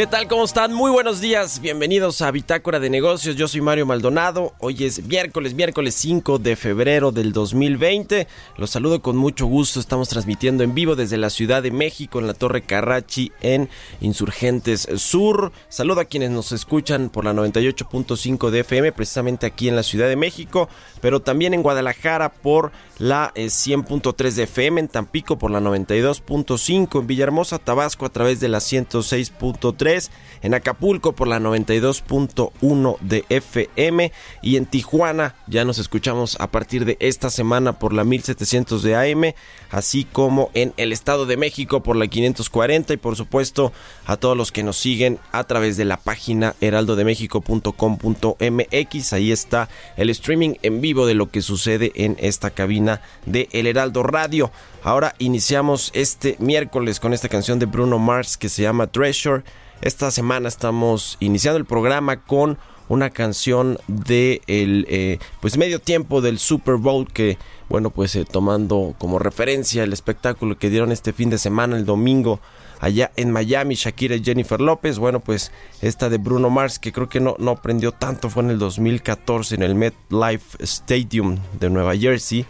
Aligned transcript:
¿Qué 0.00 0.06
tal? 0.06 0.28
¿Cómo 0.28 0.44
están? 0.44 0.72
Muy 0.72 0.90
buenos 0.90 1.20
días. 1.20 1.60
Bienvenidos 1.60 2.22
a 2.22 2.30
Bitácora 2.30 2.80
de 2.80 2.88
Negocios. 2.88 3.36
Yo 3.36 3.46
soy 3.48 3.60
Mario 3.60 3.84
Maldonado. 3.84 4.54
Hoy 4.58 4.84
es 4.84 5.04
miércoles, 5.04 5.52
miércoles 5.52 5.94
5 5.96 6.38
de 6.38 6.56
febrero 6.56 7.12
del 7.12 7.34
2020. 7.34 8.26
Los 8.56 8.70
saludo 8.70 9.02
con 9.02 9.18
mucho 9.18 9.44
gusto. 9.44 9.78
Estamos 9.78 10.08
transmitiendo 10.08 10.64
en 10.64 10.74
vivo 10.74 10.96
desde 10.96 11.18
la 11.18 11.28
Ciudad 11.28 11.62
de 11.62 11.70
México 11.70 12.18
en 12.18 12.26
la 12.26 12.32
Torre 12.32 12.62
Carrachi 12.62 13.30
en 13.42 13.68
Insurgentes 14.00 14.88
Sur. 14.96 15.52
Saludo 15.68 16.00
a 16.00 16.06
quienes 16.06 16.30
nos 16.30 16.52
escuchan 16.52 17.10
por 17.10 17.26
la 17.26 17.34
98.5 17.34 18.48
de 18.48 18.60
FM, 18.60 18.92
precisamente 18.92 19.44
aquí 19.44 19.68
en 19.68 19.76
la 19.76 19.82
Ciudad 19.82 20.08
de 20.08 20.16
México, 20.16 20.70
pero 21.02 21.20
también 21.20 21.52
en 21.52 21.62
Guadalajara 21.62 22.32
por 22.32 22.72
la 22.98 23.34
100.3 23.34 24.28
eh, 24.28 24.30
de 24.30 24.42
FM, 24.44 24.80
en 24.80 24.88
Tampico 24.88 25.36
por 25.36 25.50
la 25.50 25.60
92.5, 25.60 27.00
en 27.00 27.06
Villahermosa, 27.06 27.58
Tabasco 27.58 28.06
a 28.06 28.10
través 28.10 28.40
de 28.40 28.48
la 28.48 28.58
106.3 28.60 29.89
en 30.42 30.54
Acapulco 30.54 31.12
por 31.12 31.28
la 31.28 31.38
92.1 31.38 32.98
de 33.00 33.24
FM 33.28 34.12
y 34.42 34.56
en 34.56 34.66
Tijuana 34.66 35.36
ya 35.46 35.64
nos 35.64 35.78
escuchamos 35.78 36.36
a 36.40 36.50
partir 36.50 36.84
de 36.84 36.96
esta 37.00 37.30
semana 37.30 37.78
por 37.78 37.92
la 37.92 38.04
1700 38.04 38.82
de 38.82 38.96
AM, 38.96 39.34
así 39.70 40.04
como 40.04 40.50
en 40.54 40.72
el 40.76 40.92
Estado 40.92 41.26
de 41.26 41.36
México 41.36 41.82
por 41.82 41.96
la 41.96 42.06
540 42.06 42.94
y 42.94 42.96
por 42.96 43.16
supuesto 43.16 43.72
a 44.06 44.16
todos 44.16 44.36
los 44.36 44.52
que 44.52 44.62
nos 44.62 44.76
siguen 44.76 45.18
a 45.32 45.44
través 45.44 45.76
de 45.76 45.84
la 45.84 45.96
página 45.96 46.54
heraldodemexico.com.mx, 46.60 49.12
ahí 49.12 49.32
está 49.32 49.68
el 49.96 50.10
streaming 50.10 50.54
en 50.62 50.80
vivo 50.80 51.06
de 51.06 51.14
lo 51.14 51.30
que 51.30 51.42
sucede 51.42 51.92
en 51.94 52.16
esta 52.20 52.50
cabina 52.50 53.00
de 53.26 53.48
El 53.52 53.66
Heraldo 53.66 54.02
Radio. 54.02 54.50
Ahora 54.82 55.14
iniciamos 55.18 55.90
este 55.94 56.36
miércoles 56.38 57.00
con 57.00 57.12
esta 57.12 57.28
canción 57.28 57.58
de 57.58 57.66
Bruno 57.66 57.98
Mars 57.98 58.38
que 58.38 58.48
se 58.48 58.62
llama 58.62 58.86
Treasure. 58.86 59.42
Esta 59.82 60.10
semana 60.10 60.48
estamos 60.48 61.18
iniciando 61.20 61.58
el 61.58 61.66
programa 61.66 62.24
con 62.24 62.58
una 62.88 63.10
canción 63.10 63.78
de 63.88 64.40
el 64.46 64.86
eh, 64.88 65.18
pues 65.40 65.58
medio 65.58 65.80
tiempo 65.80 66.22
del 66.22 66.38
Super 66.38 66.74
Bowl 66.76 67.06
que 67.06 67.38
bueno 67.68 67.90
pues 67.90 68.16
eh, 68.16 68.24
tomando 68.24 68.96
como 68.98 69.18
referencia 69.20 69.84
el 69.84 69.92
espectáculo 69.92 70.58
que 70.58 70.70
dieron 70.70 70.90
este 70.90 71.12
fin 71.12 71.30
de 71.30 71.38
semana 71.38 71.76
el 71.76 71.84
domingo 71.84 72.40
allá 72.80 73.12
en 73.14 73.30
Miami 73.30 73.76
Shakira 73.76 74.16
y 74.16 74.24
Jennifer 74.24 74.60
López 74.60 74.98
bueno 74.98 75.20
pues 75.20 75.52
esta 75.82 76.08
de 76.08 76.18
Bruno 76.18 76.50
Mars 76.50 76.80
que 76.80 76.90
creo 76.90 77.08
que 77.08 77.20
no 77.20 77.36
no 77.38 77.52
aprendió 77.52 77.92
tanto 77.92 78.28
fue 78.28 78.42
en 78.42 78.50
el 78.50 78.58
2014 78.58 79.54
en 79.54 79.62
el 79.62 79.76
MetLife 79.76 80.64
Stadium 80.64 81.38
de 81.60 81.70
Nueva 81.70 81.96
Jersey 81.96 82.44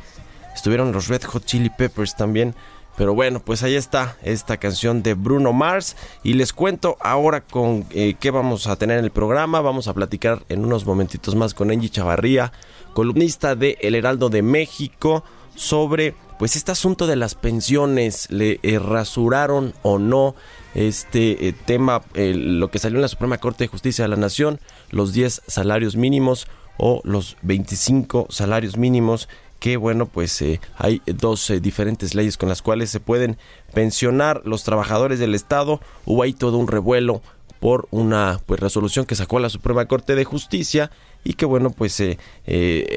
estuvieron 0.61 0.93
los 0.93 1.09
Red 1.09 1.23
Hot 1.25 1.45
Chili 1.45 1.71
Peppers 1.71 2.17
también 2.17 2.55
pero 3.01 3.15
bueno, 3.15 3.41
pues 3.41 3.63
ahí 3.63 3.77
está 3.77 4.19
esta 4.23 4.59
canción 4.59 5.03
de 5.03 5.15
Bruno 5.15 5.55
Mars. 5.55 5.97
Y 6.23 6.35
les 6.35 6.53
cuento 6.53 6.99
ahora 7.01 7.41
con 7.41 7.87
eh, 7.93 8.15
qué 8.21 8.31
vamos 8.31 8.67
a 8.67 8.77
tener 8.77 8.99
en 8.99 9.07
el 9.07 9.11
programa. 9.11 9.63
Vamos 9.63 9.89
a 9.89 9.95
platicar 9.95 10.43
en 10.51 10.67
unos 10.67 10.85
momentitos 10.85 11.35
más 11.35 11.55
con 11.55 11.71
Angie 11.71 11.89
Chavarría, 11.89 12.53
columnista 12.93 13.55
de 13.55 13.79
El 13.81 13.95
Heraldo 13.95 14.29
de 14.29 14.43
México, 14.43 15.25
sobre 15.55 16.15
pues 16.39 16.57
este 16.57 16.73
asunto 16.73 17.07
de 17.07 17.17
las 17.17 17.35
pensiones. 17.35 18.31
¿Le 18.31 18.61
eh, 18.63 18.79
rasuraron 18.79 19.73
o 19.81 19.99
no 19.99 20.35
este 20.75 21.49
eh, 21.49 21.55
tema, 21.55 22.03
lo 22.15 22.71
que 22.71 22.79
salió 22.79 22.99
en 22.99 23.03
la 23.03 23.09
Suprema 23.09 23.39
Corte 23.39 23.65
de 23.65 23.69
Justicia 23.69 24.05
de 24.05 24.09
la 24.09 24.17
Nación, 24.17 24.61
los 24.91 25.15
10 25.15 25.41
salarios 25.47 25.97
mínimos 25.97 26.49
o 26.77 27.01
los 27.05 27.39
25 27.41 28.27
salarios 28.29 28.77
mínimos 28.77 29.27
que 29.61 29.77
bueno 29.77 30.07
pues 30.07 30.41
eh, 30.43 30.61
hay 30.77 31.03
dos 31.07 31.49
eh, 31.51 31.61
diferentes 31.61 32.15
leyes 32.15 32.37
con 32.37 32.49
las 32.49 32.63
cuales 32.63 32.91
se 32.91 32.99
pueden 32.99 33.37
pensionar 33.73 34.43
los 34.45 34.65
trabajadores 34.65 35.21
del 35.21 35.35
Estado. 35.35 35.81
Hubo 36.07 36.25
ahí 36.25 36.33
todo 36.33 36.57
un 36.57 36.67
revuelo 36.67 37.23
por 37.61 37.87
una 37.91 38.41
pues 38.47 38.59
resolución 38.59 39.05
que 39.05 39.15
sacó 39.15 39.39
la 39.39 39.51
Suprema 39.51 39.85
Corte 39.85 40.15
de 40.15 40.25
Justicia 40.25 40.91
y 41.23 41.35
que 41.35 41.45
bueno 41.45 41.71
pues 41.71 42.01
eh, 42.01 42.17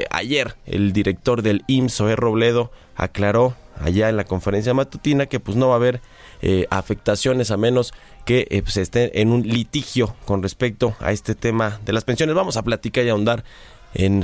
ayer 0.10 0.56
el 0.66 0.94
director 0.94 1.42
del 1.42 1.64
IMSS 1.68 2.02
Oe 2.02 2.16
Robledo 2.16 2.72
aclaró 2.96 3.56
allá 3.78 4.08
en 4.08 4.16
la 4.16 4.24
conferencia 4.24 4.74
matutina 4.74 5.26
que 5.26 5.42
pues 5.42 5.58
no 5.58 5.68
va 5.68 5.74
a 5.74 5.78
haber 5.78 6.02
afectaciones 6.70 7.52
a 7.52 7.58
menos 7.58 7.94
que 8.26 8.48
se 8.50 8.62
pues, 8.62 8.78
esté 8.78 9.22
en 9.22 9.32
un 9.32 9.44
litigio 9.44 10.14
con 10.26 10.44
respecto 10.44 10.94
a 11.00 11.14
este 11.14 11.36
tema 11.36 11.80
de 11.86 11.94
las 11.94 12.04
pensiones. 12.04 12.36
Vamos 12.36 12.58
a 12.58 12.64
platicar 12.64 13.06
y 13.06 13.10
ahondar 13.10 13.46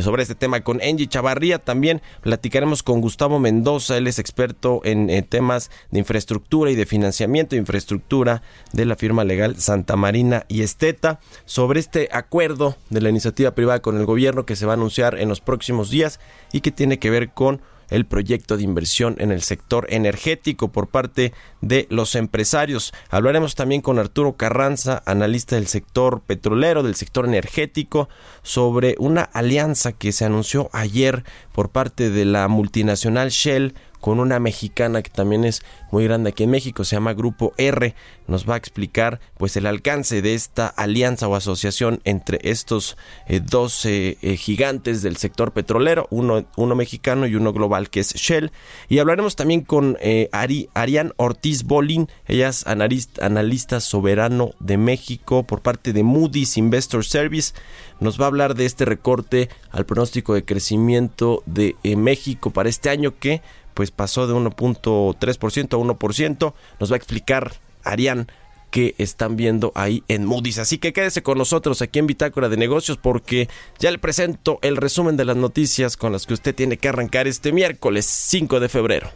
sobre 0.01 0.23
este 0.23 0.35
tema 0.35 0.61
con 0.61 0.81
Angie 0.81 1.07
Chavarría. 1.07 1.59
También 1.59 2.01
platicaremos 2.21 2.83
con 2.83 3.01
Gustavo 3.01 3.39
Mendoza, 3.39 3.97
él 3.97 4.07
es 4.07 4.19
experto 4.19 4.81
en, 4.83 5.09
temas 5.25 5.69
de 5.91 5.99
infraestructura 5.99 6.71
y 6.71 6.75
de 6.75 6.85
financiamiento 6.85 7.55
de 7.55 7.59
infraestructura 7.59 8.41
de 8.73 8.85
la 8.85 8.95
firma 8.95 9.23
legal 9.23 9.55
Santa 9.57 9.95
Marina 9.95 10.45
y 10.47 10.61
Esteta, 10.61 11.19
sobre 11.45 11.79
este 11.79 12.09
acuerdo 12.11 12.75
de 12.89 13.01
la 13.01 13.09
iniciativa 13.09 13.51
privada 13.51 13.81
con 13.81 13.97
el 13.97 14.05
gobierno 14.05 14.45
que 14.45 14.55
se 14.55 14.65
va 14.65 14.73
a 14.73 14.75
anunciar 14.75 15.19
en 15.19 15.29
los 15.29 15.41
próximos 15.41 15.89
días 15.89 16.19
y 16.51 16.61
que 16.61 16.71
tiene 16.71 16.99
que 16.99 17.09
ver 17.09 17.29
con 17.29 17.61
el 17.89 18.05
proyecto 18.05 18.57
de 18.57 18.63
inversión 18.63 19.15
en 19.19 19.31
el 19.31 19.41
sector 19.41 19.87
energético 19.89 20.69
por 20.69 20.87
parte 20.87 21.33
de 21.61 21.87
los 21.89 22.15
empresarios. 22.15 22.93
Hablaremos 23.09 23.55
también 23.55 23.81
con 23.81 23.99
Arturo 23.99 24.33
Carranza, 24.33 25.01
analista 25.05 25.55
del 25.55 25.67
sector 25.67 26.21
petrolero, 26.21 26.83
del 26.83 26.95
sector 26.95 27.25
energético, 27.25 28.09
sobre 28.43 28.95
una 28.99 29.21
alianza 29.21 29.91
que 29.91 30.11
se 30.11 30.25
anunció 30.25 30.69
ayer 30.73 31.23
por 31.53 31.69
parte 31.69 32.09
de 32.09 32.25
la 32.25 32.47
multinacional 32.47 33.29
Shell 33.29 33.73
con 33.99 34.19
una 34.19 34.39
mexicana 34.39 35.01
que 35.01 35.09
también 35.09 35.45
es 35.45 35.61
muy 35.91 36.03
grande 36.03 36.29
aquí 36.29 36.43
en 36.43 36.51
México, 36.51 36.83
se 36.83 36.95
llama 36.95 37.13
Grupo 37.13 37.53
R, 37.57 37.95
nos 38.27 38.47
va 38.47 38.53
a 38.53 38.57
explicar 38.57 39.19
pues 39.37 39.57
el 39.57 39.65
alcance 39.65 40.21
de 40.21 40.35
esta 40.35 40.67
alianza 40.67 41.27
o 41.27 41.35
asociación 41.35 41.99
entre 42.03 42.39
estos 42.43 42.95
eh, 43.27 43.41
dos 43.43 43.85
eh, 43.85 44.17
eh, 44.21 44.37
gigantes 44.37 45.01
del 45.01 45.17
sector 45.17 45.51
petrolero, 45.51 46.07
uno, 46.11 46.45
uno 46.55 46.75
mexicano 46.75 47.27
y 47.27 47.35
uno 47.35 47.53
global 47.53 47.89
que 47.89 48.01
es 48.01 48.13
Shell. 48.13 48.51
Y 48.87 48.99
hablaremos 48.99 49.35
también 49.35 49.61
con 49.61 49.97
Ari, 50.31 50.69
Arián 50.73 51.13
Ortiz 51.17 51.63
Bolín, 51.63 52.07
ella 52.27 52.49
es 52.49 52.67
analista, 52.67 53.25
analista 53.25 53.79
soberano 53.79 54.51
de 54.59 54.77
México 54.77 55.43
por 55.43 55.61
parte 55.61 55.93
de 55.93 56.03
Moody's 56.03 56.57
Investor 56.57 57.03
Service. 57.03 57.53
Nos 57.99 58.19
va 58.19 58.25
a 58.25 58.27
hablar 58.27 58.55
de 58.55 58.65
este 58.65 58.85
recorte 58.85 59.49
al 59.71 59.85
pronóstico 59.85 60.33
de 60.33 60.45
crecimiento 60.45 61.43
de 61.45 61.75
México 61.97 62.51
para 62.51 62.69
este 62.69 62.89
año 62.89 63.19
que 63.19 63.41
pues 63.79 63.91
pasó 63.91 64.27
de 64.27 64.33
1.3% 64.33 65.73
a 65.73 65.95
1%. 65.95 66.53
Nos 66.81 66.91
va 66.91 66.95
a 66.95 66.97
explicar 66.97 67.53
Arián 67.85 68.29
que 68.71 68.93
están 68.97 69.37
viendo 69.37 69.71
ahí 69.73 70.03
en 70.09 70.25
Moody's. 70.25 70.57
Así 70.57 70.79
que 70.79 70.91
quédese 70.91 71.23
con 71.23 71.37
nosotros 71.37 71.81
aquí 71.81 71.97
en 71.97 72.05
Bitácora 72.05 72.49
de 72.49 72.57
Negocios 72.57 72.97
porque 72.97 73.47
ya 73.79 73.89
le 73.89 73.97
presento 73.97 74.59
el 74.63 74.75
resumen 74.75 75.15
de 75.15 75.23
las 75.23 75.37
noticias 75.37 75.95
con 75.95 76.11
las 76.11 76.25
que 76.25 76.33
usted 76.33 76.53
tiene 76.53 76.75
que 76.75 76.89
arrancar 76.89 77.25
este 77.25 77.53
miércoles 77.53 78.05
5 78.05 78.59
de 78.59 78.67
febrero. 78.67 79.11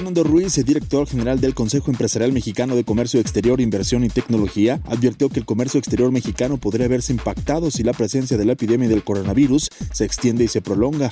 Fernando 0.00 0.24
Ruiz, 0.24 0.54
director 0.64 1.06
general 1.06 1.42
del 1.42 1.54
Consejo 1.54 1.90
Empresarial 1.90 2.32
Mexicano 2.32 2.74
de 2.74 2.84
Comercio 2.84 3.20
Exterior, 3.20 3.60
Inversión 3.60 4.02
y 4.02 4.08
Tecnología, 4.08 4.80
advirtió 4.86 5.28
que 5.28 5.40
el 5.40 5.44
comercio 5.44 5.76
exterior 5.76 6.10
mexicano 6.10 6.56
podría 6.56 6.88
verse 6.88 7.12
impactado 7.12 7.70
si 7.70 7.82
la 7.82 7.92
presencia 7.92 8.38
de 8.38 8.46
la 8.46 8.54
epidemia 8.54 8.88
del 8.88 9.04
coronavirus 9.04 9.68
se 9.92 10.06
extiende 10.06 10.44
y 10.44 10.48
se 10.48 10.62
prolonga. 10.62 11.10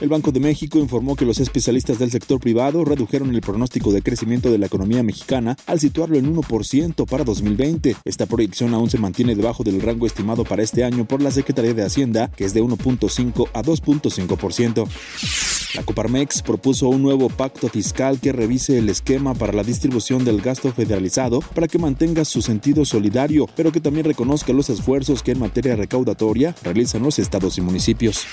El 0.00 0.08
Banco 0.08 0.32
de 0.32 0.40
México 0.40 0.78
informó 0.78 1.14
que 1.14 1.26
los 1.26 1.40
especialistas 1.40 1.98
del 1.98 2.10
sector 2.10 2.40
privado 2.40 2.86
redujeron 2.86 3.34
el 3.34 3.42
pronóstico 3.42 3.92
de 3.92 4.00
crecimiento 4.00 4.50
de 4.50 4.56
la 4.56 4.66
economía 4.66 5.02
mexicana 5.02 5.58
al 5.66 5.78
situarlo 5.78 6.16
en 6.16 6.34
1% 6.34 7.06
para 7.06 7.24
2020. 7.24 7.96
Esta 8.06 8.24
proyección 8.24 8.72
aún 8.72 8.88
se 8.88 8.96
mantiene 8.96 9.34
debajo 9.34 9.62
del 9.62 9.82
rango 9.82 10.06
estimado 10.06 10.44
para 10.44 10.62
este 10.62 10.84
año 10.84 11.04
por 11.04 11.20
la 11.20 11.30
Secretaría 11.30 11.74
de 11.74 11.84
Hacienda, 11.84 12.28
que 12.28 12.46
es 12.46 12.54
de 12.54 12.62
1.5 12.62 13.48
a 13.52 13.62
2.5%. 13.62 14.88
La 15.74 15.84
Coparmex 15.84 16.42
propuso 16.42 16.88
un 16.88 17.02
nuevo 17.02 17.28
pacto 17.28 17.68
fiscal 17.68 17.89
que 17.92 18.32
revise 18.32 18.78
el 18.78 18.88
esquema 18.88 19.34
para 19.34 19.52
la 19.52 19.64
distribución 19.64 20.24
del 20.24 20.40
gasto 20.40 20.72
federalizado 20.72 21.40
para 21.40 21.66
que 21.66 21.78
mantenga 21.78 22.24
su 22.24 22.40
sentido 22.40 22.84
solidario, 22.84 23.46
pero 23.56 23.72
que 23.72 23.80
también 23.80 24.06
reconozca 24.06 24.52
los 24.52 24.70
esfuerzos 24.70 25.22
que 25.22 25.32
en 25.32 25.40
materia 25.40 25.76
recaudatoria 25.76 26.54
realizan 26.62 27.02
los 27.02 27.18
estados 27.18 27.58
y 27.58 27.60
municipios. 27.60 28.26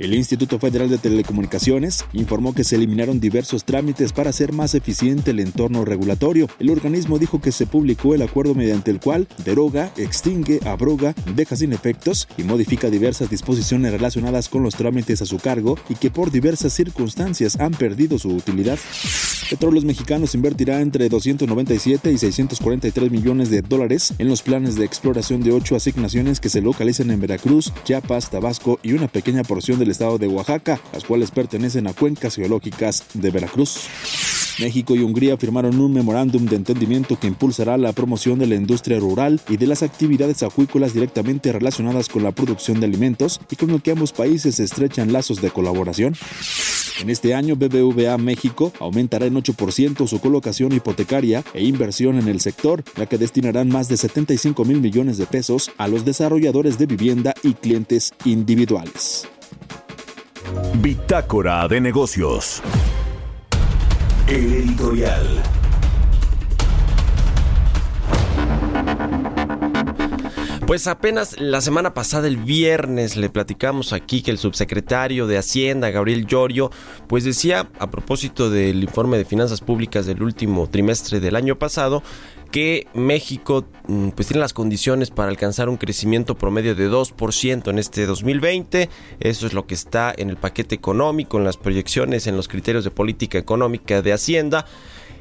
El 0.00 0.12
Instituto 0.12 0.58
Federal 0.58 0.90
de 0.90 0.98
Telecomunicaciones 0.98 2.04
informó 2.12 2.52
que 2.52 2.64
se 2.64 2.74
eliminaron 2.74 3.20
diversos 3.20 3.64
trámites 3.64 4.12
para 4.12 4.30
hacer 4.30 4.52
más 4.52 4.74
eficiente 4.74 5.30
el 5.30 5.38
entorno 5.38 5.84
regulatorio. 5.84 6.48
El 6.58 6.70
organismo 6.70 7.20
dijo 7.20 7.40
que 7.40 7.52
se 7.52 7.66
publicó 7.66 8.12
el 8.12 8.22
acuerdo 8.22 8.54
mediante 8.54 8.90
el 8.90 8.98
cual 8.98 9.28
deroga, 9.44 9.92
extingue, 9.96 10.58
abroga, 10.66 11.14
deja 11.36 11.54
sin 11.54 11.72
efectos 11.72 12.26
y 12.36 12.42
modifica 12.42 12.90
diversas 12.90 13.30
disposiciones 13.30 13.92
relacionadas 13.92 14.48
con 14.48 14.64
los 14.64 14.74
trámites 14.74 15.22
a 15.22 15.26
su 15.26 15.38
cargo 15.38 15.78
y 15.88 15.94
que 15.94 16.10
por 16.10 16.32
diversas 16.32 16.72
circunstancias 16.72 17.60
han 17.60 17.72
perdido 17.72 18.18
su 18.18 18.30
utilidad. 18.30 18.63
Petróleos 19.50 19.84
Mexicanos 19.84 20.34
invertirá 20.34 20.80
entre 20.80 21.08
297 21.08 22.10
y 22.10 22.18
643 22.18 23.10
millones 23.10 23.50
de 23.50 23.62
dólares 23.62 24.14
en 24.18 24.28
los 24.28 24.42
planes 24.42 24.74
de 24.74 24.84
exploración 24.84 25.42
de 25.42 25.52
ocho 25.52 25.76
asignaciones 25.76 26.40
que 26.40 26.48
se 26.48 26.62
localizan 26.62 27.10
en 27.10 27.20
Veracruz, 27.20 27.72
Chiapas, 27.84 28.30
Tabasco 28.30 28.80
y 28.82 28.94
una 28.94 29.06
pequeña 29.06 29.44
porción 29.44 29.78
de 29.78 29.84
del 29.84 29.90
estado 29.90 30.16
de 30.16 30.26
Oaxaca, 30.28 30.80
las 30.94 31.04
cuales 31.04 31.30
pertenecen 31.30 31.86
a 31.86 31.92
cuencas 31.92 32.36
geológicas 32.36 33.04
de 33.12 33.30
Veracruz. 33.30 33.86
México 34.58 34.94
y 34.94 35.00
Hungría 35.00 35.36
firmaron 35.36 35.78
un 35.78 35.92
memorándum 35.92 36.46
de 36.46 36.56
entendimiento 36.56 37.18
que 37.18 37.26
impulsará 37.26 37.76
la 37.76 37.92
promoción 37.92 38.38
de 38.38 38.46
la 38.46 38.54
industria 38.54 38.98
rural 38.98 39.40
y 39.48 39.56
de 39.56 39.66
las 39.66 39.82
actividades 39.82 40.42
acuícolas 40.42 40.94
directamente 40.94 41.52
relacionadas 41.52 42.08
con 42.08 42.22
la 42.22 42.32
producción 42.32 42.80
de 42.80 42.86
alimentos 42.86 43.40
y 43.50 43.56
con 43.56 43.70
el 43.70 43.82
que 43.82 43.90
ambos 43.90 44.12
países 44.12 44.58
estrechan 44.60 45.12
lazos 45.12 45.42
de 45.42 45.50
colaboración. 45.50 46.14
En 47.00 47.10
este 47.10 47.34
año, 47.34 47.56
BBVA 47.56 48.16
México 48.18 48.53
aumentará 48.80 49.26
en 49.26 49.34
8% 49.34 50.06
su 50.06 50.20
colocación 50.20 50.72
hipotecaria 50.72 51.44
e 51.54 51.64
inversión 51.64 52.18
en 52.18 52.28
el 52.28 52.40
sector, 52.40 52.82
ya 52.96 53.06
que 53.06 53.18
destinarán 53.18 53.68
más 53.68 53.88
de 53.88 53.96
75 53.96 54.64
mil 54.64 54.80
millones 54.80 55.18
de 55.18 55.26
pesos 55.26 55.70
a 55.78 55.88
los 55.88 56.04
desarrolladores 56.04 56.78
de 56.78 56.86
vivienda 56.86 57.34
y 57.42 57.54
clientes 57.54 58.12
individuales. 58.24 59.28
Bitácora 60.80 61.66
de 61.68 61.80
negocios. 61.80 62.62
Editorial. 64.28 65.42
Pues 70.66 70.86
apenas 70.86 71.38
la 71.38 71.60
semana 71.60 71.92
pasada, 71.92 72.26
el 72.26 72.38
viernes, 72.38 73.16
le 73.16 73.28
platicamos 73.28 73.92
aquí 73.92 74.22
que 74.22 74.30
el 74.30 74.38
subsecretario 74.38 75.26
de 75.26 75.36
Hacienda, 75.36 75.90
Gabriel 75.90 76.26
Llorio, 76.26 76.70
pues 77.06 77.24
decía 77.24 77.68
a 77.78 77.90
propósito 77.90 78.48
del 78.48 78.82
informe 78.82 79.18
de 79.18 79.26
finanzas 79.26 79.60
públicas 79.60 80.06
del 80.06 80.22
último 80.22 80.66
trimestre 80.70 81.20
del 81.20 81.36
año 81.36 81.58
pasado, 81.58 82.02
que 82.50 82.86
México 82.94 83.66
mm, 83.88 84.10
pues 84.10 84.28
tiene 84.28 84.40
las 84.40 84.54
condiciones 84.54 85.10
para 85.10 85.28
alcanzar 85.28 85.68
un 85.68 85.76
crecimiento 85.76 86.34
promedio 86.34 86.74
de 86.74 86.88
2% 86.88 87.68
en 87.68 87.78
este 87.78 88.06
2020. 88.06 88.88
Eso 89.20 89.46
es 89.46 89.52
lo 89.52 89.66
que 89.66 89.74
está 89.74 90.14
en 90.16 90.30
el 90.30 90.38
paquete 90.38 90.74
económico, 90.74 91.36
en 91.36 91.44
las 91.44 91.58
proyecciones, 91.58 92.26
en 92.26 92.38
los 92.38 92.48
criterios 92.48 92.84
de 92.84 92.90
política 92.90 93.36
económica 93.36 94.00
de 94.00 94.14
Hacienda. 94.14 94.64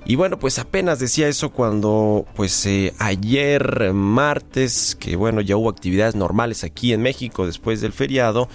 Y 0.06 0.16
bueno, 0.16 0.38
pues 0.38 0.60
apenas 0.60 1.00
decía 1.00 1.30
eso 1.30 1.52
cuando 1.52 2.26
pues 2.36 2.66
eh, 2.66 2.94
ayer 3.00 3.94
martes, 3.94 4.98
que 5.00 5.16
bueno, 5.16 5.40
ya 5.40 5.56
hubo 5.56 5.70
actividades 5.70 6.16
normales 6.16 6.66
aquí 6.66 6.92
en 6.92 7.02
México 7.02 7.46
después 7.46 7.80
del 7.80 7.94
feriado, 7.94 8.50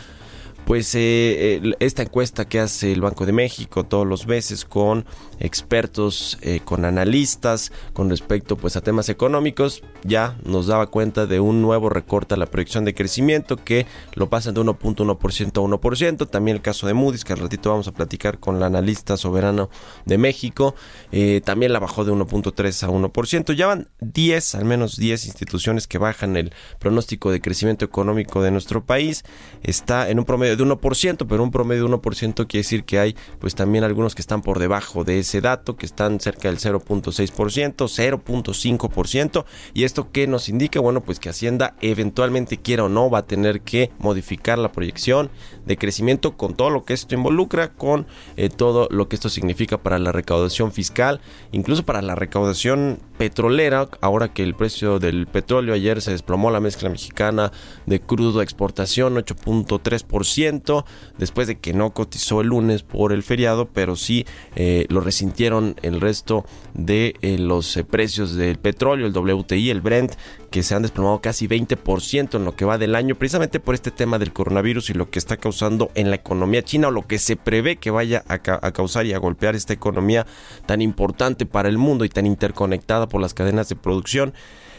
pues 0.67 0.95
eh, 0.95 1.63
esta 1.81 2.03
encuesta 2.03 2.47
que 2.47 2.61
hace 2.61 2.93
el 2.93 3.01
Banco 3.01 3.25
de 3.25 3.33
México 3.33 3.85
todos 3.85 4.07
los 4.07 4.27
meses 4.27 4.67
con 4.67 5.07
expertos, 5.41 6.39
eh, 6.43 6.61
con 6.65 6.85
analistas 6.85 7.73
con 7.93 8.11
respecto 8.11 8.57
pues 8.57 8.77
a 8.77 8.81
temas 8.81 9.09
económicos, 9.09 9.83
ya 10.05 10.37
nos 10.45 10.67
daba 10.67 10.89
cuenta 10.89 11.27
de 11.27 11.41
un 11.41 11.63
nuevo 11.63 11.89
recorte 11.89 12.35
a 12.35 12.37
la 12.37 12.47
proyección 12.47 12.85
de 12.85 12.95
crecimiento 12.95 13.57
que 13.57 13.87
lo 14.15 14.29
pasan 14.29 14.55
de 14.55 14.61
1.1% 14.61 15.59
a 15.59 15.79
1%. 15.79 16.29
También 16.29 16.57
el 16.57 16.63
caso 16.63 16.87
de 16.87 16.95
Moody's, 16.95 17.25
que 17.25 17.33
al 17.33 17.41
ratito 17.41 17.71
vamos 17.71 17.89
a 17.89 17.93
platicar 17.93 18.39
con 18.39 18.61
la 18.61 18.67
analista 18.67 19.17
soberano 19.17 19.71
de 20.05 20.19
México, 20.19 20.75
eh, 21.13 21.41
también 21.45 21.73
la 21.73 21.79
bajó 21.79 22.05
de 22.05 22.13
1.3 22.13 22.83
a 22.83 22.89
1%. 22.89 23.53
Ya 23.53 23.67
van 23.67 23.89
10, 24.01 24.55
al 24.55 24.65
menos 24.65 24.97
10 24.97 25.27
instituciones 25.27 25.87
que 25.87 25.99
bajan 25.99 26.37
el 26.37 26.53
pronóstico 26.79 27.31
de 27.31 27.41
crecimiento 27.41 27.85
económico 27.85 28.43
de 28.43 28.51
nuestro 28.51 28.85
país. 28.85 29.25
Está 29.63 30.09
en 30.11 30.19
un 30.19 30.25
promedio 30.25 30.57
de 30.57 30.65
1%, 30.65 31.27
pero 31.29 31.43
un 31.43 31.51
promedio 31.51 31.87
de 31.87 31.95
1% 31.95 32.47
quiere 32.47 32.63
decir 32.63 32.85
que 32.85 32.99
hay 32.99 33.17
pues 33.39 33.55
también 33.55 33.85
algunos 33.85 34.15
que 34.15 34.23
están 34.23 34.43
por 34.43 34.59
debajo 34.59 35.05
de 35.05 35.19
ese 35.19 35.28
dato, 35.41 35.77
que 35.77 35.87
están 35.87 36.21
cerca 36.21 36.49
del 36.49 36.59
0.6%, 36.59 37.75
0.5%. 37.77 39.45
¿Y 39.75 39.85
esto 39.85 40.11
qué 40.11 40.27
nos 40.27 40.49
indica? 40.49 40.81
Bueno, 40.81 41.03
pues 41.03 41.21
que 41.21 41.29
Hacienda 41.29 41.75
eventualmente 41.81 42.59
quiera 42.59 42.85
o 42.85 42.89
no 42.89 43.11
va 43.11 43.21
a 43.21 43.27
tener 43.27 43.61
que 43.61 43.91
modificar 43.99 44.59
la 44.59 44.73
proyección 44.73 45.31
de 45.67 45.77
crecimiento 45.77 46.37
con 46.37 46.55
todo 46.55 46.71
lo 46.71 46.85
que 46.85 46.95
esto 46.95 47.15
involucra, 47.15 47.73
con 47.75 48.07
eh, 48.37 48.49
todo 48.49 48.89
lo 48.91 49.09
que 49.09 49.17
esto 49.17 49.29
significa 49.29 49.79
para 49.79 49.99
la 49.99 50.13
recaudación 50.13 50.73
fiscal, 50.73 51.21
incluso 51.53 51.85
para 51.85 52.03
la 52.03 52.15
recaudación 52.15 52.99
petrolera, 53.19 53.89
ahora 54.01 54.33
que 54.33 54.43
el 54.43 54.55
precio 54.55 54.99
del 54.99 55.27
petróleo 55.27 55.75
ayer 55.75 56.01
se 56.01 56.13
desplomó 56.13 56.51
la 56.51 56.61
mezcla 56.61 56.89
mexicana 56.89 57.53
de 57.87 58.01
crudo 58.01 58.41
exportación 58.43 59.17
8.3%, 59.17 60.85
después 61.19 61.47
de 61.49 61.59
que 61.59 61.73
no 61.73 61.91
cotizó 61.91 62.41
el 62.41 62.49
lunes 62.49 62.83
por 62.83 63.13
el 63.13 63.23
feriado, 63.23 63.67
pero 63.67 63.97
sí 63.97 64.25
eh, 64.57 64.87
lo 64.89 65.01
resintieron 65.19 65.75
el 65.83 66.01
resto 66.01 66.45
de 66.75 67.17
eh, 67.23 67.39
los 67.39 67.77
eh, 67.77 67.83
precios 67.83 68.37
del 68.37 68.57
petróleo, 68.57 69.05
el 69.05 69.13
WTI, 69.13 69.71
el 69.71 69.81
Brent, 69.81 70.13
que 70.53 70.63
se 70.63 70.77
han 70.77 70.83
desplomado 70.83 71.21
casi 71.21 71.49
20% 71.49 72.37
en 72.37 72.45
lo 72.45 72.55
que 72.55 72.65
va 72.65 72.79
del 72.79 72.95
año, 72.95 73.17
precisamente 73.17 73.59
por 73.59 73.75
este 73.75 73.91
tema 73.91 74.21
del 74.21 74.33
coronavirus 74.33 74.91
y 74.91 74.95
lo 74.95 75.11
que 75.11 75.19
está 75.19 75.37
causando 75.37 75.91
en 75.97 76.11
la 76.11 76.17
economía 76.17 76.63
china 76.63 76.87
o 76.87 76.91
lo 76.93 77.09
que 77.09 77.19
se 77.19 77.35
prevé 77.35 77.79
que 77.79 77.91
vaya 77.91 78.23
a, 78.29 78.35
a 78.35 78.73
causar 78.73 79.07
y 79.07 79.13
a 79.13 79.19
golpear 79.19 79.57
esta 79.57 79.73
economía 79.73 80.25
tan 80.67 80.83
importante 80.83 81.47
para 81.47 81.69
el 81.69 81.79
mundo 81.79 82.05
y 82.05 82.09
tan 82.09 82.25
interconectada 82.25 83.09
por 83.09 83.21
las 83.21 83.35
cadenas 83.35 83.69
de 83.69 83.75
producción. 83.75 84.35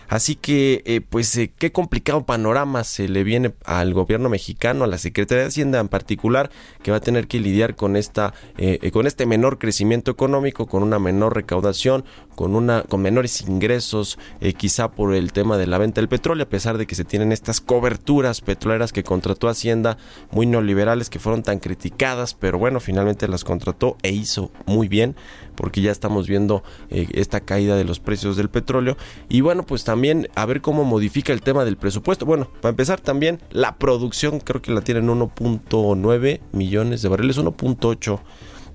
Así 0.09 0.35
que, 0.35 0.81
eh, 0.85 1.01
pues, 1.01 1.37
eh, 1.37 1.51
qué 1.55 1.71
complicado 1.71 2.25
panorama 2.25 2.83
se 2.83 3.07
le 3.07 3.23
viene 3.23 3.53
al 3.63 3.93
gobierno 3.93 4.27
mexicano, 4.27 4.83
a 4.83 4.87
la 4.87 4.97
Secretaría 4.97 5.43
de 5.43 5.49
Hacienda 5.49 5.79
en 5.79 5.87
particular, 5.87 6.49
que 6.81 6.89
va 6.89 6.97
a 6.97 7.01
tener 7.01 7.27
que 7.27 7.39
lidiar 7.39 7.75
con 7.75 7.95
esta, 7.95 8.33
eh, 8.57 8.89
con 8.91 9.05
este 9.05 9.27
menor 9.27 9.59
crecimiento 9.59 10.09
económico, 10.09 10.65
con 10.65 10.81
una 10.81 10.97
menor 10.97 11.35
recaudación, 11.35 12.05
con 12.39 12.55
una, 12.55 12.83
con 12.83 13.01
menores 13.01 13.41
ingresos, 13.41 14.17
quizá 14.55 14.91
por 14.91 15.13
el 15.13 15.33
tema 15.33 15.57
de 15.57 15.67
la 15.67 15.77
venta 15.77 15.99
del 15.99 16.07
petróleo, 16.07 16.45
a 16.45 16.49
pesar 16.49 16.77
de 16.77 16.87
que 16.87 16.95
se 16.95 17.03
tienen 17.03 17.33
estas 17.33 17.59
coberturas 17.59 18.39
petroleras 18.39 18.93
que 18.93 19.03
contrató 19.03 19.49
Hacienda, 19.49 19.97
muy 20.31 20.45
neoliberales, 20.45 21.09
que 21.09 21.19
fueron 21.19 21.43
tan 21.43 21.59
criticadas, 21.59 22.35
pero 22.35 22.57
bueno, 22.57 22.79
finalmente 22.79 23.27
las 23.27 23.43
contrató 23.43 23.97
e 24.03 24.11
hizo 24.11 24.51
muy 24.65 24.87
bien, 24.87 25.17
porque 25.55 25.81
ya 25.81 25.91
estamos 25.91 26.29
viendo 26.29 26.63
esta 26.89 27.41
caída 27.41 27.75
de 27.75 27.83
los 27.83 27.99
precios 27.99 28.37
del 28.37 28.49
petróleo. 28.49 28.95
Y 29.27 29.41
bueno, 29.41 29.63
pues 29.63 29.83
también 29.83 30.29
a 30.35 30.45
ver 30.45 30.61
cómo 30.61 30.85
modifica 30.85 31.33
el 31.33 31.41
tema 31.41 31.65
del 31.65 31.75
presupuesto. 31.75 32.25
Bueno, 32.25 32.49
para 32.61 32.69
empezar 32.69 33.01
también 33.01 33.41
la 33.49 33.77
producción 33.77 34.39
creo 34.39 34.61
que 34.61 34.71
la 34.71 34.79
tienen 34.79 35.09
1.9 35.09 36.39
millones 36.53 37.01
de 37.01 37.09
barriles, 37.09 37.37
1.8 37.37 38.19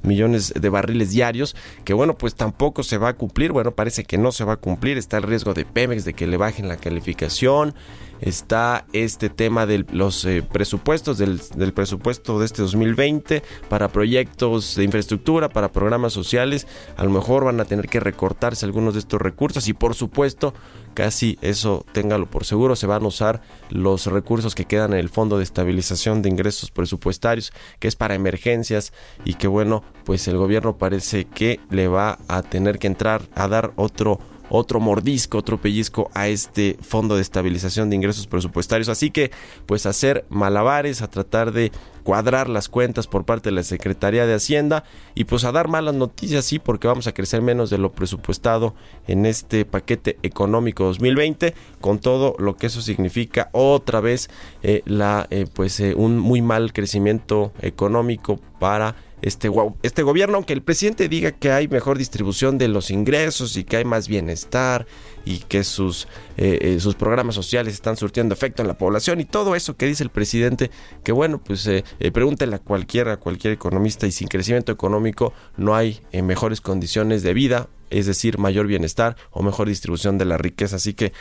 millones 0.04 0.52
de 0.54 0.68
barriles 0.68 1.10
diarios, 1.10 1.56
que 1.84 1.94
bueno, 1.94 2.16
pues 2.16 2.34
tampoco 2.34 2.82
se 2.82 2.98
va 2.98 3.08
a 3.08 3.12
cumplir, 3.14 3.52
bueno, 3.52 3.72
parece 3.72 4.04
que 4.04 4.18
no 4.18 4.32
se 4.32 4.44
va 4.44 4.54
a 4.54 4.56
cumplir, 4.56 4.98
está 4.98 5.16
el 5.16 5.24
riesgo 5.24 5.54
de 5.54 5.64
Pemex 5.64 6.04
de 6.04 6.14
que 6.14 6.26
le 6.26 6.36
bajen 6.36 6.68
la 6.68 6.76
calificación, 6.76 7.74
está 8.20 8.86
este 8.92 9.28
tema 9.28 9.66
de 9.66 9.84
los 9.90 10.24
eh, 10.24 10.42
presupuestos, 10.42 11.18
del, 11.18 11.40
del, 11.56 11.72
presupuesto 11.72 12.38
de 12.38 12.46
este 12.46 12.62
2020 12.62 13.42
para 13.68 13.88
proyectos 13.88 14.76
de 14.76 14.84
infraestructura, 14.84 15.48
para 15.48 15.72
programas 15.72 16.12
sociales, 16.12 16.66
a 16.96 17.04
lo 17.04 17.10
mejor 17.10 17.44
van 17.44 17.60
a 17.60 17.64
tener 17.64 17.88
que 17.88 18.00
recortarse 18.00 18.64
algunos 18.64 18.94
de 18.94 19.00
estos 19.00 19.20
recursos 19.20 19.68
y 19.68 19.72
por 19.72 19.94
supuesto 19.94 20.54
casi 20.94 21.38
eso 21.42 21.84
téngalo 21.92 22.26
por 22.26 22.44
seguro, 22.44 22.76
se 22.76 22.86
van 22.86 23.04
a 23.04 23.08
usar 23.08 23.42
los 23.70 24.06
recursos 24.06 24.54
que 24.54 24.64
quedan 24.64 24.92
en 24.92 25.00
el 25.00 25.08
Fondo 25.08 25.38
de 25.38 25.44
Estabilización 25.44 26.22
de 26.22 26.28
Ingresos 26.28 26.70
Presupuestarios, 26.70 27.52
que 27.78 27.88
es 27.88 27.96
para 27.96 28.14
emergencias 28.14 28.92
y 29.24 29.34
que 29.34 29.48
bueno, 29.48 29.82
pues 30.04 30.26
el 30.28 30.36
gobierno 30.36 30.78
parece 30.78 31.24
que 31.24 31.60
le 31.70 31.88
va 31.88 32.18
a 32.28 32.42
tener 32.42 32.78
que 32.78 32.86
entrar 32.86 33.22
a 33.34 33.48
dar 33.48 33.72
otro 33.76 34.18
otro 34.48 34.80
mordisco, 34.80 35.38
otro 35.38 35.60
pellizco 35.60 36.10
a 36.14 36.28
este 36.28 36.76
fondo 36.80 37.16
de 37.16 37.22
estabilización 37.22 37.90
de 37.90 37.96
ingresos 37.96 38.26
presupuestarios. 38.26 38.88
Así 38.88 39.10
que, 39.10 39.30
pues 39.66 39.86
hacer 39.86 40.24
malabares, 40.28 41.02
a 41.02 41.10
tratar 41.10 41.52
de 41.52 41.72
cuadrar 42.04 42.48
las 42.48 42.68
cuentas 42.68 43.06
por 43.06 43.24
parte 43.24 43.48
de 43.48 43.56
la 43.56 43.62
Secretaría 43.62 44.26
de 44.26 44.34
Hacienda 44.34 44.84
y 45.14 45.24
pues 45.24 45.44
a 45.44 45.52
dar 45.52 45.68
malas 45.68 45.94
noticias, 45.94 46.44
sí, 46.44 46.58
porque 46.58 46.86
vamos 46.86 47.06
a 47.06 47.14
crecer 47.14 47.42
menos 47.42 47.70
de 47.70 47.78
lo 47.78 47.92
presupuestado 47.92 48.74
en 49.08 49.26
este 49.26 49.64
paquete 49.64 50.18
económico 50.22 50.84
2020, 50.84 51.54
con 51.80 51.98
todo 51.98 52.36
lo 52.38 52.56
que 52.56 52.66
eso 52.66 52.82
significa 52.82 53.48
otra 53.52 54.00
vez 54.00 54.28
eh, 54.62 54.82
la, 54.84 55.26
eh, 55.30 55.46
pues 55.52 55.80
eh, 55.80 55.94
un 55.94 56.18
muy 56.18 56.42
mal 56.42 56.72
crecimiento 56.72 57.52
económico 57.60 58.38
para 58.60 58.94
este, 59.24 59.50
este 59.82 60.02
gobierno, 60.02 60.36
aunque 60.36 60.52
el 60.52 60.62
presidente 60.62 61.08
diga 61.08 61.32
que 61.32 61.50
hay 61.50 61.66
mejor 61.66 61.96
distribución 61.96 62.58
de 62.58 62.68
los 62.68 62.90
ingresos 62.90 63.56
y 63.56 63.64
que 63.64 63.78
hay 63.78 63.84
más 63.86 64.06
bienestar 64.06 64.86
y 65.24 65.38
que 65.38 65.64
sus, 65.64 66.08
eh, 66.36 66.58
eh, 66.60 66.78
sus 66.78 66.94
programas 66.94 67.34
sociales 67.34 67.72
están 67.72 67.96
surtiendo 67.96 68.34
efecto 68.34 68.60
en 68.60 68.68
la 68.68 68.76
población 68.76 69.22
y 69.22 69.24
todo 69.24 69.54
eso 69.54 69.78
que 69.78 69.86
dice 69.86 70.02
el 70.02 70.10
presidente, 70.10 70.70
que 71.02 71.12
bueno, 71.12 71.38
pues 71.42 71.66
eh, 71.66 71.84
eh 72.00 72.12
a 72.14 72.58
cualquiera, 72.58 73.14
a 73.14 73.16
cualquier 73.16 73.54
economista 73.54 74.06
y 74.06 74.12
sin 74.12 74.28
crecimiento 74.28 74.72
económico 74.72 75.32
no 75.56 75.74
hay 75.74 76.02
mejores 76.12 76.60
condiciones 76.60 77.22
de 77.22 77.32
vida, 77.32 77.70
es 77.88 78.04
decir, 78.04 78.36
mayor 78.36 78.66
bienestar 78.66 79.16
o 79.30 79.42
mejor 79.42 79.68
distribución 79.68 80.18
de 80.18 80.26
la 80.26 80.36
riqueza. 80.36 80.76
Así 80.76 80.92
que 80.92 81.14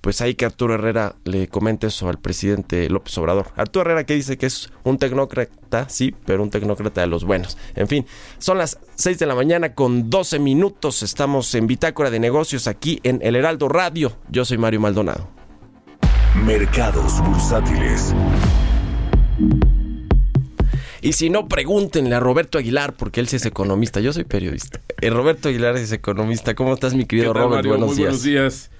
pues 0.00 0.20
ahí 0.20 0.34
que 0.34 0.46
Arturo 0.46 0.74
Herrera 0.74 1.16
le 1.24 1.48
comente 1.48 1.88
eso 1.88 2.08
al 2.08 2.18
presidente 2.18 2.88
López 2.88 3.16
Obrador. 3.18 3.48
Arturo 3.56 3.82
Herrera 3.82 4.04
que 4.04 4.14
dice 4.14 4.38
que 4.38 4.46
es 4.46 4.70
un 4.84 4.98
tecnócrata, 4.98 5.88
sí, 5.88 6.14
pero 6.24 6.42
un 6.42 6.50
tecnócrata 6.50 7.02
de 7.02 7.06
los 7.06 7.24
buenos. 7.24 7.58
En 7.74 7.86
fin, 7.88 8.06
son 8.38 8.58
las 8.58 8.78
6 8.96 9.18
de 9.18 9.26
la 9.26 9.34
mañana 9.34 9.74
con 9.74 10.08
12 10.08 10.38
minutos. 10.38 11.02
Estamos 11.02 11.54
en 11.54 11.66
Bitácora 11.66 12.10
de 12.10 12.18
Negocios 12.18 12.66
aquí 12.66 13.00
en 13.02 13.20
El 13.22 13.36
Heraldo 13.36 13.68
Radio. 13.68 14.16
Yo 14.30 14.44
soy 14.44 14.58
Mario 14.58 14.80
Maldonado. 14.80 15.28
Mercados 16.46 17.20
bursátiles. 17.22 18.14
Y 21.02 21.14
si 21.14 21.30
no, 21.30 21.48
pregúntenle 21.48 22.14
a 22.14 22.20
Roberto 22.20 22.58
Aguilar, 22.58 22.94
porque 22.94 23.20
él 23.20 23.28
sí 23.28 23.36
es 23.36 23.46
economista. 23.46 24.00
Yo 24.00 24.12
soy 24.12 24.24
periodista. 24.24 24.80
El 25.00 25.12
eh, 25.12 25.16
Roberto 25.16 25.48
Aguilar 25.48 25.76
es 25.76 25.92
economista. 25.92 26.54
¿Cómo 26.54 26.74
estás, 26.74 26.94
mi 26.94 27.06
querido 27.06 27.32
Robert? 27.32 27.56
Mario? 27.56 27.70
Buenos 27.72 27.88
Muy 27.88 27.96
días. 27.96 28.08
Buenos 28.08 28.22
días. 28.22 28.70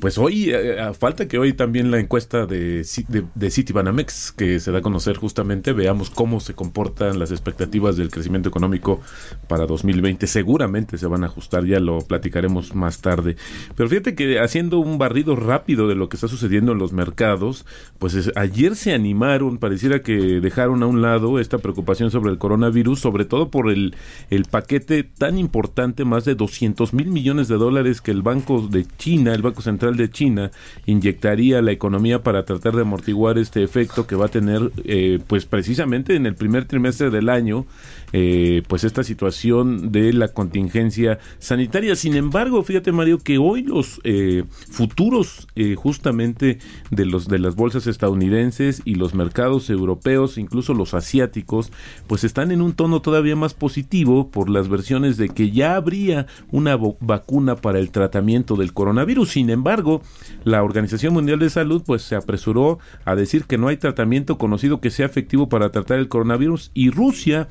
Pues 0.00 0.18
hoy, 0.18 0.50
eh, 0.50 0.80
a 0.80 0.94
falta 0.94 1.28
que 1.28 1.38
hoy 1.38 1.52
también 1.52 1.90
la 1.90 1.98
encuesta 1.98 2.46
de, 2.46 2.86
de, 3.08 3.24
de 3.34 3.50
Citibanamex, 3.50 4.32
que 4.32 4.60
se 4.60 4.70
da 4.70 4.78
a 4.78 4.82
conocer 4.82 5.16
justamente, 5.16 5.72
veamos 5.72 6.10
cómo 6.10 6.40
se 6.40 6.54
comportan 6.54 7.18
las 7.18 7.30
expectativas 7.30 7.96
del 7.96 8.10
crecimiento 8.10 8.48
económico 8.48 9.00
para 9.48 9.66
2020. 9.66 10.26
Seguramente 10.26 10.98
se 10.98 11.06
van 11.06 11.24
a 11.24 11.26
ajustar, 11.26 11.64
ya 11.64 11.80
lo 11.80 11.98
platicaremos 12.00 12.74
más 12.74 13.00
tarde. 13.00 13.36
Pero 13.76 13.88
fíjate 13.88 14.14
que 14.14 14.40
haciendo 14.40 14.78
un 14.78 14.98
barrido 14.98 15.36
rápido 15.36 15.88
de 15.88 15.94
lo 15.94 16.08
que 16.08 16.16
está 16.16 16.28
sucediendo 16.28 16.72
en 16.72 16.78
los 16.78 16.92
mercados, 16.92 17.64
pues 17.98 18.14
es, 18.14 18.32
ayer 18.36 18.76
se 18.76 18.92
animaron, 18.92 19.58
pareciera 19.58 20.02
que 20.02 20.40
dejaron 20.40 20.82
a 20.82 20.86
un 20.86 21.02
lado 21.02 21.38
esta 21.38 21.58
preocupación 21.58 22.10
sobre 22.10 22.30
el 22.30 22.38
coronavirus, 22.38 23.00
sobre 23.00 23.24
todo 23.24 23.50
por 23.50 23.70
el, 23.70 23.96
el 24.30 24.44
paquete 24.44 25.02
tan 25.02 25.38
importante, 25.38 26.04
más 26.04 26.24
de 26.24 26.34
200 26.34 26.92
mil 26.94 27.08
millones 27.08 27.48
de 27.48 27.56
dólares 27.56 28.00
que 28.00 28.10
el 28.10 28.22
Banco 28.22 28.66
de 28.68 28.86
China, 28.98 29.34
el 29.34 29.42
Banco 29.42 29.47
Central 29.56 29.96
de 29.96 30.10
China 30.10 30.50
inyectaría 30.86 31.62
la 31.62 31.72
economía 31.72 32.22
para 32.22 32.44
tratar 32.44 32.74
de 32.74 32.82
amortiguar 32.82 33.38
este 33.38 33.62
efecto 33.62 34.06
que 34.06 34.16
va 34.16 34.26
a 34.26 34.28
tener 34.28 34.70
eh, 34.84 35.18
pues 35.26 35.44
precisamente 35.46 36.14
en 36.14 36.26
el 36.26 36.34
primer 36.34 36.64
trimestre 36.64 37.10
del 37.10 37.28
año 37.28 37.66
eh, 38.12 38.62
pues 38.68 38.84
esta 38.84 39.02
situación 39.02 39.92
de 39.92 40.12
la 40.12 40.28
contingencia 40.28 41.18
sanitaria. 41.38 41.96
Sin 41.96 42.14
embargo, 42.14 42.62
fíjate 42.62 42.92
Mario 42.92 43.18
que 43.18 43.38
hoy 43.38 43.62
los 43.62 44.00
eh, 44.04 44.44
futuros 44.70 45.46
eh, 45.56 45.74
justamente 45.74 46.58
de 46.90 47.06
los 47.06 47.28
de 47.28 47.38
las 47.38 47.54
bolsas 47.54 47.86
estadounidenses 47.86 48.82
y 48.84 48.94
los 48.94 49.14
mercados 49.14 49.70
europeos, 49.70 50.38
incluso 50.38 50.74
los 50.74 50.94
asiáticos, 50.94 51.72
pues 52.06 52.24
están 52.24 52.50
en 52.50 52.62
un 52.62 52.72
tono 52.72 53.02
todavía 53.02 53.36
más 53.36 53.54
positivo 53.54 54.30
por 54.30 54.48
las 54.48 54.68
versiones 54.68 55.16
de 55.16 55.28
que 55.28 55.50
ya 55.50 55.76
habría 55.76 56.26
una 56.50 56.76
vacuna 57.00 57.56
para 57.56 57.78
el 57.78 57.90
tratamiento 57.90 58.56
del 58.56 58.72
coronavirus. 58.72 59.30
Sin 59.30 59.50
embargo, 59.50 60.02
la 60.44 60.62
Organización 60.62 61.14
Mundial 61.14 61.38
de 61.38 61.50
Salud 61.50 61.82
pues 61.84 62.02
se 62.02 62.16
apresuró 62.16 62.78
a 63.04 63.14
decir 63.14 63.44
que 63.44 63.58
no 63.58 63.68
hay 63.68 63.76
tratamiento 63.76 64.38
conocido 64.38 64.80
que 64.80 64.90
sea 64.90 65.06
efectivo 65.06 65.48
para 65.48 65.70
tratar 65.70 65.98
el 65.98 66.08
coronavirus 66.08 66.70
y 66.74 66.90
Rusia 66.90 67.48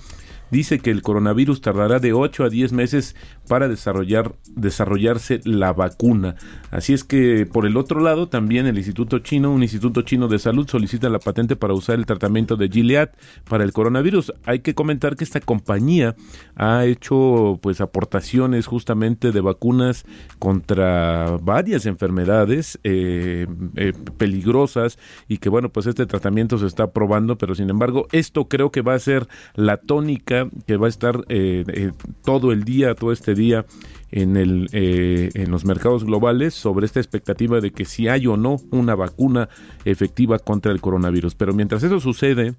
dice 0.52 0.80
que 0.80 0.92
el 0.92 1.02
coronavirus 1.02 1.62
tardará 1.62 2.00
de 2.00 2.14
8 2.14 2.46
a 2.46 2.50
10 2.50 2.74
meses 2.74 3.16
para 3.48 3.68
desarrollar, 3.68 4.34
desarrollarse 4.56 5.42
la 5.44 5.74
vacuna. 5.74 6.36
Así 6.72 6.94
es 6.94 7.04
que, 7.04 7.48
por 7.52 7.66
el 7.66 7.78
otro 7.78 8.02
lado, 8.02 8.28
también 8.28 8.66
el 8.66 8.78
Instituto 8.78 9.20
Chino, 9.20 9.52
un 9.52 9.64
Instituto 9.64 10.02
Chino 10.02 10.28
de 10.28 10.40
Salud, 10.40 10.68
solicita 10.68 11.10
la 11.10 11.20
patente 11.20 11.56
para 11.56 11.74
usar 11.74 11.96
el 11.96 12.06
tratamiento 12.06 12.56
de 12.56 12.70
Gilead 12.70 13.10
para 13.50 13.64
el 13.64 13.74
coronavirus. 13.74 14.34
Hay 14.46 14.60
que 14.60 14.76
comentar 14.76 15.16
que 15.16 15.24
esta 15.24 15.40
compañía 15.40 16.16
ha 16.56 16.86
hecho 16.86 17.60
pues 17.62 17.82
aportaciones 17.82 18.66
justamente 18.66 19.32
de 19.32 19.42
vacunas 19.42 20.06
contra 20.40 21.38
varias 21.42 21.86
enfermedades 21.86 22.80
eh, 22.84 23.48
eh, 23.76 23.94
peligrosas 24.18 24.98
y 25.28 25.38
que 25.38 25.50
bueno, 25.50 25.70
pues 25.70 25.88
este 25.88 26.06
tratamiento 26.06 26.58
se 26.58 26.68
está 26.68 26.92
probando, 26.92 27.38
pero 27.38 27.56
sin 27.56 27.70
embargo, 27.70 28.08
esto 28.12 28.48
creo 28.48 28.72
que 28.72 28.82
va 28.82 28.94
a 28.94 29.00
ser 29.00 29.28
la 29.56 29.78
tónica 29.78 30.37
que 30.66 30.78
va 30.78 30.88
a 30.88 30.90
estar 30.90 31.24
eh, 31.30 31.64
eh, 31.68 31.92
todo 32.24 32.52
el 32.52 32.64
día, 32.64 32.96
todo 32.96 33.12
este 33.12 33.34
día 33.34 33.66
en, 34.12 34.68
eh, 34.72 35.30
en 35.34 35.52
los 35.52 35.66
mercados 35.66 36.06
globales 36.06 36.54
sobre 36.54 36.86
esta 36.86 37.00
expectativa 37.00 37.60
de 37.62 37.72
que 37.72 37.86
si 37.86 38.08
hay 38.08 38.28
o 38.28 38.38
no 38.38 38.58
una 38.72 38.94
vacuna 38.96 39.50
efectiva 39.86 40.38
contra 40.40 40.72
el 40.72 40.80
coronavirus. 40.82 41.36
Pero 41.36 41.54
mientras 41.54 41.84
eso 41.84 42.00
sucede, 42.00 42.56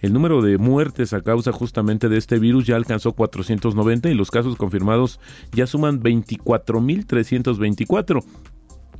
el 0.00 0.12
número 0.12 0.42
de 0.42 0.58
muertes 0.58 1.12
a 1.12 1.22
causa 1.22 1.50
justamente 1.52 2.08
de 2.08 2.18
este 2.18 2.38
virus 2.38 2.66
ya 2.66 2.76
alcanzó 2.76 3.12
490 3.12 4.10
y 4.10 4.14
los 4.14 4.30
casos 4.30 4.54
confirmados 4.56 5.18
ya 5.52 5.66
suman 5.66 6.00
24.324. 6.02 8.24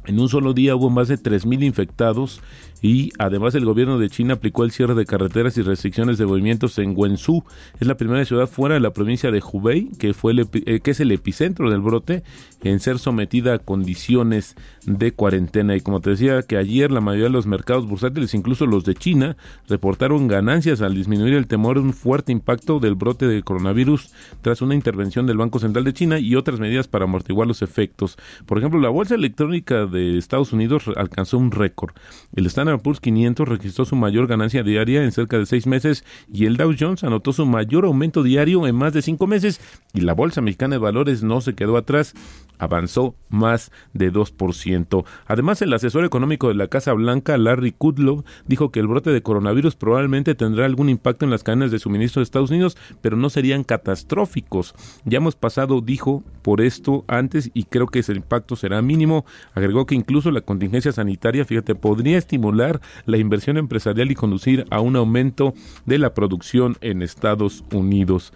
En 0.05 0.19
un 0.19 0.29
solo 0.29 0.53
día 0.53 0.75
hubo 0.75 0.91
más 0.91 1.07
de 1.09 1.17
3.000 1.17 1.63
infectados 1.63 2.41
y 2.83 3.13
además 3.19 3.55
el 3.55 3.65
gobierno 3.65 3.99
de 3.99 4.11
China 4.11 4.35
aplicó 4.35 4.65
el 4.65 4.73
cierre 4.73 4.97
de 4.97 5.07
carreteras 5.07 5.57
y 5.57 5.63
restricciones 5.63 6.19
de 6.19 6.27
movimientos 6.27 6.77
en 6.79 6.95
Wenzhou. 6.97 7.45
Es 7.79 7.87
la 7.87 7.97
primera 7.97 8.25
ciudad 8.25 8.49
fuera 8.49 8.75
de 8.75 8.81
la 8.81 8.93
provincia 8.93 9.31
de 9.31 9.41
Hubei, 9.41 9.91
que, 10.01 10.13
fue 10.15 10.33
el, 10.33 10.49
eh, 10.53 10.81
que 10.81 10.91
es 10.91 10.99
el 10.99 11.13
epicentro 11.13 11.71
del 11.71 11.81
brote, 11.81 12.25
en 12.65 12.81
ser 12.81 12.99
sometida 12.99 13.55
a 13.55 13.59
condiciones 13.61 14.57
de 14.85 15.13
cuarentena. 15.13 15.77
Y 15.77 15.81
como 15.81 16.01
te 16.01 16.11
decía, 16.11 16.43
que 16.43 16.57
ayer 16.57 16.91
la 16.91 17.01
mayoría 17.01 17.27
de 17.27 17.33
los 17.33 17.47
mercados 17.47 17.87
bursátiles, 17.87 18.35
incluso 18.35 18.67
los 18.67 18.85
de 18.85 18.97
China, 18.97 19.37
reportaron 19.69 20.27
ganancias 20.27 20.83
al 20.83 20.97
disminuir 20.97 21.35
el 21.35 21.47
temor 21.47 21.77
de 21.77 21.83
un 21.83 21.93
fuerte 21.93 22.33
impacto 22.33 22.81
del 22.81 22.97
brote 22.97 23.27
de 23.27 23.45
coronavirus 23.45 24.11
tras 24.41 24.61
una 24.61 24.75
intervención 24.75 25.27
del 25.27 25.37
Banco 25.37 25.61
Central 25.61 25.85
de 25.85 25.93
China 25.93 26.19
y 26.19 26.35
otras 26.35 26.59
medidas 26.59 26.89
para 26.89 27.05
amortiguar 27.05 27.47
los 27.47 27.63
efectos. 27.63 28.19
Por 28.45 28.59
ejemplo, 28.59 28.81
la 28.81 28.89
bolsa 28.89 29.15
electrónica 29.15 29.87
de 29.87 30.19
Estados 30.19 30.53
Unidos 30.53 30.85
alcanzó 30.97 31.39
un 31.39 31.53
récord. 31.53 31.93
El 32.35 32.47
Standard 32.47 32.72
Poor's 32.79 33.01
500 33.01 33.49
registró 33.49 33.85
su 33.85 33.97
mayor 33.97 34.27
ganancia 34.27 34.63
diaria 34.63 35.03
en 35.03 35.13
cerca 35.13 35.39
de 35.39 35.47
seis 35.47 35.67
meses 35.67 36.05
y 36.33 36.47
el 36.47 36.57
Dow 36.57 36.75
Jones 36.79 37.05
anotó 37.05 37.33
su 37.33 37.47
mayor 37.47 37.85
aumento 37.85 38.23
diario 38.23 38.67
en 38.67 38.75
más 38.75 38.93
de 38.93 39.03
cinco 39.03 39.27
meses 39.27 39.61
y 39.93 40.01
la 40.01 40.15
Bolsa 40.15 40.41
Mexicana 40.41 40.77
de 40.77 40.81
Valores 40.81 41.23
no 41.23 41.41
se 41.41 41.55
quedó 41.55 41.77
atrás, 41.77 42.15
avanzó 42.63 43.17
más 43.29 43.73
de 43.93 44.13
2%. 44.13 45.05
Además, 45.27 45.63
el 45.63 45.73
asesor 45.73 46.05
económico 46.05 46.47
de 46.47 46.55
la 46.55 46.69
Casa 46.69 46.93
Blanca, 46.93 47.37
Larry 47.37 47.73
Kudlow, 47.73 48.25
dijo 48.47 48.71
que 48.71 48.79
el 48.79 48.87
brote 48.87 49.11
de 49.11 49.21
coronavirus 49.21 49.75
probablemente 49.75 50.37
tendrá 50.37 50.65
algún 50.65 50.89
impacto 50.89 51.25
en 51.25 51.33
las 51.33 51.43
cadenas 51.43 51.73
de 51.73 51.81
suministro 51.81 52.21
de 52.21 52.25
Estados 52.25 52.51
Unidos, 52.51 52.77
pero 53.01 53.17
no 53.17 53.31
serían 53.31 53.65
catastróficos. 53.65 54.77
Ya 55.05 55.17
hemos 55.17 55.35
pasado, 55.35 55.81
dijo, 55.81 56.23
por 56.43 56.61
esto 56.61 57.05
antes 57.09 57.51
y 57.53 57.65
creo 57.65 57.89
que 57.89 57.99
ese 57.99 58.13
impacto 58.13 58.55
será 58.55 58.81
mínimo. 58.81 59.25
Agregó 59.55 59.85
que 59.85 59.97
incluso 59.97 60.31
la 60.31 60.43
contingencia 60.43 60.93
sanitaria, 60.93 61.45
fíjate, 61.45 61.75
podría 61.75 62.17
estimular 62.17 62.81
la 63.07 63.17
inversión 63.17 63.57
empresarial 63.57 64.13
y 64.13 64.15
conducir 64.15 64.67
a 64.71 64.81
un 64.81 64.95
aumento 64.95 65.53
de 65.85 65.99
la 65.99 66.15
producción 66.15 66.77
en 66.81 67.03
Estados 67.03 67.65
Unidos. 67.73 68.33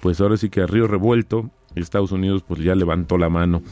pues 0.00 0.18
ahora 0.20 0.38
sí 0.38 0.48
que 0.48 0.62
a 0.62 0.66
río 0.66 0.86
revuelto, 0.86 1.50
Estados 1.74 2.12
Unidos 2.12 2.42
pues 2.46 2.60
ya 2.60 2.74
levantó 2.74 3.18
la 3.18 3.28
mano 3.28 3.62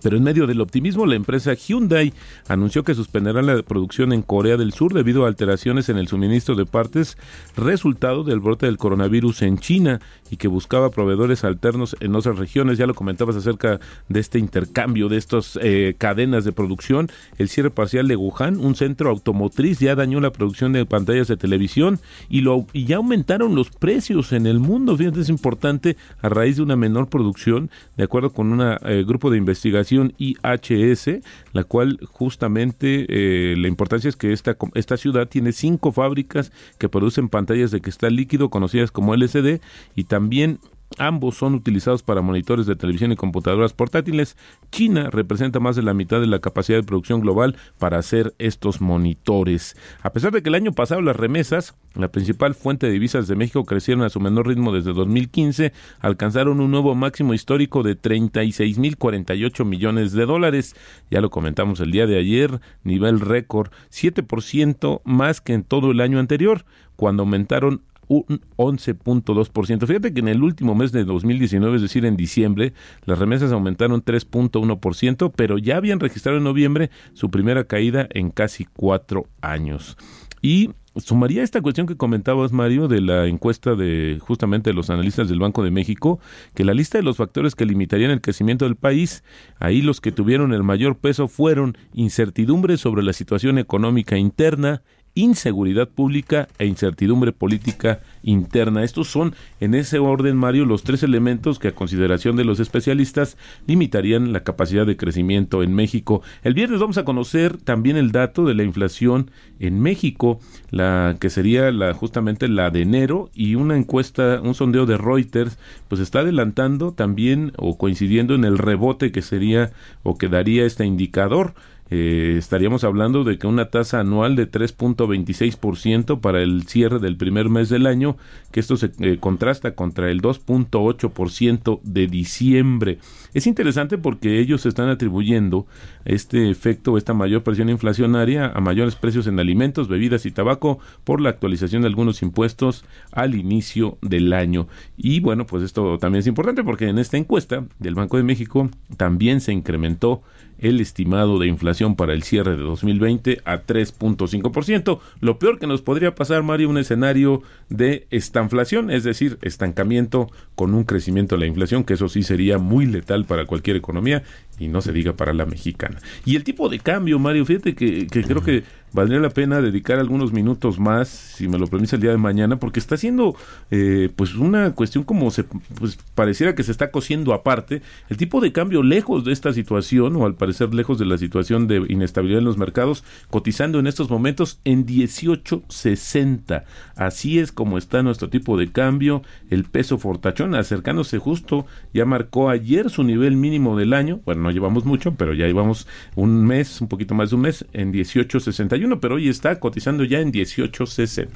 pero 0.00 0.16
en 0.16 0.22
medio 0.22 0.46
del 0.46 0.60
optimismo, 0.60 1.06
la 1.06 1.16
empresa 1.16 1.54
Hyundai 1.54 2.12
anunció 2.48 2.84
que 2.84 2.94
suspenderá 2.94 3.42
la 3.42 3.62
producción 3.62 4.12
en 4.12 4.22
Corea 4.22 4.56
del 4.56 4.72
Sur 4.72 4.94
debido 4.94 5.24
a 5.24 5.28
alteraciones 5.28 5.88
en 5.88 5.98
el 5.98 6.08
suministro 6.08 6.54
de 6.54 6.66
partes 6.66 7.18
resultado 7.56 8.24
del 8.24 8.40
brote 8.40 8.66
del 8.66 8.78
coronavirus 8.78 9.42
en 9.42 9.58
China 9.58 10.00
y 10.30 10.36
que 10.36 10.48
buscaba 10.48 10.90
proveedores 10.90 11.44
alternos 11.44 11.96
en 12.00 12.14
otras 12.14 12.38
regiones. 12.38 12.78
Ya 12.78 12.86
lo 12.86 12.94
comentabas 12.94 13.36
acerca 13.36 13.80
de 14.08 14.20
este 14.20 14.38
intercambio, 14.38 15.08
de 15.08 15.18
estas 15.18 15.58
eh, 15.60 15.94
cadenas 15.98 16.44
de 16.44 16.52
producción. 16.52 17.10
El 17.38 17.48
cierre 17.48 17.70
parcial 17.70 18.08
de 18.08 18.16
Wuhan, 18.16 18.58
un 18.58 18.74
centro 18.74 19.10
automotriz, 19.10 19.78
ya 19.78 19.94
dañó 19.94 20.20
la 20.20 20.32
producción 20.32 20.72
de 20.72 20.86
pantallas 20.86 21.28
de 21.28 21.36
televisión 21.36 21.98
y, 22.28 22.40
lo, 22.40 22.66
y 22.72 22.84
ya 22.84 22.96
aumentaron 22.96 23.54
los 23.54 23.70
precios 23.70 24.32
en 24.32 24.46
el 24.46 24.58
mundo. 24.58 24.96
Fíjate, 24.96 25.20
es 25.20 25.28
importante 25.28 25.96
a 26.20 26.28
raíz 26.28 26.56
de 26.56 26.62
una 26.62 26.76
menor 26.76 27.08
producción, 27.08 27.70
de 27.96 28.04
acuerdo 28.04 28.30
con 28.30 28.52
un 28.52 28.62
eh, 28.62 29.04
grupo 29.04 29.30
de 29.30 29.38
investigación 29.38 29.81
IHS, 29.90 31.20
la 31.52 31.64
cual 31.64 31.98
justamente 32.10 33.06
eh, 33.08 33.56
la 33.56 33.68
importancia 33.68 34.08
es 34.08 34.16
que 34.16 34.32
esta, 34.32 34.56
esta 34.74 34.96
ciudad 34.96 35.28
tiene 35.28 35.52
cinco 35.52 35.92
fábricas 35.92 36.52
que 36.78 36.88
producen 36.88 37.28
pantallas 37.28 37.70
de 37.70 37.80
cristal 37.80 38.16
líquido 38.16 38.50
conocidas 38.50 38.90
como 38.90 39.14
LCD 39.14 39.60
y 39.94 40.04
también 40.04 40.58
Ambos 40.98 41.36
son 41.36 41.54
utilizados 41.54 42.02
para 42.02 42.22
monitores 42.22 42.66
de 42.66 42.76
televisión 42.76 43.12
y 43.12 43.16
computadoras 43.16 43.72
portátiles. 43.72 44.36
China 44.70 45.10
representa 45.10 45.60
más 45.60 45.76
de 45.76 45.82
la 45.82 45.94
mitad 45.94 46.20
de 46.20 46.26
la 46.26 46.40
capacidad 46.40 46.78
de 46.78 46.84
producción 46.84 47.20
global 47.20 47.56
para 47.78 47.98
hacer 47.98 48.34
estos 48.38 48.80
monitores. 48.80 49.76
A 50.02 50.12
pesar 50.12 50.32
de 50.32 50.42
que 50.42 50.48
el 50.48 50.54
año 50.54 50.72
pasado 50.72 51.02
las 51.02 51.16
remesas, 51.16 51.74
la 51.94 52.10
principal 52.10 52.54
fuente 52.54 52.86
de 52.86 52.92
divisas 52.92 53.28
de 53.28 53.36
México, 53.36 53.64
crecieron 53.64 54.04
a 54.04 54.10
su 54.10 54.20
menor 54.20 54.48
ritmo 54.48 54.72
desde 54.72 54.92
2015, 54.92 55.72
alcanzaron 56.00 56.60
un 56.60 56.70
nuevo 56.70 56.94
máximo 56.94 57.34
histórico 57.34 57.82
de 57.82 58.00
36.048 58.00 59.64
millones 59.64 60.12
de 60.12 60.26
dólares. 60.26 60.76
Ya 61.10 61.20
lo 61.20 61.30
comentamos 61.30 61.80
el 61.80 61.90
día 61.90 62.06
de 62.06 62.18
ayer, 62.18 62.60
nivel 62.84 63.20
récord, 63.20 63.70
7% 63.90 65.00
más 65.04 65.40
que 65.40 65.54
en 65.54 65.64
todo 65.64 65.90
el 65.90 66.00
año 66.00 66.18
anterior, 66.18 66.64
cuando 66.96 67.22
aumentaron 67.22 67.82
un 68.08 68.40
11.2%. 68.56 69.86
Fíjate 69.86 70.12
que 70.12 70.20
en 70.20 70.28
el 70.28 70.42
último 70.42 70.74
mes 70.74 70.92
de 70.92 71.04
2019, 71.04 71.76
es 71.76 71.82
decir, 71.82 72.04
en 72.04 72.16
diciembre, 72.16 72.72
las 73.04 73.18
remesas 73.18 73.52
aumentaron 73.52 74.04
3.1%, 74.04 75.32
pero 75.34 75.58
ya 75.58 75.76
habían 75.76 76.00
registrado 76.00 76.38
en 76.38 76.44
noviembre 76.44 76.90
su 77.14 77.30
primera 77.30 77.64
caída 77.64 78.06
en 78.10 78.30
casi 78.30 78.66
cuatro 78.66 79.26
años. 79.40 79.96
Y 80.40 80.70
sumaría 80.96 81.42
esta 81.42 81.62
cuestión 81.62 81.86
que 81.86 81.96
comentabas, 81.96 82.52
Mario, 82.52 82.88
de 82.88 83.00
la 83.00 83.26
encuesta 83.26 83.74
de 83.74 84.18
justamente 84.20 84.72
los 84.72 84.90
analistas 84.90 85.28
del 85.28 85.38
Banco 85.38 85.62
de 85.62 85.70
México, 85.70 86.20
que 86.54 86.64
la 86.64 86.74
lista 86.74 86.98
de 86.98 87.04
los 87.04 87.16
factores 87.16 87.54
que 87.54 87.64
limitarían 87.64 88.10
el 88.10 88.20
crecimiento 88.20 88.64
del 88.64 88.76
país, 88.76 89.24
ahí 89.58 89.80
los 89.82 90.00
que 90.00 90.12
tuvieron 90.12 90.52
el 90.52 90.62
mayor 90.62 90.98
peso 90.98 91.28
fueron 91.28 91.78
incertidumbre 91.94 92.76
sobre 92.76 93.02
la 93.02 93.12
situación 93.12 93.58
económica 93.58 94.18
interna, 94.18 94.82
inseguridad 95.14 95.88
pública 95.88 96.48
e 96.58 96.66
incertidumbre 96.66 97.32
política 97.32 98.00
interna. 98.22 98.82
Estos 98.82 99.08
son, 99.08 99.34
en 99.60 99.74
ese 99.74 99.98
orden, 99.98 100.36
Mario, 100.36 100.64
los 100.64 100.84
tres 100.84 101.02
elementos 101.02 101.58
que 101.58 101.68
a 101.68 101.74
consideración 101.74 102.36
de 102.36 102.44
los 102.44 102.60
especialistas 102.60 103.36
limitarían 103.66 104.32
la 104.32 104.42
capacidad 104.42 104.86
de 104.86 104.96
crecimiento 104.96 105.62
en 105.62 105.74
México. 105.74 106.22
El 106.42 106.54
viernes 106.54 106.80
vamos 106.80 106.98
a 106.98 107.04
conocer 107.04 107.58
también 107.58 107.96
el 107.96 108.12
dato 108.12 108.44
de 108.44 108.54
la 108.54 108.62
inflación 108.62 109.30
en 109.60 109.80
México, 109.80 110.40
la 110.70 111.16
que 111.20 111.30
sería 111.30 111.70
la 111.70 111.92
justamente 111.94 112.48
la 112.48 112.70
de 112.70 112.82
enero 112.82 113.30
y 113.34 113.54
una 113.54 113.76
encuesta, 113.76 114.40
un 114.42 114.54
sondeo 114.54 114.86
de 114.86 114.96
Reuters, 114.96 115.58
pues 115.88 116.00
está 116.00 116.20
adelantando 116.20 116.92
también 116.92 117.52
o 117.58 117.76
coincidiendo 117.76 118.34
en 118.34 118.44
el 118.44 118.58
rebote 118.58 119.12
que 119.12 119.22
sería 119.22 119.72
o 120.02 120.16
que 120.16 120.28
daría 120.28 120.64
este 120.64 120.84
indicador. 120.84 121.54
Eh, 121.94 122.36
estaríamos 122.38 122.84
hablando 122.84 123.22
de 123.22 123.36
que 123.36 123.46
una 123.46 123.68
tasa 123.68 124.00
anual 124.00 124.34
de 124.34 124.50
3.26% 124.50 126.22
para 126.22 126.40
el 126.40 126.62
cierre 126.66 127.00
del 127.00 127.18
primer 127.18 127.50
mes 127.50 127.68
del 127.68 127.86
año, 127.86 128.16
que 128.50 128.60
esto 128.60 128.78
se 128.78 128.92
eh, 129.00 129.18
contrasta 129.20 129.74
contra 129.74 130.10
el 130.10 130.22
2.8% 130.22 131.80
de 131.82 132.06
diciembre. 132.06 132.98
Es 133.34 133.46
interesante 133.46 133.98
porque 133.98 134.40
ellos 134.40 134.66
están 134.66 134.88
atribuyendo 134.88 135.66
este 136.04 136.50
efecto, 136.50 136.98
esta 136.98 137.14
mayor 137.14 137.42
presión 137.42 137.70
inflacionaria 137.70 138.46
a 138.46 138.60
mayores 138.60 138.94
precios 138.94 139.26
en 139.26 139.40
alimentos, 139.40 139.88
bebidas 139.88 140.26
y 140.26 140.30
tabaco 140.30 140.78
por 141.04 141.20
la 141.20 141.30
actualización 141.30 141.82
de 141.82 141.88
algunos 141.88 142.22
impuestos 142.22 142.84
al 143.10 143.34
inicio 143.34 143.96
del 144.02 144.32
año. 144.32 144.68
Y 144.96 145.20
bueno, 145.20 145.46
pues 145.46 145.62
esto 145.62 145.98
también 145.98 146.20
es 146.20 146.26
importante 146.26 146.62
porque 146.62 146.88
en 146.88 146.98
esta 146.98 147.16
encuesta 147.16 147.64
del 147.78 147.94
Banco 147.94 148.18
de 148.18 148.22
México 148.22 148.68
también 148.96 149.40
se 149.40 149.52
incrementó 149.52 150.22
el 150.62 150.80
estimado 150.80 151.38
de 151.38 151.48
inflación 151.48 151.96
para 151.96 152.14
el 152.14 152.22
cierre 152.22 152.56
de 152.56 152.62
2020 152.62 153.40
a 153.44 153.62
3.5%. 153.62 155.00
Lo 155.20 155.38
peor 155.38 155.58
que 155.58 155.66
nos 155.66 155.82
podría 155.82 156.14
pasar, 156.14 156.44
Mario, 156.44 156.70
un 156.70 156.78
escenario 156.78 157.42
de 157.68 158.06
estanflación, 158.10 158.90
es 158.90 159.02
decir, 159.02 159.38
estancamiento 159.42 160.30
con 160.54 160.74
un 160.74 160.84
crecimiento 160.84 161.34
de 161.34 161.40
la 161.40 161.46
inflación, 161.46 161.82
que 161.82 161.94
eso 161.94 162.08
sí 162.08 162.22
sería 162.22 162.58
muy 162.58 162.86
letal 162.86 163.21
para 163.24 163.46
cualquier 163.46 163.76
economía 163.76 164.22
y 164.62 164.68
no 164.68 164.80
se 164.80 164.92
diga 164.92 165.14
para 165.14 165.32
la 165.32 165.46
mexicana. 165.46 165.98
Y 166.24 166.36
el 166.36 166.44
tipo 166.44 166.68
de 166.68 166.78
cambio, 166.78 167.18
Mario, 167.18 167.44
fíjate 167.44 167.74
que, 167.74 168.06
que 168.06 168.22
creo 168.22 168.42
que 168.42 168.64
valdría 168.92 169.20
la 169.20 169.30
pena 169.30 169.60
dedicar 169.60 169.98
algunos 169.98 170.32
minutos 170.32 170.78
más, 170.78 171.08
si 171.08 171.48
me 171.48 171.58
lo 171.58 171.66
permite 171.66 171.96
el 171.96 172.02
día 172.02 172.10
de 172.10 172.18
mañana, 172.18 172.56
porque 172.56 172.80
está 172.80 172.96
siendo 172.96 173.34
eh, 173.70 174.10
pues 174.14 174.34
una 174.34 174.72
cuestión 174.72 175.04
como 175.04 175.30
se 175.30 175.44
pues 175.44 175.98
pareciera 176.14 176.54
que 176.54 176.62
se 176.62 176.72
está 176.72 176.90
cosiendo 176.90 177.32
aparte. 177.32 177.82
El 178.08 178.16
tipo 178.16 178.40
de 178.40 178.52
cambio 178.52 178.82
lejos 178.82 179.24
de 179.24 179.32
esta 179.32 179.52
situación, 179.52 180.16
o 180.16 180.26
al 180.26 180.34
parecer 180.34 180.74
lejos 180.74 180.98
de 180.98 181.06
la 181.06 181.18
situación 181.18 181.66
de 181.66 181.84
inestabilidad 181.88 182.40
en 182.40 182.44
los 182.44 182.58
mercados, 182.58 183.04
cotizando 183.30 183.78
en 183.78 183.86
estos 183.86 184.10
momentos 184.10 184.60
en 184.64 184.86
18.60. 184.86 186.64
Así 186.96 187.38
es 187.38 187.52
como 187.52 187.78
está 187.78 188.02
nuestro 188.02 188.28
tipo 188.28 188.58
de 188.58 188.70
cambio. 188.70 189.22
El 189.50 189.64
peso 189.64 189.98
fortachón 189.98 190.54
acercándose 190.54 191.18
justo, 191.18 191.66
ya 191.94 192.04
marcó 192.04 192.50
ayer 192.50 192.90
su 192.90 193.04
nivel 193.04 193.36
mínimo 193.36 193.76
del 193.76 193.94
año. 193.94 194.20
Bueno, 194.24 194.42
no 194.42 194.50
llevamos 194.52 194.84
mucho, 194.84 195.14
pero 195.14 195.34
ya 195.34 195.46
llevamos 195.46 195.86
un 196.14 196.44
mes, 196.46 196.80
un 196.80 196.88
poquito 196.88 197.14
más 197.14 197.30
de 197.30 197.36
un 197.36 197.42
mes, 197.42 197.64
en 197.72 197.92
18.61 197.92 198.98
pero 199.00 199.16
hoy 199.16 199.28
está 199.28 199.58
cotizando 199.58 200.04
ya 200.04 200.20
en 200.20 200.32
18.60. 200.32 201.28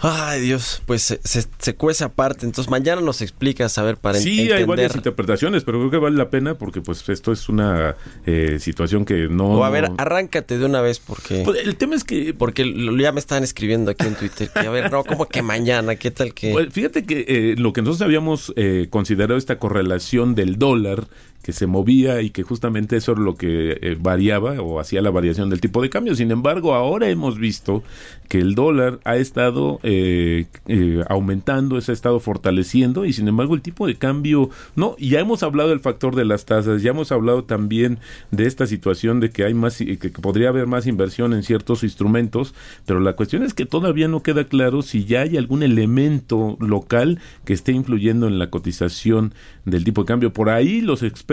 Ay, 0.00 0.42
Dios, 0.42 0.80
pues 0.86 1.02
se, 1.02 1.18
se, 1.58 1.74
cuece 1.74 2.04
aparte. 2.04 2.46
Entonces, 2.46 2.70
mañana 2.70 3.00
nos 3.00 3.20
explicas, 3.20 3.78
a 3.78 3.82
ver, 3.82 3.96
para 3.96 4.18
sí, 4.18 4.30
entender. 4.30 4.56
hay 4.58 4.64
varias 4.64 4.94
interpretaciones, 4.94 5.64
pero 5.64 5.78
creo 5.78 5.90
que 5.90 5.96
vale 5.96 6.16
la 6.16 6.30
pena 6.30 6.54
porque, 6.54 6.80
pues, 6.80 7.08
esto 7.08 7.32
es 7.32 7.48
una 7.48 7.96
eh, 8.24 8.58
situación 8.60 9.04
que 9.04 9.28
no... 9.28 9.46
O 9.46 9.64
a 9.64 9.70
ver, 9.70 9.90
arráncate 9.98 10.56
de 10.56 10.64
una 10.64 10.80
vez 10.80 11.00
porque... 11.00 11.42
Pues, 11.44 11.66
el 11.66 11.74
tema 11.76 11.96
es 11.96 12.04
que... 12.04 12.32
Porque 12.32 12.72
ya 12.96 13.10
me 13.10 13.18
están 13.18 13.42
escribiendo 13.42 13.90
aquí 13.90 14.06
en 14.06 14.14
Twitter 14.14 14.50
que, 14.50 14.60
a 14.60 14.70
ver, 14.70 14.90
no, 14.92 15.02
como 15.02 15.26
que 15.26 15.42
mañana, 15.42 15.96
¿qué 15.96 16.12
tal 16.12 16.32
que...? 16.32 16.52
Pues, 16.52 16.72
fíjate 16.72 17.04
que 17.04 17.24
eh, 17.26 17.54
lo 17.58 17.72
que 17.72 17.82
nosotros 17.82 18.02
habíamos 18.02 18.52
eh, 18.54 18.86
considerado 18.90 19.36
esta 19.36 19.58
correlación 19.58 20.36
del 20.36 20.58
dólar 20.58 21.08
que 21.42 21.52
se 21.52 21.66
movía 21.66 22.20
y 22.20 22.30
que 22.30 22.42
justamente 22.42 22.96
eso 22.96 23.12
era 23.12 23.20
lo 23.20 23.36
que 23.36 23.78
eh, 23.80 23.96
variaba 23.98 24.60
o 24.60 24.80
hacía 24.80 25.00
la 25.00 25.10
variación 25.10 25.50
del 25.50 25.60
tipo 25.60 25.80
de 25.80 25.90
cambio. 25.90 26.14
Sin 26.14 26.30
embargo, 26.30 26.74
ahora 26.74 27.08
hemos 27.08 27.38
visto 27.38 27.82
que 28.28 28.38
el 28.38 28.54
dólar 28.54 29.00
ha 29.04 29.16
estado 29.16 29.80
eh, 29.82 30.46
eh, 30.66 31.02
aumentando, 31.08 31.80
se 31.80 31.92
ha 31.92 31.94
estado 31.94 32.20
fortaleciendo 32.20 33.06
y 33.06 33.14
sin 33.14 33.26
embargo 33.28 33.54
el 33.54 33.62
tipo 33.62 33.86
de 33.86 33.94
cambio 33.94 34.50
no. 34.76 34.94
Ya 34.98 35.20
hemos 35.20 35.42
hablado 35.42 35.70
del 35.70 35.80
factor 35.80 36.14
de 36.14 36.26
las 36.26 36.44
tasas, 36.44 36.82
ya 36.82 36.90
hemos 36.90 37.12
hablado 37.12 37.44
también 37.44 37.98
de 38.30 38.46
esta 38.46 38.66
situación 38.66 39.20
de 39.20 39.30
que 39.30 39.44
hay 39.44 39.54
más, 39.54 39.78
que 39.78 40.10
podría 40.20 40.50
haber 40.50 40.66
más 40.66 40.86
inversión 40.86 41.32
en 41.32 41.42
ciertos 41.42 41.82
instrumentos, 41.82 42.54
pero 42.84 43.00
la 43.00 43.14
cuestión 43.14 43.42
es 43.42 43.54
que 43.54 43.64
todavía 43.64 44.08
no 44.08 44.22
queda 44.22 44.44
claro 44.44 44.82
si 44.82 45.06
ya 45.06 45.22
hay 45.22 45.36
algún 45.36 45.62
elemento 45.62 46.58
local 46.60 47.20
que 47.46 47.54
esté 47.54 47.72
influyendo 47.72 48.26
en 48.26 48.38
la 48.38 48.50
cotización 48.50 49.32
del 49.64 49.84
tipo 49.84 50.02
de 50.02 50.06
cambio. 50.06 50.32
Por 50.32 50.50
ahí 50.50 50.80
los 50.80 51.02
expertos, 51.02 51.27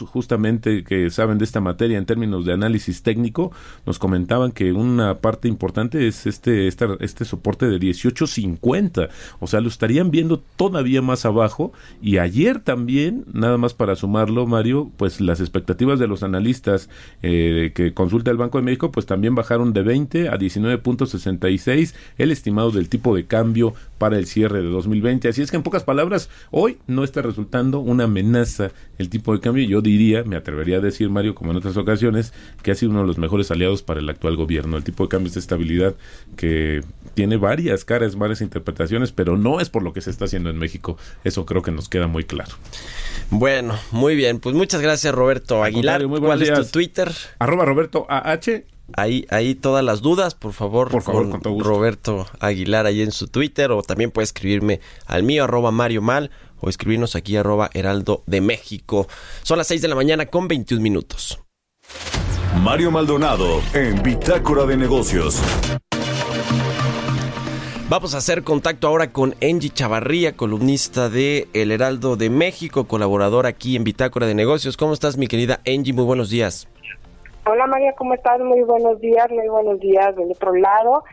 justamente 0.00 0.82
que 0.82 1.08
saben 1.10 1.38
de 1.38 1.44
esta 1.44 1.60
materia 1.60 1.98
en 1.98 2.04
términos 2.04 2.44
de 2.44 2.52
análisis 2.52 3.02
técnico, 3.02 3.52
nos 3.86 3.98
comentaban 3.98 4.50
que 4.50 4.72
una 4.72 5.18
parte 5.18 5.48
importante 5.48 6.08
es 6.08 6.26
este, 6.26 6.66
este, 6.66 6.86
este 7.00 7.24
soporte 7.24 7.66
de 7.66 7.78
18.50. 7.78 9.08
O 9.38 9.46
sea, 9.46 9.60
lo 9.60 9.68
estarían 9.68 10.10
viendo 10.10 10.42
todavía 10.56 11.00
más 11.00 11.24
abajo. 11.24 11.72
Y 12.02 12.18
ayer 12.18 12.58
también, 12.58 13.24
nada 13.32 13.56
más 13.56 13.72
para 13.72 13.94
sumarlo, 13.94 14.46
Mario, 14.46 14.90
pues 14.96 15.20
las 15.20 15.40
expectativas 15.40 15.98
de 15.98 16.08
los 16.08 16.22
analistas 16.22 16.90
eh, 17.22 17.72
que 17.74 17.94
consulta 17.94 18.30
el 18.30 18.36
Banco 18.36 18.58
de 18.58 18.64
México, 18.64 18.90
pues 18.90 19.06
también 19.06 19.34
bajaron 19.34 19.72
de 19.72 19.82
20 19.82 20.28
a 20.28 20.36
19.66 20.36 21.94
el 22.18 22.32
estimado 22.32 22.72
del 22.72 22.88
tipo 22.88 23.14
de 23.14 23.26
cambio 23.26 23.74
para 23.98 24.18
el 24.18 24.26
cierre 24.26 24.62
de 24.62 24.68
2020. 24.68 25.28
Así 25.28 25.42
es 25.42 25.50
que 25.50 25.56
en 25.56 25.62
pocas 25.62 25.84
palabras, 25.84 26.30
hoy 26.50 26.78
no 26.86 27.04
está 27.04 27.22
resultando 27.22 27.78
una 27.78 28.04
amenaza 28.04 28.72
el 28.98 29.08
tipo 29.08 29.32
de 29.32 29.35
cambio. 29.40 29.66
Yo 29.66 29.80
diría, 29.80 30.24
me 30.24 30.36
atrevería 30.36 30.78
a 30.78 30.80
decir, 30.80 31.10
Mario, 31.10 31.34
como 31.34 31.50
en 31.50 31.58
otras 31.58 31.76
ocasiones, 31.76 32.32
que 32.62 32.70
ha 32.70 32.74
sido 32.74 32.90
uno 32.90 33.00
de 33.00 33.06
los 33.06 33.18
mejores 33.18 33.50
aliados 33.50 33.82
para 33.82 34.00
el 34.00 34.08
actual 34.08 34.36
gobierno. 34.36 34.76
El 34.76 34.84
tipo 34.84 35.04
de 35.04 35.08
cambio 35.08 35.28
es 35.28 35.34
de 35.34 35.40
estabilidad 35.40 35.94
que 36.36 36.82
tiene 37.14 37.36
varias 37.36 37.84
caras, 37.84 38.16
varias 38.16 38.40
interpretaciones, 38.40 39.12
pero 39.12 39.36
no 39.36 39.60
es 39.60 39.70
por 39.70 39.82
lo 39.82 39.92
que 39.92 40.00
se 40.00 40.10
está 40.10 40.26
haciendo 40.26 40.50
en 40.50 40.58
México. 40.58 40.96
Eso 41.24 41.46
creo 41.46 41.62
que 41.62 41.70
nos 41.70 41.88
queda 41.88 42.06
muy 42.06 42.24
claro. 42.24 42.54
Bueno, 43.30 43.74
muy 43.90 44.14
bien. 44.14 44.38
Pues 44.38 44.54
muchas 44.54 44.80
gracias, 44.80 45.14
Roberto 45.14 45.64
Aguilar. 45.64 46.06
¿Cuál 46.06 46.42
es 46.42 46.52
tu 46.52 46.64
Twitter? 46.66 47.10
Arroba 47.38 47.64
Roberto 47.64 48.06
AH. 48.08 48.64
Ahí, 48.92 49.26
ahí 49.30 49.56
todas 49.56 49.84
las 49.84 50.00
dudas, 50.00 50.36
por 50.36 50.52
favor, 50.52 50.90
por 50.92 51.02
favor 51.02 51.40
con, 51.40 51.58
Roberto 51.58 52.28
Aguilar 52.38 52.86
ahí 52.86 53.02
en 53.02 53.10
su 53.10 53.26
Twitter 53.26 53.72
o 53.72 53.82
también 53.82 54.12
puede 54.12 54.24
escribirme 54.24 54.80
al 55.06 55.24
mío 55.24 55.42
arroba 55.42 55.72
Mario 55.72 56.02
Mal 56.02 56.30
o 56.66 56.68
escribirnos 56.68 57.14
aquí 57.14 57.36
arroba 57.36 57.70
Heraldo 57.72 58.22
de 58.26 58.40
México. 58.40 59.06
Son 59.42 59.56
las 59.56 59.68
6 59.68 59.82
de 59.82 59.88
la 59.88 59.94
mañana 59.94 60.26
con 60.26 60.48
21 60.48 60.82
minutos. 60.82 61.40
Mario 62.62 62.90
Maldonado 62.90 63.60
en 63.72 64.02
Bitácora 64.02 64.64
de 64.64 64.76
Negocios. 64.76 65.40
Vamos 67.88 68.16
a 68.16 68.18
hacer 68.18 68.42
contacto 68.42 68.88
ahora 68.88 69.12
con 69.12 69.36
Angie 69.40 69.70
Chavarría, 69.70 70.36
columnista 70.36 71.08
de 71.08 71.46
El 71.54 71.70
Heraldo 71.70 72.16
de 72.16 72.30
México, 72.30 72.88
colaborador 72.88 73.46
aquí 73.46 73.76
en 73.76 73.84
Bitácora 73.84 74.26
de 74.26 74.34
Negocios. 74.34 74.76
¿Cómo 74.76 74.92
estás, 74.92 75.16
mi 75.16 75.28
querida 75.28 75.60
Angie? 75.64 75.92
Muy 75.92 76.04
buenos 76.04 76.28
días. 76.28 76.66
Hola 77.44 77.68
María, 77.68 77.92
¿cómo 77.96 78.14
estás? 78.14 78.40
Muy 78.40 78.62
buenos 78.62 79.00
días, 79.00 79.30
muy 79.30 79.46
buenos 79.48 79.78
días 79.78 80.16
del 80.16 80.32
otro 80.32 80.52
lado. 80.56 81.04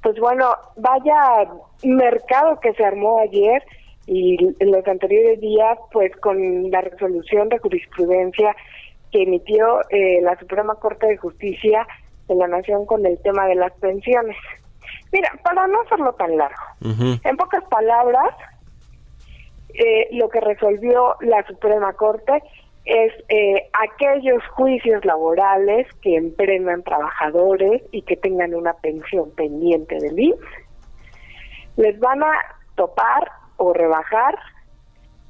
Pues 0.00 0.16
bueno, 0.20 0.54
vaya 0.76 1.50
mercado 1.82 2.60
que 2.60 2.72
se 2.74 2.84
armó 2.84 3.18
ayer 3.18 3.64
y 4.06 4.36
en 4.58 4.72
los 4.72 4.86
anteriores 4.86 5.40
días, 5.40 5.78
pues 5.92 6.14
con 6.16 6.70
la 6.70 6.80
resolución 6.80 7.48
de 7.48 7.58
jurisprudencia 7.58 8.54
que 9.10 9.22
emitió 9.22 9.80
eh, 9.90 10.20
la 10.22 10.38
Suprema 10.38 10.74
Corte 10.76 11.06
de 11.06 11.16
Justicia 11.16 11.86
de 12.28 12.34
la 12.34 12.48
Nación 12.48 12.86
con 12.86 13.04
el 13.06 13.18
tema 13.22 13.46
de 13.46 13.54
las 13.54 13.72
pensiones. 13.74 14.36
Mira, 15.12 15.30
para 15.44 15.66
no 15.66 15.82
hacerlo 15.82 16.14
tan 16.14 16.36
largo, 16.36 16.62
en 17.22 17.36
pocas 17.36 17.62
palabras, 17.64 18.34
eh, 19.74 20.08
lo 20.12 20.28
que 20.28 20.40
resolvió 20.40 21.16
la 21.20 21.46
Suprema 21.46 21.92
Corte 21.92 22.42
es 22.84 23.12
eh, 23.28 23.68
aquellos 23.72 24.42
juicios 24.48 25.04
laborales 25.04 25.86
que 26.00 26.16
emprendan 26.16 26.82
trabajadores 26.82 27.82
y 27.92 28.02
que 28.02 28.16
tengan 28.16 28.54
una 28.54 28.72
pensión 28.74 29.30
pendiente 29.32 29.96
del 30.00 30.18
IMSS, 30.18 30.38
les 31.76 31.98
van 32.00 32.22
a 32.22 32.32
topar 32.74 33.30
o 33.56 33.72
rebajar 33.72 34.38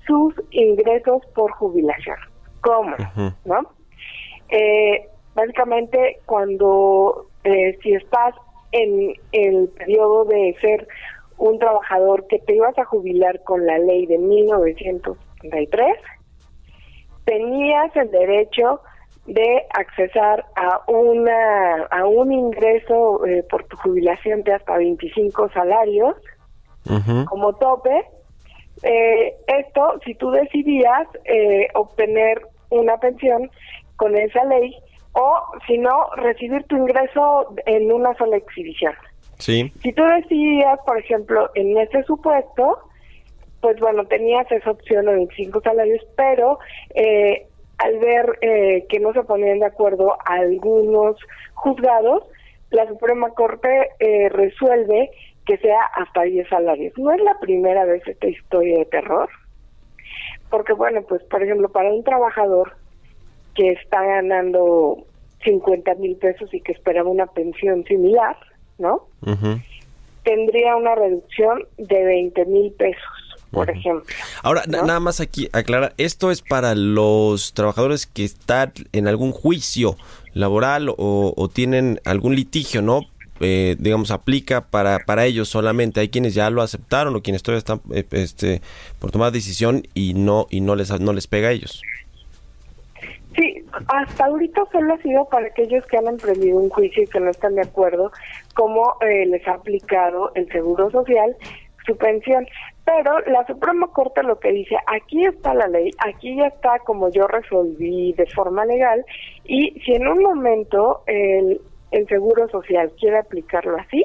sus 0.06 0.34
ingresos 0.50 1.22
por 1.34 1.52
jubilación. 1.52 2.16
¿Cómo? 2.60 2.96
¿No? 3.44 3.60
Eh, 4.48 5.08
básicamente, 5.34 6.20
cuando 6.26 7.26
eh, 7.44 7.78
si 7.82 7.94
estás 7.94 8.34
en 8.72 9.14
el 9.32 9.68
periodo 9.68 10.24
de 10.24 10.56
ser 10.60 10.86
un 11.38 11.58
trabajador 11.58 12.26
que 12.28 12.38
te 12.38 12.54
ibas 12.54 12.78
a 12.78 12.84
jubilar 12.84 13.42
con 13.42 13.66
la 13.66 13.78
ley 13.78 14.06
de 14.06 14.18
1933, 14.18 15.96
tenías 17.24 17.96
el 17.96 18.10
derecho 18.10 18.80
de 19.26 19.64
accesar 19.74 20.44
a 20.56 20.82
una 20.90 21.84
a 21.84 22.06
un 22.06 22.32
ingreso 22.32 23.24
eh, 23.24 23.44
por 23.48 23.64
tu 23.64 23.76
jubilación 23.76 24.42
de 24.42 24.54
hasta 24.54 24.76
25 24.76 25.48
salarios 25.50 26.16
como 27.28 27.52
tope. 27.54 28.04
Eh, 28.82 29.36
esto, 29.46 30.00
si 30.04 30.14
tú 30.14 30.30
decidías 30.30 31.06
eh, 31.24 31.68
obtener 31.74 32.42
una 32.70 32.96
pensión 32.98 33.50
con 33.96 34.16
esa 34.16 34.44
ley 34.44 34.74
o, 35.12 35.40
si 35.66 35.78
no, 35.78 36.08
recibir 36.16 36.64
tu 36.64 36.76
ingreso 36.76 37.54
en 37.66 37.92
una 37.92 38.14
sola 38.16 38.36
exhibición. 38.36 38.94
Sí. 39.38 39.72
Si 39.82 39.92
tú 39.92 40.02
decidías, 40.04 40.78
por 40.86 40.98
ejemplo, 40.98 41.50
en 41.54 41.76
ese 41.76 42.02
supuesto, 42.04 42.78
pues 43.60 43.78
bueno, 43.78 44.04
tenías 44.06 44.50
esa 44.50 44.70
opción 44.70 45.06
de 45.06 45.14
25 45.14 45.60
salarios, 45.60 46.04
pero 46.16 46.58
eh, 46.94 47.46
al 47.78 47.98
ver 47.98 48.38
eh, 48.40 48.86
que 48.88 49.00
no 49.00 49.12
se 49.12 49.22
ponían 49.22 49.60
de 49.60 49.66
acuerdo 49.66 50.16
algunos 50.24 51.16
juzgados, 51.54 52.24
la 52.70 52.88
Suprema 52.88 53.30
Corte 53.30 53.90
eh, 53.98 54.28
resuelve 54.30 55.10
que 55.46 55.56
sea 55.58 55.80
hasta 55.94 56.22
10 56.22 56.48
salarios. 56.48 56.96
No 56.96 57.12
es 57.12 57.20
la 57.22 57.38
primera 57.40 57.84
vez 57.84 58.06
esta 58.06 58.28
historia 58.28 58.78
de 58.78 58.84
terror, 58.86 59.28
porque 60.50 60.72
bueno, 60.72 61.02
pues 61.02 61.22
por 61.24 61.42
ejemplo, 61.42 61.68
para 61.70 61.92
un 61.92 62.04
trabajador 62.04 62.76
que 63.54 63.72
está 63.72 64.02
ganando 64.02 65.04
50 65.44 65.94
mil 65.96 66.16
pesos 66.16 66.52
y 66.54 66.60
que 66.60 66.72
esperaba 66.72 67.10
una 67.10 67.26
pensión 67.26 67.84
similar, 67.84 68.36
¿no? 68.78 69.06
Tendría 70.22 70.76
una 70.76 70.94
reducción 70.94 71.66
de 71.78 72.04
20 72.04 72.44
mil 72.46 72.72
pesos 72.72 73.22
por 73.52 73.70
ejemplo. 73.70 74.04
Ahora, 74.42 74.64
nada 74.66 74.98
más 74.98 75.20
aquí 75.20 75.48
aclarar, 75.52 75.92
esto 75.98 76.30
es 76.30 76.40
para 76.40 76.74
los 76.74 77.52
trabajadores 77.52 78.06
que 78.06 78.24
están 78.24 78.72
en 78.92 79.06
algún 79.06 79.30
juicio 79.30 79.96
laboral 80.32 80.92
o, 80.96 81.50
tienen 81.52 82.00
algún 82.04 82.34
litigio, 82.34 82.80
¿no? 82.82 83.02
Eh, 83.44 83.74
digamos, 83.78 84.12
aplica 84.12 84.60
para, 84.60 85.00
para 85.00 85.24
ellos 85.24 85.48
solamente. 85.48 85.98
Hay 86.00 86.08
quienes 86.08 86.34
ya 86.34 86.48
lo 86.48 86.62
aceptaron 86.62 87.16
o 87.16 87.22
quienes 87.22 87.42
todavía 87.42 87.58
están 87.58 87.80
eh, 87.92 88.04
este, 88.12 88.62
por 89.00 89.10
tomar 89.10 89.32
decisión 89.32 89.82
y 89.94 90.14
no, 90.14 90.46
y 90.48 90.60
no 90.60 90.76
les, 90.76 90.98
no 91.00 91.12
les 91.12 91.26
pega 91.26 91.48
a 91.48 91.50
ellos. 91.52 91.82
Sí, 93.34 93.64
hasta 93.88 94.26
ahorita 94.26 94.62
solo 94.70 94.94
ha 94.94 94.98
sido 94.98 95.24
para 95.24 95.46
aquellos 95.46 95.84
que 95.86 95.96
han 95.96 96.06
emprendido 96.06 96.56
un 96.58 96.68
juicio 96.68 97.02
y 97.02 97.06
que 97.06 97.18
no 97.18 97.30
están 97.30 97.54
de 97.54 97.62
acuerdo 97.62 98.12
cómo 98.54 98.96
eh, 99.00 99.26
les 99.26 99.46
ha 99.48 99.54
aplicado 99.54 100.30
el 100.34 100.48
Seguro 100.52 100.90
Social 100.90 101.34
su 101.84 101.96
pensión. 101.96 102.46
Pero 102.84 103.20
la 103.26 103.46
Suprema 103.46 103.88
Corte 103.88 104.22
lo 104.22 104.38
que 104.38 104.52
dice, 104.52 104.76
aquí 104.86 105.24
está 105.24 105.54
la 105.54 105.68
ley, 105.68 105.90
aquí 106.06 106.36
ya 106.36 106.48
está 106.48 106.80
como 106.80 107.10
yo 107.10 107.26
resolví 107.26 108.12
de 108.12 108.26
forma 108.26 108.64
legal, 108.64 109.04
y 109.44 109.80
si 109.84 109.94
en 109.94 110.08
un 110.08 110.20
momento 110.20 111.02
el, 111.06 111.60
el 111.92 112.08
Seguro 112.08 112.48
Social 112.48 112.90
quiere 112.98 113.18
aplicarlo 113.18 113.76
así, 113.78 114.04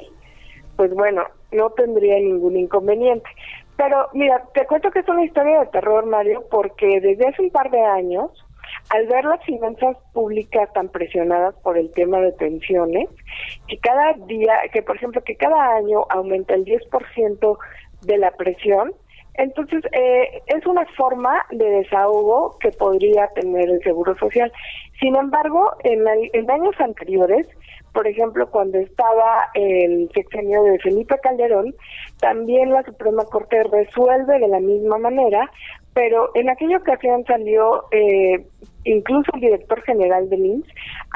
pues 0.76 0.94
bueno, 0.94 1.24
no 1.52 1.70
tendría 1.70 2.16
ningún 2.20 2.56
inconveniente. 2.56 3.28
Pero 3.76 4.08
mira, 4.12 4.44
te 4.54 4.66
cuento 4.66 4.90
que 4.90 5.00
es 5.00 5.08
una 5.08 5.24
historia 5.24 5.60
de 5.60 5.66
terror, 5.66 6.06
Mario, 6.06 6.44
porque 6.50 7.00
desde 7.00 7.28
hace 7.28 7.42
un 7.42 7.50
par 7.50 7.70
de 7.70 7.80
años, 7.80 8.30
al 8.90 9.06
ver 9.06 9.24
las 9.24 9.44
finanzas 9.44 9.96
públicas 10.12 10.72
tan 10.72 10.88
presionadas 10.88 11.54
por 11.62 11.78
el 11.78 11.90
tema 11.92 12.20
de 12.20 12.32
pensiones, 12.32 13.08
que 13.66 13.78
cada 13.78 14.14
día, 14.26 14.54
que 14.72 14.82
por 14.82 14.96
ejemplo, 14.96 15.22
que 15.22 15.36
cada 15.36 15.76
año 15.76 16.04
aumenta 16.10 16.54
el 16.54 16.64
10% 16.64 17.58
de 18.02 18.18
la 18.18 18.30
presión. 18.32 18.92
Entonces, 19.34 19.84
eh, 19.92 20.42
es 20.46 20.66
una 20.66 20.84
forma 20.96 21.46
de 21.50 21.64
desahogo 21.64 22.58
que 22.58 22.70
podría 22.70 23.28
tener 23.28 23.68
el 23.68 23.80
Seguro 23.82 24.16
Social. 24.18 24.52
Sin 25.00 25.14
embargo, 25.14 25.72
en, 25.84 26.04
en 26.32 26.50
años 26.50 26.74
anteriores, 26.80 27.46
por 27.98 28.06
ejemplo, 28.06 28.48
cuando 28.48 28.78
estaba 28.78 29.48
el 29.54 30.08
sexenio 30.14 30.62
de 30.62 30.78
Felipe 30.78 31.18
Calderón, 31.20 31.74
también 32.20 32.70
la 32.70 32.84
Suprema 32.84 33.24
Corte 33.24 33.60
resuelve 33.64 34.38
de 34.38 34.46
la 34.46 34.60
misma 34.60 34.98
manera, 34.98 35.50
pero 35.94 36.30
en 36.36 36.48
aquella 36.48 36.76
ocasión 36.76 37.24
salió 37.26 37.86
eh, 37.90 38.46
incluso 38.84 39.32
el 39.34 39.40
director 39.40 39.82
general 39.82 40.30
del 40.30 40.46
INSS 40.46 40.68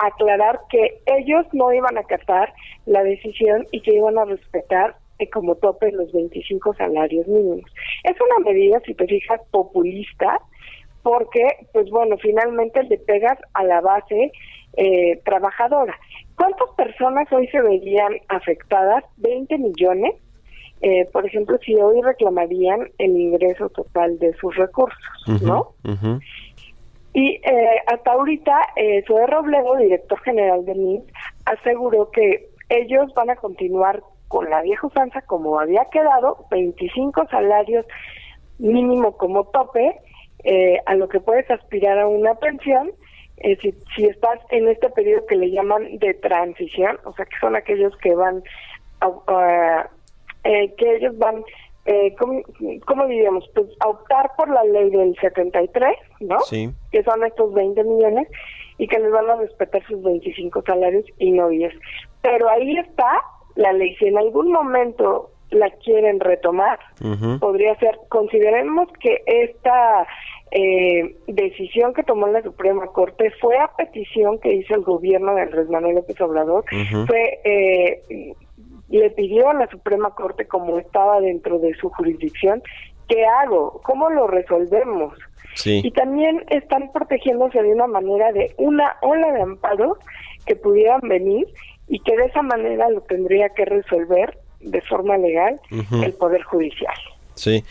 a 0.03 0.07
aclarar 0.09 0.59
que 0.71 1.01
ellos 1.07 1.47
no 1.53 1.73
iban 1.73 1.97
a 1.97 2.01
acatar 2.01 2.53
la 2.87 3.05
decisión 3.05 3.65
y 3.71 3.81
que 3.81 3.95
iban 3.95 4.19
a 4.19 4.25
respetar 4.25 4.97
como 5.33 5.55
tope 5.55 5.93
los 5.93 6.11
25 6.11 6.75
salarios 6.75 7.29
mínimos. 7.29 7.71
Es 8.03 8.17
una 8.21 8.51
medida, 8.51 8.81
si 8.85 8.93
te 8.95 9.07
fijas, 9.07 9.41
populista, 9.53 10.41
porque, 11.05 11.47
pues 11.73 11.89
bueno, 11.91 12.17
finalmente 12.19 12.83
le 12.83 12.99
pegas 12.99 13.39
a 13.55 13.63
la 13.63 13.81
base 13.81 14.33
eh, 14.77 15.21
trabajadora. 15.25 15.95
¿Cuántas 16.43 16.71
personas 16.71 17.33
hoy 17.33 17.47
se 17.53 17.61
verían 17.61 18.15
afectadas? 18.27 19.05
20 19.19 19.59
millones. 19.59 20.17
Eh, 20.81 21.09
por 21.13 21.25
ejemplo, 21.25 21.57
si 21.65 21.77
hoy 21.77 22.03
reclamarían 22.03 22.91
el 22.99 23.17
ingreso 23.17 23.69
total 23.69 24.19
de 24.19 24.35
sus 24.35 24.57
recursos, 24.57 24.99
¿no? 25.41 25.75
Y 27.13 27.37
eh, 27.45 27.83
hasta 27.87 28.11
ahorita, 28.11 28.59
eh, 28.75 29.05
Zoe 29.07 29.25
Robledo, 29.29 29.77
director 29.77 30.19
general 30.23 30.65
del 30.65 30.79
MINS, 30.79 31.05
aseguró 31.45 32.11
que 32.11 32.49
ellos 32.71 33.15
van 33.15 33.31
a 33.31 33.37
continuar 33.37 34.03
con 34.27 34.51
la 34.51 34.63
vieja 34.63 34.89
usanza 34.89 35.23
como 35.23 35.61
había 35.61 35.85
quedado, 35.93 36.47
25 36.51 37.25
salarios 37.31 37.87
mínimo 38.59 39.17
como 39.17 39.45
tope, 39.45 39.97
eh, 40.43 40.81
a 40.87 40.97
lo 40.97 41.09
que 41.09 41.21
puedes 41.21 41.49
aspirar 41.53 42.01
a 42.01 42.09
una 42.09 42.35
pensión, 42.35 42.91
eh, 43.43 43.59
si, 43.61 43.75
si, 43.95 44.07
estás 44.07 44.41
en 44.51 44.69
este 44.69 44.89
periodo 44.91 45.27
que 45.27 45.37
le 45.37 45.51
llaman 45.51 45.99
de 45.99 46.15
transición, 46.15 46.99
o 47.05 47.13
sea 47.15 47.25
que 47.27 47.39
son 47.41 47.57
aquellos 47.57 47.97
que 47.99 48.15
van, 48.15 48.43
eh, 50.45 50.75
que 50.77 50.97
ellos 50.97 51.17
van 51.19 51.45
eh, 51.85 52.15
¿cómo, 52.17 53.07
diríamos? 53.07 53.49
Pues 53.55 53.67
optar 53.85 54.31
por 54.37 54.49
la 54.49 54.63
ley 54.65 54.91
del 54.91 55.17
73, 55.21 55.97
¿no? 56.21 56.39
Sí. 56.41 56.71
Que 56.93 57.03
son 57.03 57.25
estos 57.25 57.53
20 57.53 57.83
millones 57.83 58.29
y 58.79 58.87
que 58.87 59.01
les 59.01 59.11
van 59.11 59.29
a 59.29 59.37
respetar 59.37 59.85
sus 59.87 60.01
25 60.03 60.63
salarios 60.65 61.05
y 61.19 61.33
no 61.33 61.49
10. 61.49 61.75
Pero 62.23 62.49
ahí 62.49 62.79
está 62.79 63.23
la 63.57 63.73
ley. 63.73 63.97
Si 63.97 64.07
en 64.07 64.17
algún 64.17 64.53
momento 64.53 65.31
la 65.51 65.71
quieren 65.71 66.21
retomar, 66.21 66.79
podría 67.41 67.77
ser, 67.79 67.99
consideremos 68.09 68.89
que 69.01 69.23
esta 69.27 70.07
eh, 70.55 71.17
decisión 71.27 71.95
que 71.95 72.03
tomó 72.03 72.27
la 72.27 72.43
Suprema 72.43 72.87
Corte 72.89 73.33
fue 73.41 73.59
a 73.59 73.69
petición 73.77 74.39
que 74.39 74.53
hizo 74.53 74.75
el 74.75 74.83
gobierno 74.83 75.35
de 75.35 75.43
Andrés 75.43 75.69
Manuel 75.71 75.97
López 75.97 76.21
Obrador, 76.21 76.65
fue 77.07 77.41
eh, 77.45 78.35
le 78.89 79.11
pidió 79.11 79.49
a 79.49 79.55
la 79.55 79.67
Suprema 79.69 80.11
Corte, 80.11 80.47
como 80.47 80.79
estaba 80.79 81.21
dentro 81.21 81.59
de 81.59 81.75
su 81.75 81.89
jurisdicción, 81.89 82.63
¿qué 83.09 83.25
hago? 83.25 83.81
¿Cómo 83.83 84.11
lo 84.11 84.27
resolvemos? 84.27 85.15
Y 85.65 85.91
también 85.93 86.45
están 86.49 86.93
protegiéndose 86.93 87.63
de 87.63 87.73
una 87.73 87.87
manera 87.87 88.33
de 88.33 88.55
una 88.59 88.97
ola 89.03 89.33
de 89.33 89.43
amparo 89.43 89.99
que 90.47 90.57
pudieran 90.57 91.01
venir 91.03 91.47
y 91.89 91.99
que 92.01 92.17
de 92.17 92.27
esa 92.27 92.43
manera 92.43 92.89
lo 92.91 93.01
tendría 93.03 93.51
que 93.51 93.65
resolver 93.65 94.39
de 94.61 94.81
forma 94.83 95.17
legal 95.19 95.61
el 95.71 96.13
Poder 96.15 96.43
Judicial. 96.43 96.95
Sí, 97.35 97.65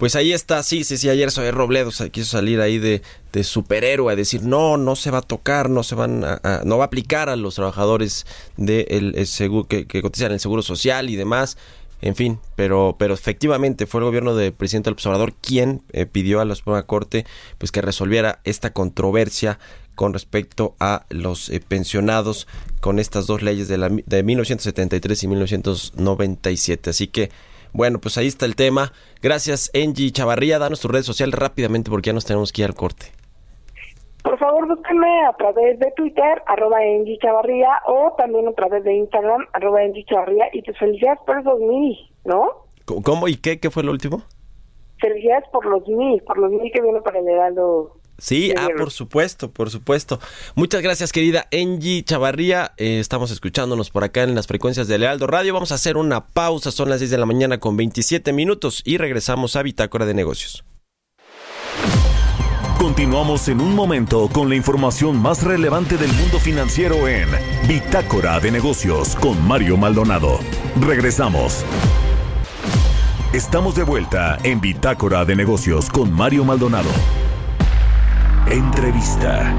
pues 0.00 0.16
ahí 0.16 0.32
está, 0.32 0.62
sí, 0.62 0.82
sí, 0.82 0.96
sí, 0.96 1.10
ayer 1.10 1.30
Soy 1.30 1.50
Robledo 1.50 1.90
quiso 2.10 2.30
salir 2.30 2.62
ahí 2.62 2.78
de, 2.78 3.02
de, 3.34 3.44
superhéroe 3.44 4.10
a 4.10 4.16
decir, 4.16 4.42
no, 4.42 4.78
no 4.78 4.96
se 4.96 5.10
va 5.10 5.18
a 5.18 5.22
tocar, 5.22 5.68
no 5.68 5.82
se 5.82 5.94
van 5.94 6.24
a, 6.24 6.62
no 6.64 6.78
va 6.78 6.84
a 6.84 6.86
aplicar 6.86 7.28
a 7.28 7.36
los 7.36 7.56
trabajadores 7.56 8.24
de 8.56 8.86
el, 8.88 9.26
seguro, 9.26 9.68
que, 9.68 9.86
cotizan 10.00 10.32
el 10.32 10.40
Seguro 10.40 10.62
Social 10.62 11.10
y 11.10 11.16
demás, 11.16 11.58
en 12.00 12.16
fin, 12.16 12.38
pero, 12.56 12.96
pero 12.98 13.12
efectivamente 13.12 13.86
fue 13.86 14.00
el 14.00 14.06
gobierno 14.06 14.34
del 14.34 14.54
presidente 14.54 14.88
López 14.88 15.04
Obrador 15.04 15.34
quien 15.34 15.82
eh, 15.92 16.06
pidió 16.06 16.40
a 16.40 16.46
la 16.46 16.54
Suprema 16.54 16.82
Corte 16.84 17.26
pues 17.58 17.70
que 17.70 17.82
resolviera 17.82 18.40
esta 18.44 18.72
controversia 18.72 19.58
con 19.96 20.14
respecto 20.14 20.76
a 20.80 21.04
los 21.10 21.50
eh, 21.50 21.60
pensionados 21.60 22.46
con 22.80 22.98
estas 22.98 23.26
dos 23.26 23.42
leyes 23.42 23.68
de, 23.68 23.76
la, 23.76 23.90
de 23.90 24.22
1973 24.22 25.24
y 25.24 25.28
1997. 25.28 26.88
Así 26.88 27.06
que 27.06 27.30
bueno, 27.72 28.00
pues 28.00 28.18
ahí 28.18 28.26
está 28.26 28.46
el 28.46 28.56
tema. 28.56 28.92
Gracias, 29.22 29.70
Angie 29.74 30.10
Chavarría. 30.10 30.58
Danos 30.58 30.80
tu 30.80 30.88
red 30.88 31.02
social 31.02 31.32
rápidamente 31.32 31.90
porque 31.90 32.08
ya 32.08 32.12
nos 32.12 32.24
tenemos 32.24 32.52
que 32.52 32.62
ir 32.62 32.68
al 32.68 32.74
corte. 32.74 33.06
Por 34.22 34.38
favor, 34.38 34.68
búsquenme 34.68 35.26
a 35.26 35.32
través 35.34 35.78
de 35.78 35.90
Twitter, 35.96 36.42
arroba 36.46 36.78
Angie 36.78 37.18
Chavarría, 37.18 37.70
o 37.86 38.14
también 38.18 38.48
a 38.48 38.52
través 38.52 38.84
de 38.84 38.94
Instagram, 38.94 39.46
arroba 39.52 39.80
Angie 39.80 40.04
Chavarría. 40.04 40.46
Y 40.52 40.62
te 40.62 40.74
felicidades 40.74 41.20
por 41.24 41.38
esos 41.38 41.58
mil, 41.60 41.96
¿no? 42.24 42.66
¿Cómo 42.84 43.28
y 43.28 43.36
qué? 43.36 43.58
¿Qué 43.60 43.70
fue 43.70 43.82
lo 43.82 43.92
último? 43.92 44.22
Felicidades 45.00 45.44
por 45.50 45.64
los 45.64 45.86
mil, 45.88 46.22
por 46.22 46.38
los 46.38 46.50
mil 46.50 46.70
que 46.72 46.82
vienen 46.82 47.02
para 47.02 47.20
el 47.20 47.28
Heraldo 47.28 47.99
Sí, 48.20 48.52
ah, 48.56 48.68
por 48.76 48.90
supuesto, 48.90 49.50
por 49.50 49.70
supuesto. 49.70 50.20
Muchas 50.54 50.82
gracias, 50.82 51.12
querida 51.12 51.48
Angie 51.52 52.04
Chavarría. 52.04 52.72
Eh, 52.76 53.00
estamos 53.00 53.30
escuchándonos 53.30 53.90
por 53.90 54.04
acá 54.04 54.22
en 54.22 54.34
las 54.34 54.46
frecuencias 54.46 54.88
de 54.88 54.98
Lealdo 54.98 55.26
Radio. 55.26 55.54
Vamos 55.54 55.72
a 55.72 55.76
hacer 55.76 55.96
una 55.96 56.26
pausa, 56.26 56.70
son 56.70 56.90
las 56.90 57.00
10 57.00 57.10
de 57.10 57.18
la 57.18 57.26
mañana 57.26 57.58
con 57.58 57.76
27 57.76 58.32
minutos 58.32 58.82
y 58.84 58.98
regresamos 58.98 59.56
a 59.56 59.62
Bitácora 59.62 60.06
de 60.06 60.14
Negocios. 60.14 60.64
Continuamos 62.78 63.46
en 63.48 63.60
un 63.60 63.74
momento 63.74 64.28
con 64.32 64.48
la 64.48 64.54
información 64.54 65.20
más 65.20 65.42
relevante 65.42 65.98
del 65.98 66.10
mundo 66.14 66.38
financiero 66.38 67.08
en 67.08 67.28
Bitácora 67.68 68.40
de 68.40 68.50
Negocios 68.50 69.16
con 69.16 69.46
Mario 69.46 69.76
Maldonado. 69.76 70.40
Regresamos. 70.80 71.64
Estamos 73.32 73.74
de 73.74 73.84
vuelta 73.84 74.38
en 74.42 74.60
Bitácora 74.60 75.24
de 75.24 75.36
Negocios 75.36 75.88
con 75.90 76.10
Mario 76.10 76.44
Maldonado. 76.44 76.90
Entrevista. 78.48 79.54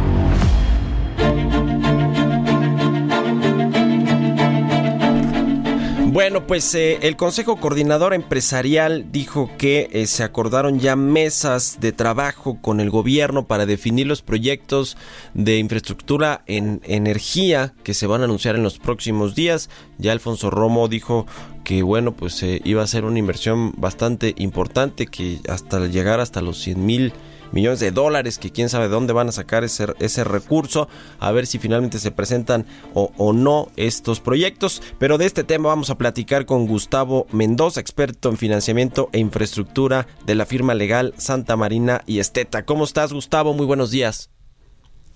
Bueno, 6.12 6.46
pues 6.46 6.76
eh, 6.76 7.00
el 7.04 7.16
Consejo 7.16 7.56
Coordinador 7.56 8.14
Empresarial 8.14 9.14
dijo 9.14 9.50
que 9.58 9.88
eh, 9.94 10.08
se 10.08 10.24
acordaron 10.24 10.78
ya 10.78 10.98
mesas 10.98 11.78
de 11.80 11.94
trabajo 11.94 12.58
con 12.62 12.82
el 12.82 12.90
gobierno 12.90 13.48
para 13.48 13.66
definir 13.66 14.08
los 14.08 14.22
proyectos 14.22 14.98
de 15.34 15.58
infraestructura 15.58 16.44
en 16.48 16.82
energía 16.84 17.74
que 17.84 17.94
se 17.94 18.08
van 18.08 18.22
a 18.22 18.26
anunciar 18.26 18.56
en 18.56 18.64
los 18.64 18.78
próximos 18.78 19.36
días. 19.36 19.70
Ya 20.00 20.12
Alfonso 20.12 20.50
Romo 20.50 20.90
dijo 20.90 21.28
que 21.64 21.82
bueno, 21.82 22.12
pues 22.12 22.44
eh, 22.44 22.60
iba 22.66 22.84
a 22.84 22.88
ser 22.88 23.06
una 23.06 23.20
inversión 23.20 23.72
bastante 23.78 24.36
importante 24.38 25.08
que 25.08 25.40
hasta 25.48 25.88
llegar 25.88 26.20
hasta 26.20 26.42
los 26.42 26.58
100 26.58 26.86
mil 26.86 27.14
millones 27.52 27.80
de 27.80 27.92
dólares 27.92 28.38
que 28.38 28.52
quién 28.52 28.70
sabe 28.70 28.86
de 28.86 28.92
dónde 28.92 29.14
van 29.14 29.30
a 29.30 29.32
sacar 29.32 29.64
ese, 29.64 29.88
ese 30.00 30.24
recurso, 30.24 30.88
a 31.20 31.32
ver 31.32 31.48
si 31.48 31.60
finalmente 31.60 32.00
se 32.00 32.12
presentan 32.12 32.66
o, 32.94 33.12
o 33.18 33.34
no 33.34 33.70
estos 33.76 34.20
proyectos. 34.20 34.82
Pero 35.00 35.18
de 35.18 35.26
este 35.26 35.44
tema 35.44 35.70
vamos 35.70 35.90
a 35.90 35.98
platicar 35.98 36.46
con 36.46 36.68
Gustavo 36.68 37.28
Mendoza, 37.32 37.80
experto 37.80 38.30
en 38.30 38.38
financiamiento 38.38 39.10
e 39.12 39.20
infraestructura 39.20 40.08
de 40.26 40.36
la 40.36 40.46
firma 40.46 40.74
legal 40.74 41.14
Santa 41.18 41.56
Marina 41.56 42.04
y 42.06 42.20
Esteta. 42.20 42.66
¿Cómo 42.66 42.84
estás, 42.84 43.14
Gustavo? 43.14 43.54
Muy 43.54 43.66
buenos 43.66 43.92
días. 43.92 44.30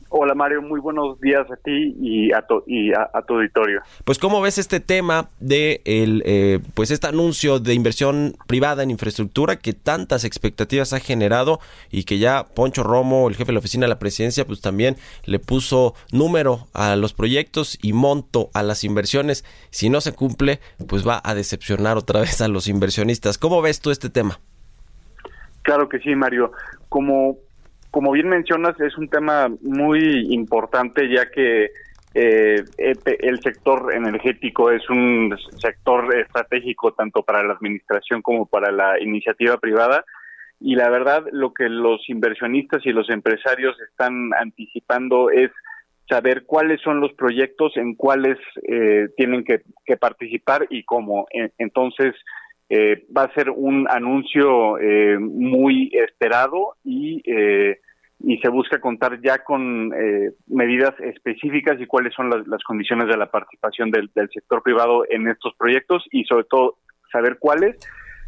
Hola 0.10 0.36
Mario, 0.36 0.62
muy 0.62 0.80
buenos 0.80 1.20
días 1.20 1.50
a 1.52 1.56
ti 1.58 1.96
y 2.00 2.32
a 2.32 2.44
tu, 2.44 2.63
y 2.68 2.94
a, 2.94 3.10
tu 3.28 3.34
auditorio. 3.34 3.82
Pues 4.06 4.20
cómo 4.20 4.39
ves 4.39 4.60
este 4.60 4.80
tema 4.80 5.30
de 5.39 5.82
el, 5.84 6.22
eh, 6.26 6.60
pues 6.76 6.91
este 6.91 7.08
anuncio 7.08 7.60
de 7.60 7.74
inversión 7.74 8.36
privada 8.48 8.84
en 8.84 8.91
infraestructura 8.91 9.58
que 9.58 9.74
tantas 9.74 10.24
expectativas 10.24 10.94
ha 10.94 11.00
generado 11.00 11.60
y 11.89 12.04
que 12.04 12.20
ya 12.20 12.46
Poncho 12.46 12.84
Romo, 12.84 13.28
el 13.28 13.36
jefe 13.36 13.48
de 13.48 13.54
la 13.54 13.60
oficina 13.60 13.86
de 13.86 13.89
la 13.89 14.00
presidencia, 14.00 14.46
pues 14.46 14.62
también 14.62 14.96
le 15.26 15.39
puso 15.39 15.96
número 16.12 16.68
a 16.74 16.96
los 16.96 17.13
proyectos 17.13 17.78
y 17.82 17.94
monto 17.94 18.50
a 18.54 18.62
las 18.62 18.84
inversiones. 18.84 19.44
Si 19.72 19.89
no 19.89 20.02
se 20.02 20.13
cumple, 20.13 20.60
pues 20.88 21.06
va 21.06 21.20
a 21.24 21.34
decepcionar 21.34 21.98
otra 21.98 22.20
vez 22.22 22.41
a 22.41 22.48
los 22.48 22.68
inversionistas. 22.68 23.39
¿Cómo 23.39 23.62
ves 23.62 23.82
tú 23.82 23.89
este 23.89 24.12
tema? 24.12 24.39
Claro 25.63 25.89
que 25.89 26.00
sí, 26.00 26.13
Mario. 26.15 26.52
Como 26.89 27.38
como 27.95 28.12
bien 28.12 28.27
mencionas, 28.27 28.77
es 28.81 28.97
un 28.97 29.08
tema 29.08 29.47
muy 29.62 30.27
importante 30.34 31.08
ya 31.08 31.31
que 31.31 31.71
eh, 32.13 32.62
el 32.77 33.39
sector 33.39 33.93
energético 33.95 34.69
es 34.69 34.89
un 34.89 35.34
sector 35.62 36.13
estratégico 36.13 36.91
tanto 36.91 37.23
para 37.23 37.41
la 37.41 37.53
administración 37.53 38.21
como 38.21 38.47
para 38.47 38.73
la 38.73 39.01
iniciativa 39.01 39.55
privada 39.60 40.03
y 40.60 40.75
la 40.75 40.89
verdad 40.89 41.23
lo 41.31 41.53
que 41.53 41.69
los 41.69 42.01
inversionistas 42.10 42.86
y 42.86 42.89
los 42.89 43.10
empresarios 43.10 43.77
están 43.89 44.31
anticipando 44.41 45.29
es 45.29 45.51
saber 46.10 46.43
cuáles 46.45 46.81
son 46.81 46.99
los 46.99 47.13
proyectos 47.13 47.77
en 47.77 47.95
cuáles 47.95 48.38
eh, 48.67 49.08
tienen 49.15 49.45
que, 49.45 49.62
participar 49.95 50.67
y 50.69 50.84
cómo. 50.84 51.27
Entonces, 51.58 52.13
eh, 52.67 53.05
va 53.15 53.23
a 53.23 53.34
ser 53.34 53.51
un 53.51 53.88
anuncio 53.89 54.75
muy 55.17 55.91
esperado 55.93 56.75
y 56.84 57.21
y 58.26 58.40
se 58.40 58.50
busca 58.50 58.82
contar 58.82 59.22
ya 59.22 59.44
con 59.44 59.94
eh, 59.94 60.32
medidas 60.48 61.00
específicas 61.00 61.80
y 61.80 61.86
cuáles 61.86 62.12
son 62.16 62.30
las, 62.30 62.64
condiciones 62.64 63.08
de 63.08 63.18
la 63.18 63.30
participación 63.30 63.92
del, 63.92 64.10
sector 64.34 64.64
privado 64.64 65.04
en 65.10 65.28
estos 65.28 65.54
proyectos 65.56 66.04
y 66.12 66.24
sobre 66.24 66.46
todo 66.46 66.78
saber 67.12 67.38
cuáles 67.40 67.78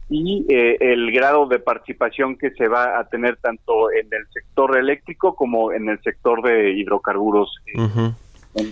y 0.07 0.45
eh, 0.49 0.77
el 0.79 1.11
grado 1.11 1.47
de 1.47 1.57
participación 1.57 2.37
que 2.37 2.51
se 2.51 2.67
va 2.67 2.99
a 2.99 3.09
tener 3.09 3.37
tanto 3.37 3.91
en 3.91 4.07
el 4.11 4.27
sector 4.31 4.77
eléctrico 4.77 5.35
como 5.35 5.73
en 5.73 5.89
el 5.89 5.99
sector 6.03 6.43
de 6.43 6.73
hidrocarburos 6.73 7.51
eh, 7.65 8.13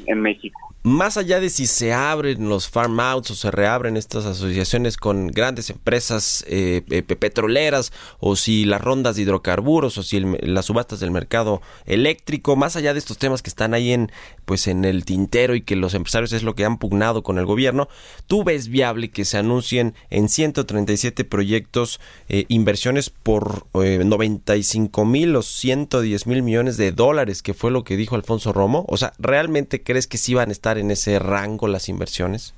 en 0.05 0.21
México 0.21 0.74
más 0.85 1.17
allá 1.17 1.39
de 1.39 1.49
si 1.49 1.65
se 1.65 1.93
abren 1.93 2.47
los 2.47 2.69
farm 2.69 2.99
outs 2.99 3.31
o 3.31 3.35
se 3.35 3.49
reabren 3.49 3.97
estas 3.97 4.23
asociaciones 4.25 4.97
con 4.97 5.29
grandes 5.29 5.71
empresas 5.71 6.45
eh, 6.47 6.83
petroleras 7.19 7.91
o 8.19 8.35
si 8.35 8.65
las 8.65 8.81
rondas 8.81 9.15
de 9.15 9.23
hidrocarburos 9.23 9.97
o 9.97 10.03
si 10.03 10.19
las 10.19 10.65
subastas 10.65 10.99
del 10.99 11.09
mercado 11.09 11.63
eléctrico, 11.87 12.55
más 12.55 12.75
allá 12.75 12.93
de 12.93 12.99
estos 12.99 13.17
temas 13.17 13.41
que 13.41 13.49
están 13.49 13.73
ahí 13.73 13.93
en 13.93 14.11
pues 14.45 14.67
en 14.67 14.85
el 14.85 15.05
tintero 15.05 15.55
y 15.55 15.61
que 15.61 15.75
los 15.75 15.95
empresarios 15.95 16.31
es 16.33 16.43
lo 16.43 16.53
que 16.53 16.65
han 16.65 16.77
pugnado 16.77 17.23
con 17.23 17.39
el 17.39 17.47
gobierno, 17.47 17.89
tú 18.27 18.43
ves 18.43 18.67
viable 18.67 19.09
que 19.09 19.25
se 19.25 19.39
anuncien 19.39 19.95
en 20.11 20.29
137 20.29 21.25
proyectos 21.25 21.99
eh, 22.29 22.45
inversiones 22.47 23.09
por 23.09 23.65
95 23.73 25.01
eh, 25.01 25.05
mil 25.05 25.35
o 25.35 25.41
110 25.41 26.27
mil 26.27 26.43
millones 26.43 26.77
de 26.77 26.91
dólares, 26.91 27.41
que 27.41 27.55
fue 27.55 27.71
lo 27.71 27.83
que 27.83 27.97
dijo 27.97 28.15
Alfonso 28.15 28.53
Romo, 28.53 28.85
o 28.87 28.97
sea, 28.97 29.13
¿realmente 29.17 29.81
crees 29.81 30.05
que 30.05 30.19
sí 30.19 30.35
van 30.35 30.49
a 30.49 30.51
estar 30.51 30.74
en 30.77 30.91
ese 30.91 31.19
rango 31.19 31.67
las 31.67 31.89
inversiones? 31.89 32.53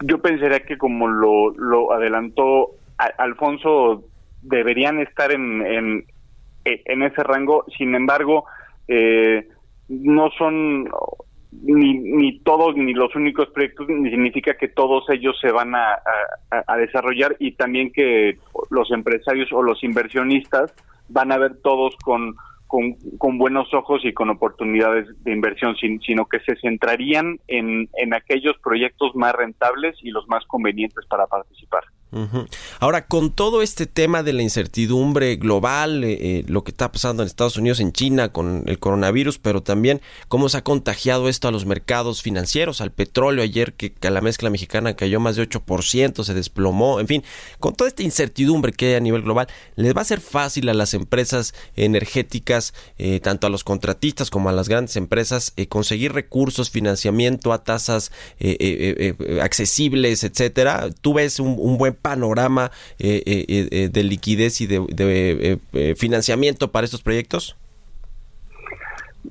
Yo 0.00 0.18
pensaría 0.20 0.60
que 0.60 0.78
como 0.78 1.08
lo, 1.08 1.50
lo 1.50 1.92
adelantó 1.92 2.70
Alfonso, 3.18 4.04
deberían 4.42 5.00
estar 5.00 5.32
en, 5.32 5.64
en, 5.64 6.04
en 6.64 7.02
ese 7.02 7.22
rango, 7.22 7.64
sin 7.76 7.94
embargo, 7.94 8.44
eh, 8.88 9.48
no 9.88 10.30
son 10.36 10.88
ni, 11.52 11.94
ni 11.98 12.38
todos, 12.40 12.76
ni 12.76 12.92
los 12.92 13.14
únicos 13.14 13.48
proyectos, 13.48 13.88
ni 13.88 14.10
significa 14.10 14.54
que 14.54 14.68
todos 14.68 15.08
ellos 15.10 15.38
se 15.40 15.50
van 15.50 15.74
a, 15.74 15.98
a, 16.50 16.76
desarrollar 16.76 17.36
y 17.38 17.52
también 17.52 17.92
que 17.92 18.38
los 18.70 18.90
empresarios 18.90 19.52
o 19.52 19.62
los 19.62 19.82
inversionistas 19.82 20.74
van 21.08 21.32
a 21.32 21.38
ver 21.38 21.56
todos 21.62 21.96
con, 22.04 22.36
con, 22.68 22.94
con 23.18 23.38
buenos 23.38 23.72
ojos 23.74 24.04
y 24.04 24.12
con 24.12 24.30
oportunidades 24.30 25.06
de 25.24 25.32
inversión, 25.32 25.74
sino 25.76 26.26
que 26.26 26.38
se 26.40 26.54
centrarían 26.60 27.40
en, 27.48 27.88
en 27.94 28.14
aquellos 28.14 28.56
proyectos 28.62 29.16
más 29.16 29.32
rentables 29.32 29.96
y 30.02 30.10
los 30.10 30.28
más 30.28 30.44
convenientes 30.46 31.04
para 31.06 31.26
participar. 31.26 31.82
Ahora, 32.80 33.06
con 33.06 33.32
todo 33.32 33.60
este 33.60 33.86
tema 33.86 34.22
de 34.22 34.32
la 34.32 34.42
incertidumbre 34.42 35.36
global, 35.36 36.04
eh, 36.04 36.38
eh, 36.38 36.44
lo 36.46 36.64
que 36.64 36.70
está 36.70 36.90
pasando 36.90 37.22
en 37.22 37.26
Estados 37.26 37.58
Unidos, 37.58 37.80
en 37.80 37.92
China, 37.92 38.32
con 38.32 38.64
el 38.66 38.78
coronavirus, 38.78 39.38
pero 39.38 39.62
también 39.62 40.00
cómo 40.28 40.48
se 40.48 40.56
ha 40.56 40.64
contagiado 40.64 41.28
esto 41.28 41.48
a 41.48 41.50
los 41.50 41.66
mercados 41.66 42.22
financieros, 42.22 42.80
al 42.80 42.92
petróleo 42.92 43.44
ayer 43.44 43.74
que, 43.74 43.92
la 44.08 44.22
mezcla 44.22 44.48
mexicana 44.48 44.96
cayó 44.96 45.20
más 45.20 45.36
de 45.36 45.46
8%, 45.46 46.24
se 46.24 46.32
desplomó, 46.32 46.98
en 46.98 47.08
fin, 47.08 47.24
con 47.60 47.74
toda 47.74 47.88
esta 47.88 48.02
incertidumbre 48.02 48.72
que 48.72 48.86
hay 48.86 48.94
a 48.94 49.00
nivel 49.00 49.20
global, 49.20 49.48
les 49.76 49.94
va 49.94 50.00
a 50.00 50.06
ser 50.06 50.22
fácil 50.22 50.70
a 50.70 50.74
las 50.74 50.94
empresas 50.94 51.52
energéticas, 51.76 52.72
eh, 52.96 53.20
tanto 53.20 53.46
a 53.46 53.50
los 53.50 53.64
contratistas 53.64 54.30
como 54.30 54.48
a 54.48 54.52
las 54.52 54.70
grandes 54.70 54.96
empresas, 54.96 55.52
conseguir 55.68 56.12
recursos, 56.12 56.70
financiamiento 56.70 57.52
a 57.52 57.64
tasas 57.64 58.12
accesibles, 59.42 60.24
etcétera. 60.24 60.88
Tú 61.02 61.12
ves 61.12 61.38
un, 61.38 61.56
un 61.58 61.76
buen 61.76 61.97
panorama 62.00 62.70
eh, 62.98 63.22
eh, 63.26 63.68
eh, 63.70 63.88
de 63.88 64.02
liquidez 64.04 64.60
y 64.60 64.66
de, 64.66 65.94
financiamiento 65.96 66.70
para 66.70 66.84
estos 66.84 67.02
proyectos? 67.02 67.56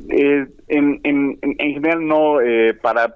En, 0.09 0.99
en, 1.03 1.37
general 1.57 2.05
no 2.05 2.37
para 2.81 3.15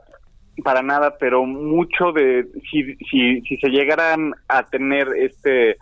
para 0.64 0.82
nada, 0.82 1.18
pero 1.18 1.46
mucho 1.46 2.12
de 2.12 2.46
si, 2.70 2.96
si, 3.10 3.42
si 3.42 3.58
se 3.58 3.70
llegaran 3.70 4.34
a 4.48 4.64
tener 4.66 5.08
este 5.18 5.78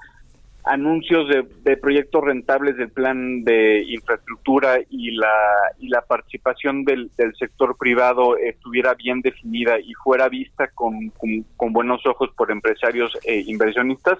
anuncios 0.69 1.27
de, 1.27 1.77
proyectos 1.77 2.23
rentables 2.23 2.77
del 2.77 2.89
plan 2.89 3.43
de 3.43 3.83
infraestructura 3.87 4.77
y 4.89 5.11
la 5.11 5.33
y 5.79 5.87
la 5.87 6.01
participación 6.01 6.85
del, 6.85 7.09
del 7.17 7.33
sector 7.35 7.75
privado 7.77 8.37
estuviera 8.37 8.93
bien 8.93 9.21
definida 9.21 9.79
y 9.79 9.93
fuera 9.93 10.29
vista 10.29 10.67
con, 10.75 11.11
con, 11.57 11.73
buenos 11.73 12.05
ojos 12.05 12.29
por 12.37 12.51
empresarios 12.51 13.11
e 13.25 13.43
inversionistas, 13.47 14.19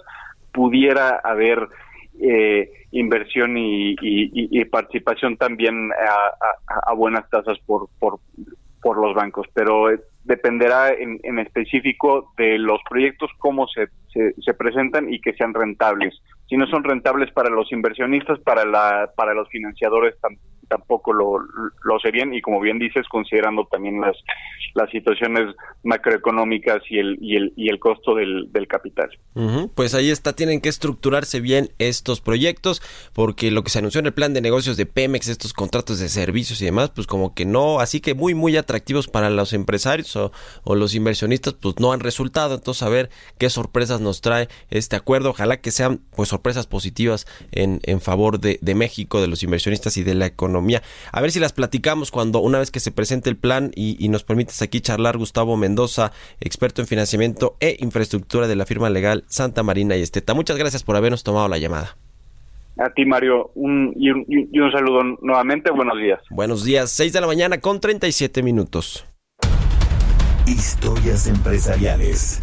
pudiera 0.52 1.20
haber 1.24 1.68
eh, 2.20 2.72
inversión 2.92 3.56
y, 3.58 4.66
participación 4.66 5.38
también 5.38 5.92
a, 5.92 6.92
a, 6.92 6.94
buenas 6.94 7.30
tasas 7.30 7.58
por, 7.66 7.90
por, 8.00 8.20
por 8.82 8.98
los 8.98 9.14
bancos, 9.14 9.48
pero 9.54 9.88
dependerá 10.24 10.94
en, 10.94 11.20
en 11.24 11.40
específico 11.40 12.32
de 12.38 12.58
los 12.58 12.80
proyectos, 12.90 13.32
cómo 13.40 13.68
se, 13.68 13.88
se, 14.14 14.54
presentan 14.54 15.12
y 15.12 15.20
que 15.22 15.34
sean 15.34 15.54
rentables. 15.54 16.22
Si 16.48 16.58
no 16.58 16.68
son 16.68 16.84
rentables 16.84 17.32
para 17.32 17.50
los 17.50 17.72
inversionistas, 17.72 18.40
para, 18.40 18.66
la, 18.66 19.12
para 19.16 19.34
los 19.34 19.50
financiadores 19.50 20.16
tampoco 20.70 21.12
lo, 21.12 21.40
lo 21.40 22.00
serían 22.00 22.34
y 22.34 22.42
como 22.42 22.62
bien 22.62 22.80
dices, 22.80 23.06
considerando 23.10 23.68
también 23.70 24.00
las, 24.00 24.16
las 24.76 24.90
situaciones 24.92 25.56
macroeconómicas 25.84 26.82
y 26.90 27.00
el, 27.00 27.18
y 27.22 27.36
el, 27.36 27.54
y 27.56 27.70
el 27.70 27.80
costo 27.80 28.16
del, 28.16 28.52
del 28.52 28.68
capital. 28.68 29.10
Pues 29.76 29.94
ahí 29.96 30.10
está, 30.10 30.34
tienen 30.34 30.62
que 30.62 30.70
estructurarse 30.70 31.42
bien 31.42 31.70
estos 31.80 32.22
proyectos 32.22 32.82
porque 33.14 33.52
lo 33.52 33.64
que 33.64 33.70
se 33.70 33.80
anunció 33.80 34.00
en 34.00 34.06
el 34.06 34.14
plan 34.14 34.34
de 34.34 34.42
negocios 34.42 34.78
de 34.78 34.86
Pemex, 34.86 35.28
estos 35.28 35.54
contratos 35.54 36.00
de 36.00 36.10
servicios 36.10 36.62
y 36.62 36.66
demás, 36.66 36.92
pues 36.92 37.08
como 37.08 37.34
que 37.34 37.46
no, 37.46 37.80
así 37.80 38.00
que 38.00 38.14
muy, 38.14 38.34
muy 38.34 38.56
atractivos 38.58 39.08
para 39.08 39.30
los 39.30 39.54
empresarios 39.54 40.16
o, 40.16 40.32
o 40.64 40.76
los 40.76 40.94
inversionistas, 40.96 41.54
pues 41.54 41.80
no 41.80 41.92
han 41.92 42.00
resultado. 42.00 42.56
Entonces, 42.56 42.84
a 42.84 42.90
ver 42.90 43.10
qué 43.38 43.50
sorpresas 43.50 44.02
nos 44.02 44.22
trae 44.22 44.48
este 44.70 44.96
acuerdo. 44.96 45.32
Ojalá 45.32 45.58
que 45.58 45.72
sean 45.72 46.02
pues 46.16 46.30
sorpresas 46.30 46.68
positivas 46.68 47.26
en, 47.52 47.80
en 47.84 48.02
favor 48.02 48.40
de, 48.40 48.60
de 48.62 48.76
México, 48.76 49.22
de 49.22 49.28
los 49.28 49.42
inversionistas 49.44 49.98
y 49.98 50.04
de 50.04 50.16
la 50.16 50.26
economía 50.26 50.59
a 51.12 51.22
ver 51.22 51.32
si 51.32 51.40
las 51.40 51.54
platicamos 51.54 52.12
cuando 52.12 52.40
una 52.40 52.60
vez 52.60 52.72
que 52.72 52.80
se 52.80 52.92
presente 52.92 53.30
el 53.30 53.38
plan 53.38 53.72
y, 53.76 54.10
nos 54.10 54.24
permites 54.24 54.62
aquí 54.62 54.82
charlar 54.82 55.18
Gustavo 55.18 55.56
Mendoza, 55.56 56.12
experto 56.40 56.82
en 56.82 56.88
financiamiento 56.88 57.56
e 57.60 57.78
infraestructura 57.80 58.48
de 58.48 58.56
la 58.56 58.66
firma 58.66 58.90
legal 58.90 59.24
Santa 59.28 59.64
Marina 59.64 59.96
y 59.96 60.02
Esteta. 60.02 60.34
Muchas 60.34 60.58
gracias 60.58 60.84
por 60.84 60.96
habernos 60.96 61.24
tomado 61.24 61.48
la 61.48 61.58
llamada. 61.58 61.96
A 62.78 62.90
ti, 62.92 63.06
Mario, 63.06 63.52
un, 63.56 63.94
y, 63.96 64.10
un, 64.10 64.26
y 64.28 64.60
un 64.60 64.72
saludo 64.72 65.04
nuevamente. 65.22 65.70
Buenos 65.70 65.98
días. 66.00 66.22
Buenos 66.30 66.64
días, 66.64 66.92
6 66.92 67.12
de 67.14 67.22
la 67.22 67.28
mañana 67.28 67.60
con 67.60 67.80
37 67.80 68.42
minutos. 68.42 69.06
Historias 70.48 71.28
empresariales. 71.28 72.42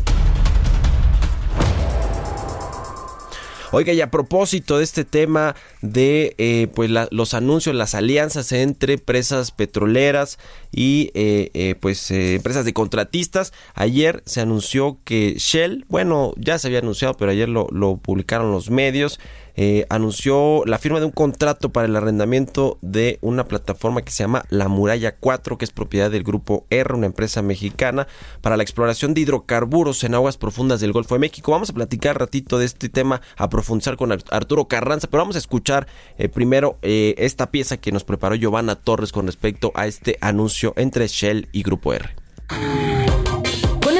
Oiga, 3.78 3.92
y 3.92 4.00
a 4.00 4.10
propósito 4.10 4.78
de 4.78 4.84
este 4.84 5.04
tema 5.04 5.54
de 5.82 6.34
eh, 6.38 6.68
pues 6.74 6.88
los 7.10 7.34
anuncios, 7.34 7.74
las 7.74 7.94
alianzas 7.94 8.50
entre 8.52 8.94
empresas 8.94 9.50
petroleras 9.50 10.38
y 10.72 11.10
eh, 11.12 11.50
eh, 11.52 11.74
pues 11.78 12.10
empresas 12.10 12.64
de 12.64 12.72
contratistas, 12.72 13.52
ayer 13.74 14.22
se 14.24 14.40
anunció 14.40 14.96
que 15.04 15.34
Shell, 15.36 15.84
bueno, 15.90 16.32
ya 16.38 16.58
se 16.58 16.68
había 16.68 16.78
anunciado, 16.78 17.18
pero 17.18 17.32
ayer 17.32 17.50
lo 17.50 17.98
publicaron 17.98 18.50
los 18.50 18.70
medios, 18.70 19.20
eh, 19.56 19.86
anunció 19.88 20.62
la 20.66 20.78
firma 20.78 21.00
de 21.00 21.06
un 21.06 21.12
contrato 21.12 21.70
para 21.70 21.86
el 21.86 21.96
arrendamiento 21.96 22.78
de 22.82 23.18
una 23.22 23.44
plataforma 23.44 24.02
que 24.02 24.12
se 24.12 24.22
llama 24.22 24.44
La 24.50 24.68
Muralla 24.68 25.16
4, 25.16 25.58
que 25.58 25.64
es 25.64 25.72
propiedad 25.72 26.10
del 26.10 26.22
grupo 26.22 26.66
R, 26.70 26.94
una 26.94 27.06
empresa 27.06 27.42
mexicana, 27.42 28.06
para 28.42 28.56
la 28.56 28.62
exploración 28.62 29.14
de 29.14 29.22
hidrocarburos 29.22 30.04
en 30.04 30.14
aguas 30.14 30.36
profundas 30.36 30.80
del 30.80 30.92
Golfo 30.92 31.14
de 31.14 31.20
México. 31.20 31.52
Vamos 31.52 31.70
a 31.70 31.74
platicar 31.74 32.18
ratito 32.18 32.58
de 32.58 32.66
este 32.66 32.88
tema, 32.88 33.20
a 33.36 33.48
profundizar 33.48 33.96
con 33.96 34.12
Arturo 34.12 34.66
Carranza, 34.66 35.08
pero 35.08 35.22
vamos 35.22 35.36
a 35.36 35.40
escuchar 35.40 35.86
eh, 36.18 36.28
primero 36.28 36.78
eh, 36.82 37.14
esta 37.18 37.50
pieza 37.50 37.76
que 37.78 37.92
nos 37.92 38.04
preparó 38.04 38.34
Giovanna 38.34 38.76
Torres 38.76 39.12
con 39.12 39.26
respecto 39.26 39.72
a 39.74 39.86
este 39.86 40.18
anuncio 40.20 40.74
entre 40.76 41.06
Shell 41.08 41.48
y 41.52 41.62
Grupo 41.62 41.92
R 41.94 42.14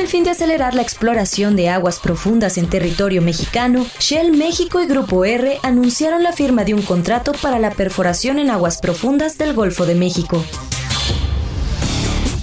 fin 0.09 0.25
de 0.25 0.31
acelerar 0.31 0.75
la 0.75 0.83
exploración 0.83 1.57
de 1.57 1.69
aguas 1.69 1.99
profundas 1.99 2.59
en 2.59 2.69
territorio 2.69 3.23
mexicano, 3.23 3.87
Shell 3.99 4.37
México 4.37 4.81
y 4.81 4.87
Grupo 4.87 5.25
R 5.25 5.59
anunciaron 5.63 6.23
la 6.23 6.33
firma 6.33 6.65
de 6.65 6.75
un 6.75 6.83
contrato 6.83 7.33
para 7.41 7.59
la 7.59 7.71
perforación 7.71 8.39
en 8.39 8.51
aguas 8.51 8.79
profundas 8.79 9.39
del 9.39 9.55
Golfo 9.55 9.87
de 9.87 9.95
México. 9.95 10.45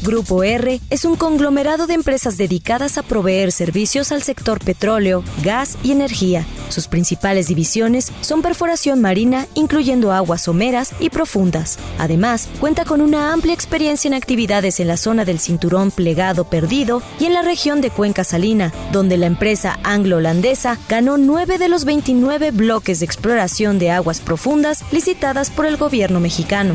Grupo 0.04 0.44
R 0.44 0.82
es 0.90 1.06
un 1.06 1.16
conglomerado 1.16 1.88
de 1.88 1.94
empresas 1.94 2.36
dedicadas 2.36 2.98
a 2.98 3.04
proveer 3.04 3.54
servicios 3.54 4.12
al 4.12 4.22
sector 4.22 4.60
petróleo, 4.60 5.24
gas 5.44 5.78
y 5.82 5.94
energía. 5.94 6.46
Sus 6.68 6.90
principales 6.90 7.48
divisiones 7.48 8.12
son 8.20 8.42
perforación 8.42 9.00
marina, 9.00 9.48
incluyendo 9.54 10.12
aguas 10.12 10.42
someras 10.42 10.92
y 11.00 11.10
profundas. 11.10 11.80
Además, 12.00 12.50
cuenta 12.60 12.84
con 12.84 13.00
una 13.00 13.32
amplia 13.32 13.54
experiencia 13.54 14.10
en 14.10 14.14
actividades 14.14 14.82
en 14.82 14.90
la 14.90 14.98
zona 14.98 15.24
del 15.24 15.40
cinturón 15.40 15.90
plegado 15.90 16.44
perdido 16.44 17.02
y 17.18 17.26
en 17.26 17.34
la 17.34 17.42
región 17.42 17.80
de 17.80 17.90
Cuenca 17.90 18.26
Salina, 18.26 18.74
donde 18.92 19.16
la 19.16 19.28
empresa 19.28 19.80
anglo-holandesa 19.84 20.80
ganó 20.90 21.18
nueve 21.18 21.58
de 21.58 21.70
los 21.70 21.86
29 21.86 22.52
bloques 22.52 23.00
de 23.00 23.06
exploración 23.06 23.80
de 23.80 23.92
aguas 23.92 24.20
profundas 24.20 24.84
licitadas 24.92 25.50
por 25.50 25.66
el 25.66 25.78
gobierno 25.78 26.20
mexicano. 26.20 26.74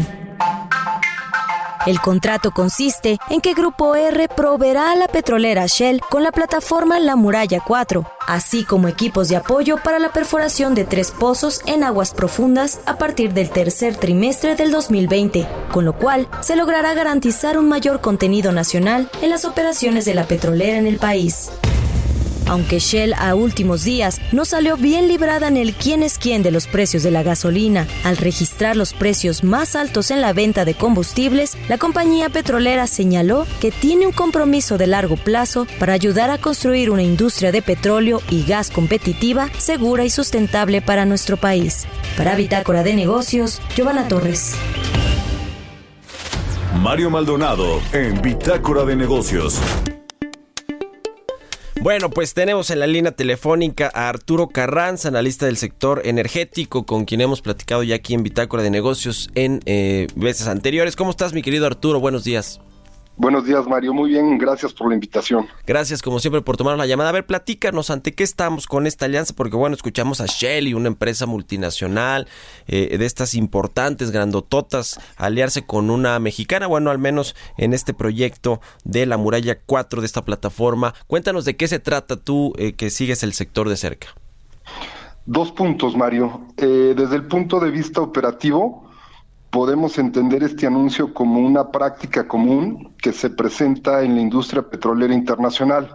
El 1.87 2.01
contrato 2.01 2.51
consiste 2.51 3.19
en 3.31 3.41
que 3.41 3.55
Grupo 3.55 3.95
R 3.95 4.29
proveerá 4.29 4.91
a 4.93 4.97
la 4.97 5.09
petrolera 5.09 5.67
Shell 5.67 6.01
con 6.01 6.23
la 6.23 6.33
plataforma 6.33 6.99
La 6.99 7.17
Muralla 7.17 7.61
4, 7.64 8.05
así 8.27 8.64
como 8.64 8.88
equipos 8.88 9.29
de 9.29 9.37
apoyo 9.37 9.79
para 9.83 9.99
la 9.99 10.12
perforación 10.12 10.75
de 10.75 10.85
tres 10.85 11.11
pozos 11.11 11.62
en 11.67 11.85
aguas 11.85 12.12
profundas 12.12 12.81
a 12.87 12.99
partir 12.99 13.33
del 13.33 13.51
tercer 13.51 13.97
trimestre 13.97 14.57
del 14.57 14.71
2020, 14.71 15.47
con 15.73 15.85
lo 15.85 15.95
cual 15.95 16.29
se 16.41 16.57
logrará 16.57 16.95
garantizar 16.95 17.59
un 17.59 17.69
mayor 17.69 18.01
contenido 18.01 18.53
nacional 18.53 19.09
en 19.23 19.31
las 19.31 19.45
operaciones 19.45 20.05
de 20.05 20.14
la 20.14 20.25
petrolera 20.25 20.79
en 20.79 20.87
el 20.87 20.99
país. 20.99 21.51
Aunque 22.49 22.79
Shell 22.79 23.15
a 23.15 23.35
últimos 23.35 23.85
días 23.85 24.21
no 24.33 24.45
salió 24.45 24.77
bien 24.77 25.07
librada 25.07 25.49
en 25.49 25.57
el 25.57 25.75
quién 25.75 26.03
es 26.03 26.19
quién 26.19 26.43
de 26.43 26.51
los 26.51 26.67
precios 26.67 27.03
de 27.03 27.11
la 27.11 27.23
gasolina, 27.23 27.87
al 28.05 28.17
registrar 28.17 28.77
los 28.77 28.95
precios 28.95 29.45
más 29.45 29.77
altos 29.77 30.11
en 30.11 30.21
la 30.21 30.33
venta 30.33 30.65
de 30.65 30.75
combustibles, 30.75 31.57
la 31.69 31.79
compañía 31.79 32.29
petrolera 32.31 32.87
señaló 32.87 33.47
que 33.61 33.71
tiene 33.71 34.07
un 34.07 34.13
compromiso 34.13 34.79
de 34.79 34.87
largo 34.87 35.17
plazo 35.17 35.67
para 35.79 35.93
ayudar 35.93 36.31
a 36.31 36.39
construir 36.39 36.91
una 36.91 37.03
industria 37.03 37.53
de 37.53 37.63
petróleo 37.63 38.22
y 38.31 38.45
gas 38.45 38.70
competitiva, 38.70 39.49
segura 39.59 40.05
y 40.05 40.11
sustentable 40.11 40.81
para 40.81 41.05
nuestro 41.05 41.37
país. 41.37 41.87
Para 42.16 42.35
Bitácora 42.35 42.83
de 42.83 42.95
Negocios, 42.95 43.61
Giovanna 43.77 44.09
Torres. 44.09 44.55
Mario 46.81 47.11
Maldonado 47.11 47.81
en 47.93 48.22
Bitácora 48.22 48.85
de 48.85 48.97
Negocios. 48.97 49.61
Bueno, 51.89 52.11
pues 52.11 52.34
tenemos 52.34 52.70
en 52.70 52.80
la 52.80 52.86
línea 52.86 53.12
telefónica 53.12 53.91
a 53.95 54.11
Arturo 54.11 54.49
Carranza, 54.49 55.09
analista 55.09 55.47
del 55.47 55.57
sector 55.57 56.03
energético, 56.05 56.84
con 56.84 57.07
quien 57.07 57.22
hemos 57.22 57.41
platicado 57.41 57.82
ya 57.82 57.95
aquí 57.95 58.12
en 58.12 58.22
Bitácora 58.22 58.62
de 58.62 58.68
Negocios 58.68 59.30
en 59.34 59.61
eh, 59.64 60.07
veces 60.14 60.49
anteriores. 60.49 60.97
¿Cómo 60.97 61.12
estás, 61.12 61.32
mi 61.32 61.41
querido 61.41 61.64
Arturo? 61.64 61.99
Buenos 61.99 62.24
días. 62.24 62.61
Buenos 63.19 63.45
días, 63.45 63.66
Mario. 63.66 63.93
Muy 63.93 64.11
bien, 64.11 64.39
gracias 64.39 64.73
por 64.73 64.89
la 64.89 64.95
invitación. 64.95 65.49
Gracias, 65.66 66.03
como 66.03 66.21
siempre, 66.21 66.41
por 66.41 66.57
tomar 66.57 66.79
la 66.79 66.87
llamada. 66.87 67.09
A 67.11 67.12
ver, 67.12 67.27
platícanos, 67.27 67.91
¿ante 67.91 68.14
qué 68.14 68.23
estamos 68.23 68.69
con 68.69 68.87
esta 68.87 69.07
alianza? 69.07 69.35
Porque, 69.35 69.57
bueno, 69.57 69.75
escuchamos 69.75 70.21
a 70.21 70.27
Shell 70.27 70.69
y 70.69 70.75
una 70.75 70.87
empresa 70.87 71.27
multinacional 71.27 72.29
eh, 72.69 72.97
de 72.97 73.05
estas 73.05 73.35
importantes, 73.35 74.12
grandototas, 74.12 75.01
aliarse 75.16 75.66
con 75.66 75.91
una 75.91 76.21
mexicana, 76.21 76.69
bueno, 76.69 76.93
al 76.93 76.99
menos 76.99 77.35
en 77.57 77.75
este 77.75 77.93
proyecto 77.93 78.61
de 78.85 79.05
la 79.05 79.16
Muralla 79.16 79.59
4 79.66 80.01
de 80.01 80.07
esta 80.07 80.25
plataforma. 80.25 80.95
Cuéntanos 81.09 81.45
de 81.45 81.57
qué 81.57 81.66
se 81.66 81.81
trata 81.81 82.14
tú, 82.14 82.53
eh, 82.57 82.75
que 82.75 82.89
sigues 82.89 83.25
el 83.25 83.33
sector 83.33 83.69
de 83.69 83.77
cerca. 83.77 84.14
Dos 85.27 85.51
puntos, 85.51 85.97
Mario. 85.97 86.43
Eh, 86.57 86.95
desde 86.97 87.16
el 87.16 87.27
punto 87.27 87.59
de 87.59 87.73
vista 87.73 88.01
operativo, 88.01 88.88
podemos 89.51 89.99
entender 89.99 90.42
este 90.42 90.66
anuncio 90.66 91.14
como 91.14 91.40
una 91.40 91.70
práctica 91.70 92.28
común 92.28 92.94
que 92.99 93.12
se 93.12 93.30
presenta 93.30 94.03
en 94.03 94.14
la 94.14 94.20
industria 94.20 94.62
petrolera 94.62 95.14
internacional. 95.14 95.94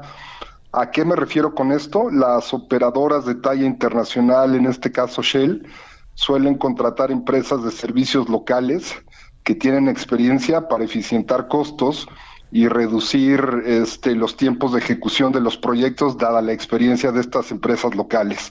¿A 0.71 0.89
qué 0.89 1.05
me 1.05 1.15
refiero 1.15 1.53
con 1.53 1.71
esto? 1.71 2.09
Las 2.09 2.53
operadoras 2.53 3.25
de 3.25 3.35
talla 3.35 3.65
internacional, 3.65 4.55
en 4.55 4.65
este 4.65 4.91
caso 4.91 5.21
Shell, 5.21 5.67
suelen 6.15 6.55
contratar 6.55 7.11
empresas 7.11 7.63
de 7.63 7.71
servicios 7.71 8.27
locales 8.27 8.95
que 9.43 9.55
tienen 9.55 9.87
experiencia 9.87 10.67
para 10.67 10.83
eficientar 10.83 11.47
costos 11.47 12.07
y 12.51 12.67
reducir 12.67 13.63
este, 13.65 14.15
los 14.15 14.37
tiempos 14.37 14.73
de 14.73 14.79
ejecución 14.79 15.31
de 15.31 15.41
los 15.41 15.57
proyectos, 15.57 16.17
dada 16.17 16.41
la 16.41 16.53
experiencia 16.53 17.11
de 17.11 17.19
estas 17.19 17.51
empresas 17.51 17.95
locales. 17.95 18.49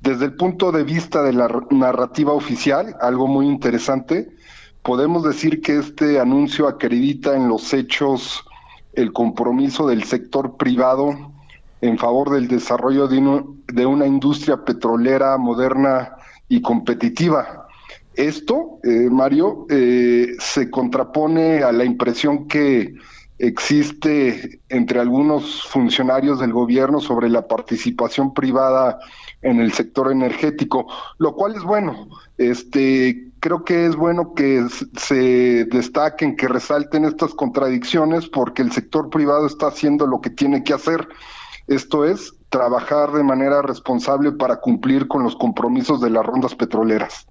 Desde 0.00 0.26
el 0.26 0.34
punto 0.34 0.70
de 0.70 0.84
vista 0.84 1.22
de 1.22 1.32
la 1.32 1.48
narrativa 1.70 2.32
oficial, 2.32 2.96
algo 3.00 3.26
muy 3.26 3.46
interesante, 3.46 4.28
podemos 4.82 5.24
decir 5.24 5.60
que 5.60 5.78
este 5.78 6.20
anuncio 6.20 6.68
acredita 6.68 7.36
en 7.36 7.48
los 7.48 7.74
hechos 7.74 8.44
el 8.94 9.12
compromiso 9.12 9.86
del 9.86 10.04
sector 10.04 10.56
privado 10.56 11.32
en 11.80 11.98
favor 11.98 12.30
del 12.30 12.48
desarrollo 12.48 13.06
de, 13.06 13.86
una 13.86 14.06
industria 14.06 14.64
petrolera 14.64 15.36
moderna 15.36 16.16
y 16.48 16.60
competitiva. 16.60 17.66
Esto, 18.14 18.80
eh, 18.82 19.08
Mario, 19.10 19.66
eh, 19.70 20.34
se 20.40 20.70
contrapone 20.70 21.62
a 21.62 21.70
la 21.70 21.84
impresión 21.84 22.48
que 22.48 22.94
existe 23.38 24.60
entre 24.68 24.98
algunos 24.98 25.62
funcionarios 25.62 26.40
del 26.40 26.52
gobierno 26.52 26.98
sobre 27.00 27.28
la 27.28 27.46
participación 27.46 28.34
privada 28.34 28.98
en 29.42 29.60
el 29.60 29.72
sector 29.72 30.10
energético, 30.10 30.86
lo 31.18 31.34
cual 31.34 31.54
es 31.54 31.62
bueno. 31.62 32.08
Este, 32.38 33.28
creo 33.40 33.64
que 33.64 33.86
es 33.86 33.96
bueno 33.96 34.34
que 34.34 34.66
se 34.96 35.64
destaquen, 35.66 36.36
que 36.36 36.48
resalten 36.48 37.04
estas 37.04 37.34
contradicciones, 37.34 38.28
porque 38.28 38.62
el 38.62 38.72
sector 38.72 39.10
privado 39.10 39.46
está 39.46 39.68
haciendo 39.68 40.06
lo 40.06 40.20
que 40.20 40.30
tiene 40.30 40.64
que 40.64 40.74
hacer. 40.74 41.08
Esto 41.66 42.04
es 42.04 42.34
trabajar 42.48 43.12
de 43.12 43.22
manera 43.22 43.62
responsable 43.62 44.32
para 44.32 44.56
cumplir 44.56 45.06
con 45.06 45.22
los 45.22 45.36
compromisos 45.36 46.00
de 46.00 46.10
las 46.10 46.24
rondas 46.24 46.54
petroleras. 46.54 47.26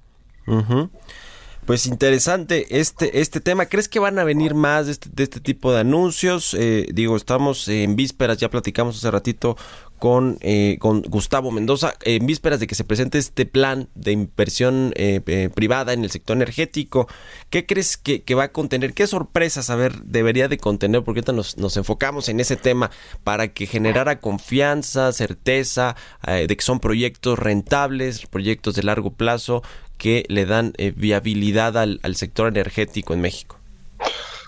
Pues 1.66 1.86
interesante 1.86 2.80
este, 2.80 3.20
este 3.20 3.42
tema. 3.42 3.66
¿Crees 3.66 3.90
que 3.90 4.00
van 4.00 4.18
a 4.20 4.24
venir 4.24 4.56
más 4.56 4.86
de 4.86 4.94
este, 4.94 5.10
este 5.22 5.42
tipo 5.42 5.74
de 5.74 5.82
anuncios? 5.82 6.54
Eh, 6.58 6.88
digo, 6.94 7.18
estamos 7.18 7.68
en 7.68 7.98
vísperas, 7.98 8.38
ya 8.38 8.50
platicamos 8.50 8.96
hace 8.96 9.12
ratito 9.12 9.58
con, 10.00 10.38
eh, 10.42 10.78
con 10.80 11.02
Gustavo 11.02 11.52
Mendoza, 11.52 11.94
en 12.04 12.26
vísperas 12.26 12.60
de 12.60 12.68
que 12.68 12.76
se 12.76 12.84
presente 12.84 13.18
este 13.18 13.46
plan 13.46 13.90
de 13.96 14.12
inversión 14.12 14.94
eh, 14.96 15.50
privada 15.54 15.94
en 15.94 16.04
el 16.04 16.12
sector 16.12 16.36
energético. 16.36 17.08
¿Qué 17.50 17.66
crees 17.66 17.98
que, 17.98 18.24
va 18.36 18.44
a 18.44 18.52
contener? 18.52 18.94
¿Qué 18.94 19.08
sorpresas, 19.08 19.70
a 19.70 19.78
debería 20.04 20.48
de 20.48 20.58
contener? 20.58 21.04
Porque 21.04 21.20
ahorita 21.20 21.34
nos, 21.34 21.58
nos 21.58 21.78
enfocamos 21.78 22.30
en 22.30 22.40
ese 22.40 22.56
tema 22.56 22.92
para 23.24 23.50
que 23.50 23.66
generara 23.66 24.20
confianza, 24.20 25.12
certeza 25.14 25.96
de 26.26 26.56
que 26.56 26.64
son 26.64 26.80
proyectos 26.80 27.40
rentables, 27.40 28.26
proyectos 28.28 28.76
de 28.76 28.84
largo 28.84 29.12
plazo 29.12 29.64
que 29.98 30.26
le 30.30 30.46
dan 30.46 30.74
eh, 30.78 30.94
viabilidad 30.96 31.78
al, 31.78 32.16
sector 32.16 32.48
energético 32.48 33.14
en 33.14 33.22
México? 33.22 33.58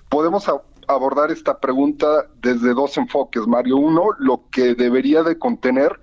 Podemos 0.09 0.47
abordar 0.89 1.31
esta 1.31 1.59
pregunta 1.59 2.25
desde 2.41 2.73
dos 2.73 2.97
enfoques, 2.97 3.45
Mario. 3.45 3.77
Uno, 3.77 4.09
lo 4.17 4.49
que 4.51 4.73
debería 4.73 5.21
de 5.23 5.37
contener 5.37 5.99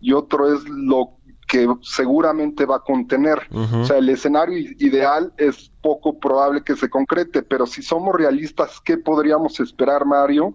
y 0.00 0.12
otro 0.12 0.52
es 0.52 0.66
lo 0.68 1.16
que 1.46 1.68
seguramente 1.82 2.64
va 2.64 2.76
a 2.76 2.84
contener. 2.84 3.40
O 3.52 3.84
sea, 3.84 3.98
el 3.98 4.08
escenario 4.08 4.56
ideal 4.78 5.32
es 5.36 5.70
poco 5.82 6.18
probable 6.18 6.62
que 6.62 6.76
se 6.76 6.88
concrete, 6.88 7.42
pero 7.42 7.66
si 7.66 7.82
somos 7.82 8.14
realistas, 8.14 8.80
¿qué 8.80 8.96
podríamos 8.96 9.60
esperar, 9.60 10.06
Mario? 10.06 10.54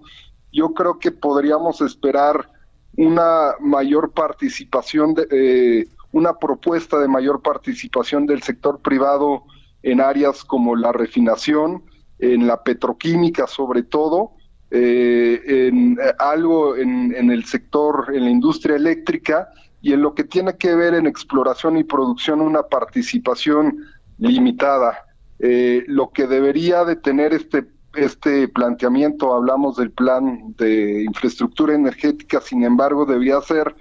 Yo 0.52 0.74
creo 0.74 0.98
que 0.98 1.12
podríamos 1.12 1.82
esperar 1.82 2.50
una 2.98 3.56
mayor 3.60 4.14
participación 4.14 5.14
de, 5.14 5.28
eh, 5.30 5.88
una 6.12 6.40
propuesta 6.40 6.98
de 6.98 7.10
mayor 7.10 7.42
participación 7.42 8.26
del 8.26 8.42
sector 8.42 8.80
privado 8.80 9.44
en 9.84 10.00
áreas 10.00 10.46
como 10.46 10.78
la 10.78 10.94
refinación, 10.94 11.84
en 12.20 12.48
la 12.48 12.64
petroquímica 12.64 13.48
sobre 13.48 13.84
todo, 13.84 14.32
eh, 14.72 15.42
en 15.46 15.94
eh, 15.94 16.14
algo 16.20 16.76
en, 16.76 17.14
el 17.32 17.46
sector, 17.46 18.12
en 18.14 18.26
la 18.26 18.30
industria 18.30 18.76
eléctrica 18.76 19.50
y 19.82 19.94
en 19.94 20.02
lo 20.02 20.16
que 20.16 20.24
tiene 20.24 20.58
que 20.58 20.76
ver 20.76 20.94
en 20.96 21.08
exploración 21.08 21.78
y 21.78 21.84
producción 21.84 22.42
una 22.42 22.64
participación 22.64 23.86
limitada. 24.18 25.06
Eh, 25.40 25.84
lo 25.88 26.12
que 26.12 26.28
debería 26.28 26.86
de 26.86 26.96
tener 26.96 27.34
este 27.34 27.68
este 27.96 28.48
planteamiento, 28.50 29.34
hablamos 29.34 29.78
del 29.78 29.92
plan 29.92 30.54
de 30.58 31.04
infraestructura 31.04 31.74
energética, 31.74 32.42
sin 32.42 32.64
embargo, 32.64 33.06
debía 33.06 33.40
ser 33.42 33.74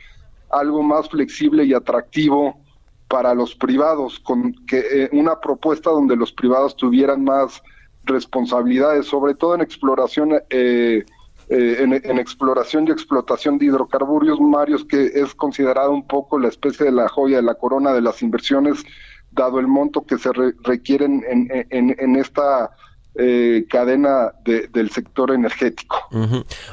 algo 0.50 0.82
más 0.82 1.08
flexible 1.08 1.64
y 1.64 1.74
atractivo 1.74 2.60
para 3.08 3.34
los 3.34 3.54
privados, 3.54 4.20
con 4.20 4.54
que 4.66 4.78
eh, 4.78 5.08
una 5.12 5.40
propuesta 5.40 5.90
donde 5.90 6.16
los 6.16 6.32
privados 6.32 6.76
tuvieran 6.76 7.24
más 7.24 7.62
responsabilidades, 8.04 9.06
sobre 9.06 9.34
todo 9.34 9.54
en 9.54 9.60
exploración, 9.60 10.32
eh, 10.50 11.04
eh, 11.48 11.76
en, 11.80 12.18
exploración 12.18 12.88
y 12.88 12.90
explotación 12.90 13.58
de 13.58 13.66
hidrocarburos, 13.66 14.40
Marios, 14.40 14.84
que 14.84 15.06
es 15.14 15.34
considerado 15.34 15.90
un 15.92 16.06
poco 16.06 16.38
la 16.38 16.48
especie 16.48 16.86
de 16.86 16.92
la 16.92 17.08
joya 17.08 17.36
de 17.36 17.42
la 17.42 17.54
corona 17.54 17.92
de 17.92 18.00
las 18.00 18.22
inversiones, 18.22 18.84
dado 19.30 19.58
el 19.58 19.66
monto 19.66 20.02
que 20.02 20.16
se 20.16 20.30
requieren 20.32 21.24
en, 21.28 21.66
en, 21.70 21.96
en 21.98 22.16
esta 22.16 22.70
eh, 23.16 23.64
cadena 23.70 24.32
del 24.44 24.90
sector 24.90 25.30
energético. 25.30 25.96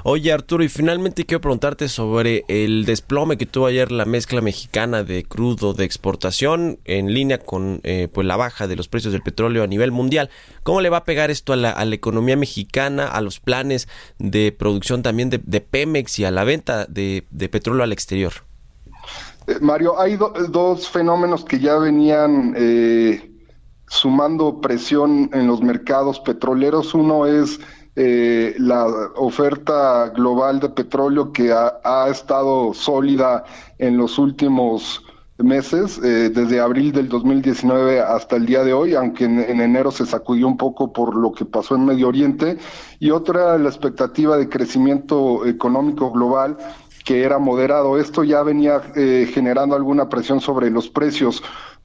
Oye 0.04 0.32
Arturo, 0.34 0.64
y 0.64 0.70
finalmente 0.70 1.26
quiero 1.26 1.42
preguntarte 1.42 1.88
sobre 1.88 2.46
el 2.48 2.86
desplome 2.86 3.38
que 3.38 3.46
tuvo 3.46 3.68
ayer 3.68 3.92
la 3.92 4.06
mezcla 4.06 4.42
mexicana 4.42 5.04
de 5.04 5.24
crudo 5.24 5.74
de 5.74 5.86
exportación 5.86 6.80
en 6.86 7.14
línea 7.14 7.38
con 7.38 7.80
eh, 7.84 8.08
pues 8.12 8.26
la 8.26 8.38
baja 8.38 8.68
de 8.68 8.76
los 8.76 8.88
precios 8.88 9.14
del 9.14 9.22
petróleo 9.22 9.64
a 9.64 9.68
nivel 9.68 9.92
mundial. 9.92 10.30
¿Cómo 10.64 10.82
le 10.82 10.90
va 10.90 10.98
a 10.98 11.04
pegar 11.04 11.32
esto 11.32 11.54
a 11.54 11.56
la, 11.56 11.84
economía 11.92 12.36
mexicana, 12.36 13.08
a 13.08 13.22
los 13.22 13.40
planes 13.40 13.88
de 14.18 14.52
producción 14.52 15.04
también 15.04 15.30
de, 15.30 15.62
Pemex 15.62 16.20
y 16.20 16.26
a 16.26 16.32
la 16.32 16.44
venta 16.44 16.86
de, 16.86 17.24
petróleo 17.52 17.84
al 17.84 17.92
exterior? 17.92 18.34
Eh, 19.48 19.58
Mario, 19.62 20.00
hay 20.00 20.18
dos 20.50 20.90
fenómenos 20.90 21.46
que 21.46 21.60
ya 21.60 21.78
venían 21.78 22.54
eh, 22.58 23.31
sumando 23.92 24.62
presión 24.62 25.30
en 25.34 25.48
los 25.48 25.62
mercados 25.62 26.22
petroleros. 26.22 26.94
Uno 26.94 27.26
es 27.26 27.60
eh, 27.98 28.56
la 28.58 28.86
oferta 29.18 30.08
global 30.16 30.62
de 30.62 30.70
petróleo 30.70 31.34
que 31.34 31.52
ha, 31.52 32.08
estado 32.10 32.74
sólida 32.74 33.44
en 33.80 33.98
los 33.98 34.18
últimos 34.18 35.04
meses, 35.38 36.00
eh, 36.02 36.30
desde 36.30 36.62
abril 36.62 36.94
del 36.94 37.10
2019 37.10 38.00
hasta 38.00 38.38
el 38.38 38.46
día 38.46 38.64
de 38.64 38.72
hoy, 38.72 38.96
aunque 38.96 39.26
en, 39.26 39.60
enero 39.60 39.92
se 39.92 40.06
sacudió 40.06 40.48
un 40.48 40.56
poco 40.56 40.94
por 40.94 41.14
lo 41.14 41.34
que 41.34 41.44
pasó 41.44 41.76
en 41.76 41.84
Medio 41.84 42.08
Oriente, 42.08 42.60
y 42.98 43.12
otra 43.12 43.58
la 43.58 43.68
expectativa 43.68 44.38
de 44.38 44.48
crecimiento 44.48 45.46
económico 45.46 46.12
global 46.12 46.56
que 47.04 47.24
era 47.24 47.40
moderado. 47.40 47.98
Esto 47.98 48.24
ya 48.24 48.42
venía 48.42 48.82
eh, 48.96 49.30
generando 49.34 49.76
alguna 49.76 50.08
presión 50.08 50.40
sobre 50.40 50.70
los 50.70 50.88
precios. 50.88 51.44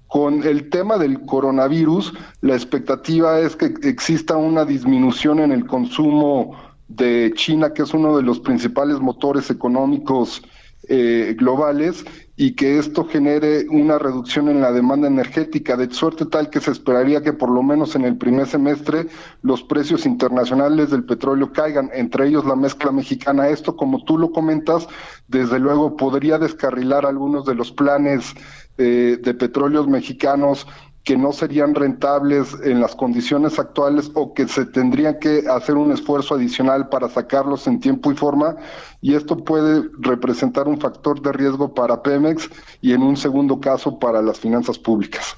Con 0.09 0.44
el 0.44 0.70
tema 0.70 0.98
del 0.98 1.20
coronavirus, 1.22 2.12
la 2.40 2.54
expectativa 2.54 3.40
es 3.40 3.57
que 3.57 3.74
exista 3.82 4.36
una 4.36 4.64
disminución 4.64 5.40
en 5.40 5.52
el 5.52 5.66
consumo 5.66 6.57
de 6.88 7.32
China, 7.34 7.72
que 7.72 7.82
es 7.82 7.92
uno 7.92 8.16
de 8.16 8.22
los 8.22 8.38
principales 8.38 9.00
motores 9.00 9.50
económicos 9.50 10.42
eh, 10.88 11.34
globales, 11.36 12.04
y 12.37 12.53
que 12.53 12.78
esto 12.78 13.07
genere 13.07 13.66
una 13.70 13.99
reducción 13.99 14.49
en 14.49 14.61
la 14.61 14.70
demanda 14.70 15.09
energética, 15.09 15.76
de 15.76 15.91
suerte 15.91 16.26
tal 16.26 16.51
que 16.51 16.61
se 16.61 16.70
esperaría 16.70 17.22
que 17.22 17.32
por 17.32 17.51
lo 17.51 17.62
menos 17.62 17.97
en 17.97 18.05
el 18.05 18.16
primer 18.16 18.47
semestre 18.47 19.07
los 19.41 19.62
precios 19.62 20.05
internacionales 20.05 20.91
del 20.91 21.05
petróleo 21.05 21.53
caigan, 21.53 21.91
entre 21.95 22.28
ellos 22.28 22.45
la 22.45 22.55
mezcla 22.55 22.93
mexicana. 22.93 23.49
Esto, 23.49 23.74
como 23.74 24.05
tú 24.05 24.18
lo 24.18 24.32
comentas, 24.32 24.87
desde 25.28 25.59
luego 25.59 25.97
podría 25.97 26.39
descarrilar 26.39 27.07
algunos 27.07 27.47
de 27.47 27.55
los 27.55 27.72
planes 27.72 28.34
eh, 28.76 29.18
de 29.22 29.34
petróleos 29.34 29.89
mexicanos 29.89 30.66
que 31.07 31.16
no 31.16 31.32
serían 31.32 31.76
rentables 31.76 32.57
en 32.64 32.80
las 32.80 32.96
condiciones 32.96 33.61
actuales 33.61 34.11
o 34.14 34.34
que 34.34 34.48
se 34.48 34.66
tendrían 34.66 35.20
que 35.20 35.44
hacer 35.48 35.76
un 35.76 35.92
esfuerzo 35.92 36.34
adicional 36.34 36.88
para 36.88 37.09
sacarlos 37.09 37.68
en 37.68 37.78
tiempo 37.78 38.11
y 38.11 38.16
forma 38.16 38.57
y 39.00 39.14
esto 39.14 39.36
puede 39.36 39.88
representar 40.00 40.66
un 40.66 40.80
factor 40.80 41.22
de 41.22 41.30
riesgo 41.30 41.72
para 41.72 42.02
Pemex 42.02 42.50
y 42.80 42.92
en 42.92 43.02
un 43.02 43.16
segundo 43.16 43.61
caso 43.61 44.00
para 44.00 44.20
las 44.20 44.40
finanzas 44.40 44.80
públicas. 44.80 45.36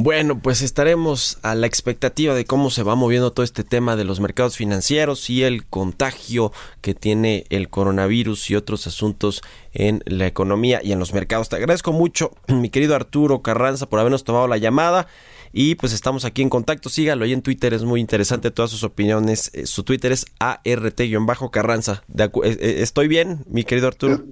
Bueno, 0.00 0.40
pues 0.40 0.62
estaremos 0.62 1.38
a 1.42 1.56
la 1.56 1.66
expectativa 1.66 2.32
de 2.32 2.44
cómo 2.44 2.70
se 2.70 2.84
va 2.84 2.94
moviendo 2.94 3.32
todo 3.32 3.42
este 3.42 3.64
tema 3.64 3.96
de 3.96 4.04
los 4.04 4.20
mercados 4.20 4.56
financieros 4.56 5.28
y 5.28 5.42
el 5.42 5.66
contagio 5.66 6.52
que 6.82 6.94
tiene 6.94 7.46
el 7.50 7.68
coronavirus 7.68 8.48
y 8.48 8.54
otros 8.54 8.86
asuntos 8.86 9.42
en 9.72 10.04
la 10.06 10.28
economía 10.28 10.80
y 10.84 10.92
en 10.92 11.00
los 11.00 11.14
mercados. 11.14 11.48
Te 11.48 11.56
agradezco 11.56 11.90
mucho, 11.90 12.30
mi 12.46 12.70
querido 12.70 12.94
Arturo 12.94 13.42
Carranza, 13.42 13.88
por 13.88 13.98
habernos 13.98 14.22
tomado 14.22 14.46
la 14.46 14.56
llamada. 14.56 15.08
Y 15.52 15.74
pues 15.74 15.92
estamos 15.92 16.24
aquí 16.24 16.42
en 16.42 16.48
contacto. 16.48 16.90
Sígalo 16.90 17.24
ahí 17.24 17.32
en 17.32 17.42
Twitter, 17.42 17.74
es 17.74 17.82
muy 17.82 18.00
interesante 18.00 18.52
todas 18.52 18.70
sus 18.70 18.84
opiniones. 18.84 19.50
Eh, 19.52 19.66
su 19.66 19.82
Twitter 19.82 20.12
es 20.12 20.26
ART-Carranza. 20.38 22.04
Eh, 22.16 22.30
eh, 22.44 22.76
¿Estoy 22.82 23.08
bien, 23.08 23.44
mi 23.48 23.64
querido 23.64 23.88
Arturo? 23.88 24.22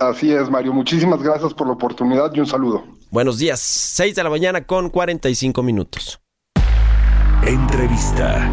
Así 0.00 0.32
es, 0.32 0.50
Mario. 0.50 0.72
Muchísimas 0.72 1.22
gracias 1.22 1.54
por 1.54 1.66
la 1.66 1.74
oportunidad 1.74 2.30
y 2.34 2.40
un 2.40 2.46
saludo. 2.46 2.84
Buenos 3.10 3.38
días, 3.38 3.60
6 3.60 4.14
de 4.14 4.22
la 4.22 4.30
mañana 4.30 4.66
con 4.66 4.90
45 4.90 5.62
minutos. 5.62 6.20
Entrevista. 7.46 8.50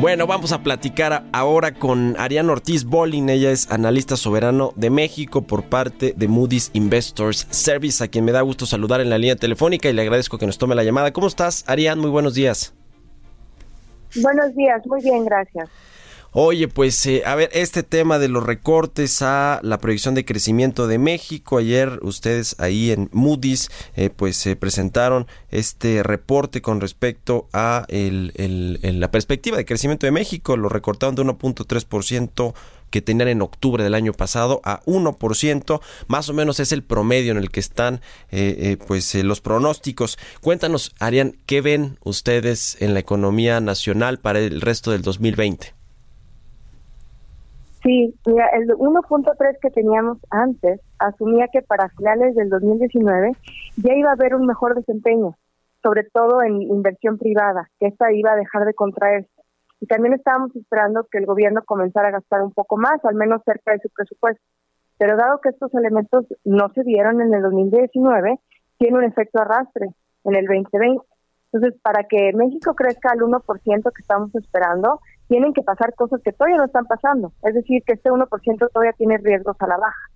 Bueno, 0.00 0.28
vamos 0.28 0.52
a 0.52 0.62
platicar 0.62 1.24
ahora 1.32 1.74
con 1.74 2.14
Ariana 2.20 2.52
Ortiz 2.52 2.84
Bolin. 2.84 3.28
Ella 3.28 3.50
es 3.50 3.68
analista 3.72 4.16
soberano 4.16 4.72
de 4.76 4.90
México 4.90 5.42
por 5.42 5.64
parte 5.64 6.14
de 6.16 6.28
Moody's 6.28 6.70
Investors 6.72 7.48
Service, 7.50 8.04
a 8.04 8.06
quien 8.06 8.24
me 8.24 8.30
da 8.30 8.42
gusto 8.42 8.64
saludar 8.64 9.00
en 9.00 9.10
la 9.10 9.18
línea 9.18 9.34
telefónica 9.34 9.88
y 9.88 9.92
le 9.92 10.02
agradezco 10.02 10.38
que 10.38 10.46
nos 10.46 10.56
tome 10.56 10.76
la 10.76 10.84
llamada. 10.84 11.12
¿Cómo 11.12 11.26
estás, 11.26 11.64
Ariane? 11.66 12.00
Muy 12.00 12.10
buenos 12.10 12.34
días. 12.34 12.74
Buenos 14.22 14.54
días, 14.54 14.86
muy 14.86 15.02
bien, 15.02 15.24
gracias. 15.24 15.68
Oye, 16.32 16.68
pues 16.68 17.06
eh, 17.06 17.22
a 17.24 17.34
ver, 17.36 17.48
este 17.54 17.82
tema 17.82 18.18
de 18.18 18.28
los 18.28 18.44
recortes 18.44 19.22
a 19.22 19.60
la 19.62 19.78
proyección 19.78 20.14
de 20.14 20.26
crecimiento 20.26 20.86
de 20.86 20.98
México, 20.98 21.56
ayer 21.56 22.00
ustedes 22.02 22.54
ahí 22.58 22.90
en 22.90 23.08
Moody's 23.12 23.70
eh, 23.96 24.10
pues 24.10 24.36
se 24.36 24.54
presentaron 24.54 25.26
este 25.50 26.02
reporte 26.02 26.60
con 26.60 26.82
respecto 26.82 27.48
a 27.54 27.86
la 27.88 29.10
perspectiva 29.10 29.56
de 29.56 29.64
crecimiento 29.64 30.04
de 30.04 30.12
México, 30.12 30.58
lo 30.58 30.68
recortaron 30.68 31.14
de 31.14 31.22
1.3% 31.22 32.54
que 32.90 33.00
tenían 33.00 33.28
en 33.28 33.40
octubre 33.40 33.82
del 33.82 33.94
año 33.94 34.12
pasado 34.12 34.60
a 34.64 34.82
1%, 34.84 35.80
más 36.08 36.28
o 36.28 36.34
menos 36.34 36.60
es 36.60 36.72
el 36.72 36.82
promedio 36.82 37.32
en 37.32 37.38
el 37.38 37.50
que 37.50 37.60
están 37.60 38.02
eh, 38.30 38.76
pues 38.86 39.14
los 39.14 39.40
pronósticos. 39.40 40.18
Cuéntanos, 40.42 40.94
Arián, 40.98 41.38
¿qué 41.46 41.62
ven 41.62 41.98
ustedes 42.04 42.76
en 42.80 42.92
la 42.92 43.00
economía 43.00 43.60
nacional 43.60 44.18
para 44.18 44.40
el 44.40 44.60
resto 44.60 44.90
del 44.90 45.00
2020? 45.00 45.77
Sí, 47.82 48.14
mira, 48.26 48.48
el 48.54 48.68
1.3 48.68 49.58
que 49.60 49.70
teníamos 49.70 50.18
antes 50.30 50.80
asumía 50.98 51.46
que 51.52 51.62
para 51.62 51.88
finales 51.90 52.34
del 52.34 52.48
2019 52.48 53.32
ya 53.76 53.94
iba 53.94 54.10
a 54.10 54.14
haber 54.14 54.34
un 54.34 54.46
mejor 54.46 54.74
desempeño, 54.74 55.36
sobre 55.82 56.04
todo 56.04 56.42
en 56.42 56.62
inversión 56.62 57.18
privada, 57.18 57.70
que 57.78 57.86
esta 57.86 58.12
iba 58.12 58.32
a 58.32 58.36
dejar 58.36 58.64
de 58.64 58.74
contraerse. 58.74 59.30
Y 59.80 59.86
también 59.86 60.14
estábamos 60.14 60.54
esperando 60.56 61.06
que 61.10 61.18
el 61.18 61.26
gobierno 61.26 61.62
comenzara 61.64 62.08
a 62.08 62.12
gastar 62.12 62.42
un 62.42 62.52
poco 62.52 62.76
más, 62.76 63.04
al 63.04 63.14
menos 63.14 63.42
cerca 63.44 63.72
de 63.72 63.78
su 63.78 63.88
presupuesto. 63.90 64.42
Pero 64.98 65.16
dado 65.16 65.40
que 65.40 65.50
estos 65.50 65.72
elementos 65.74 66.26
no 66.44 66.70
se 66.70 66.82
dieron 66.82 67.20
en 67.20 67.32
el 67.32 67.42
2019, 67.42 68.40
tiene 68.78 68.98
un 68.98 69.04
efecto 69.04 69.40
arrastre 69.40 69.90
en 70.24 70.34
el 70.34 70.46
2020. 70.46 71.00
Entonces, 71.52 71.80
para 71.80 72.04
que 72.04 72.32
México 72.34 72.74
crezca 72.74 73.10
al 73.12 73.20
1% 73.20 73.92
que 73.92 74.02
estamos 74.02 74.34
esperando, 74.34 75.00
tienen 75.28 75.52
que 75.52 75.62
pasar 75.62 75.94
cosas 75.94 76.20
que 76.22 76.32
todavía 76.32 76.56
no 76.56 76.64
están 76.64 76.86
pasando. 76.86 77.32
Es 77.42 77.54
decir, 77.54 77.82
que 77.86 77.92
este 77.94 78.10
1% 78.10 78.70
todavía 78.72 78.92
tiene 78.94 79.18
riesgos 79.18 79.56
a 79.60 79.66
la 79.66 79.76
baja. 79.76 80.10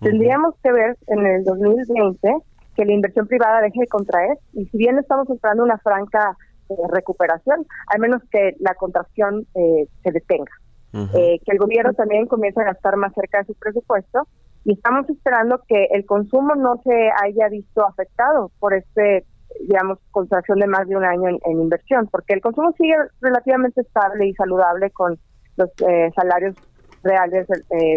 Tendríamos 0.00 0.54
que 0.62 0.72
ver 0.72 0.96
en 1.06 1.26
el 1.26 1.44
2020 1.44 2.36
que 2.76 2.84
la 2.84 2.92
inversión 2.92 3.26
privada 3.26 3.60
deje 3.60 3.80
de 3.80 3.86
contraer 3.88 4.38
y 4.52 4.66
si 4.66 4.78
bien 4.78 4.98
estamos 4.98 5.28
esperando 5.28 5.64
una 5.64 5.78
franca 5.78 6.36
eh, 6.68 6.74
recuperación, 6.90 7.66
al 7.88 8.00
menos 8.00 8.22
que 8.30 8.54
la 8.60 8.74
contracción 8.74 9.46
eh, 9.54 9.88
se 10.02 10.12
detenga. 10.12 10.52
Eh, 10.92 11.38
que 11.44 11.52
el 11.52 11.58
gobierno 11.58 11.92
también 11.92 12.26
comience 12.26 12.60
a 12.62 12.64
gastar 12.64 12.96
más 12.96 13.12
cerca 13.12 13.38
de 13.38 13.44
su 13.44 13.54
presupuesto 13.54 14.26
y 14.64 14.72
estamos 14.72 15.08
esperando 15.10 15.62
que 15.68 15.84
el 15.90 16.06
consumo 16.06 16.54
no 16.54 16.80
se 16.82 17.10
haya 17.22 17.48
visto 17.48 17.86
afectado 17.86 18.50
por 18.58 18.72
este 18.72 19.24
digamos, 19.60 19.98
contracción 20.10 20.58
de 20.58 20.66
más 20.66 20.86
de 20.88 20.96
un 20.96 21.04
año 21.04 21.28
en, 21.28 21.60
inversión, 21.60 22.08
porque 22.10 22.34
el 22.34 22.40
consumo 22.40 22.72
sigue 22.76 22.94
relativamente 23.20 23.80
estable 23.80 24.26
y 24.26 24.34
saludable 24.34 24.90
con 24.90 25.18
los 25.56 25.68
eh, 25.86 26.10
salarios 26.14 26.54
reales 27.02 27.46
eh, 27.50 27.96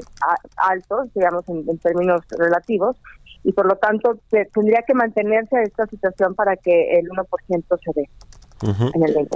altos, 0.58 1.14
digamos, 1.14 1.48
en, 1.50 1.78
términos 1.80 2.22
relativos, 2.38 2.98
y 3.44 3.54
por 3.54 3.66
lo 3.66 3.76
tanto 3.76 4.20
tendría 4.54 4.84
que 4.86 4.94
mantenerse 4.94 5.62
esta 5.64 5.88
situación 5.88 6.36
para 6.36 6.56
que 6.58 7.00
el 7.00 7.10
1% 7.10 7.80
se 7.84 7.92
dé 7.96 8.10
en 8.64 9.04
el 9.04 9.28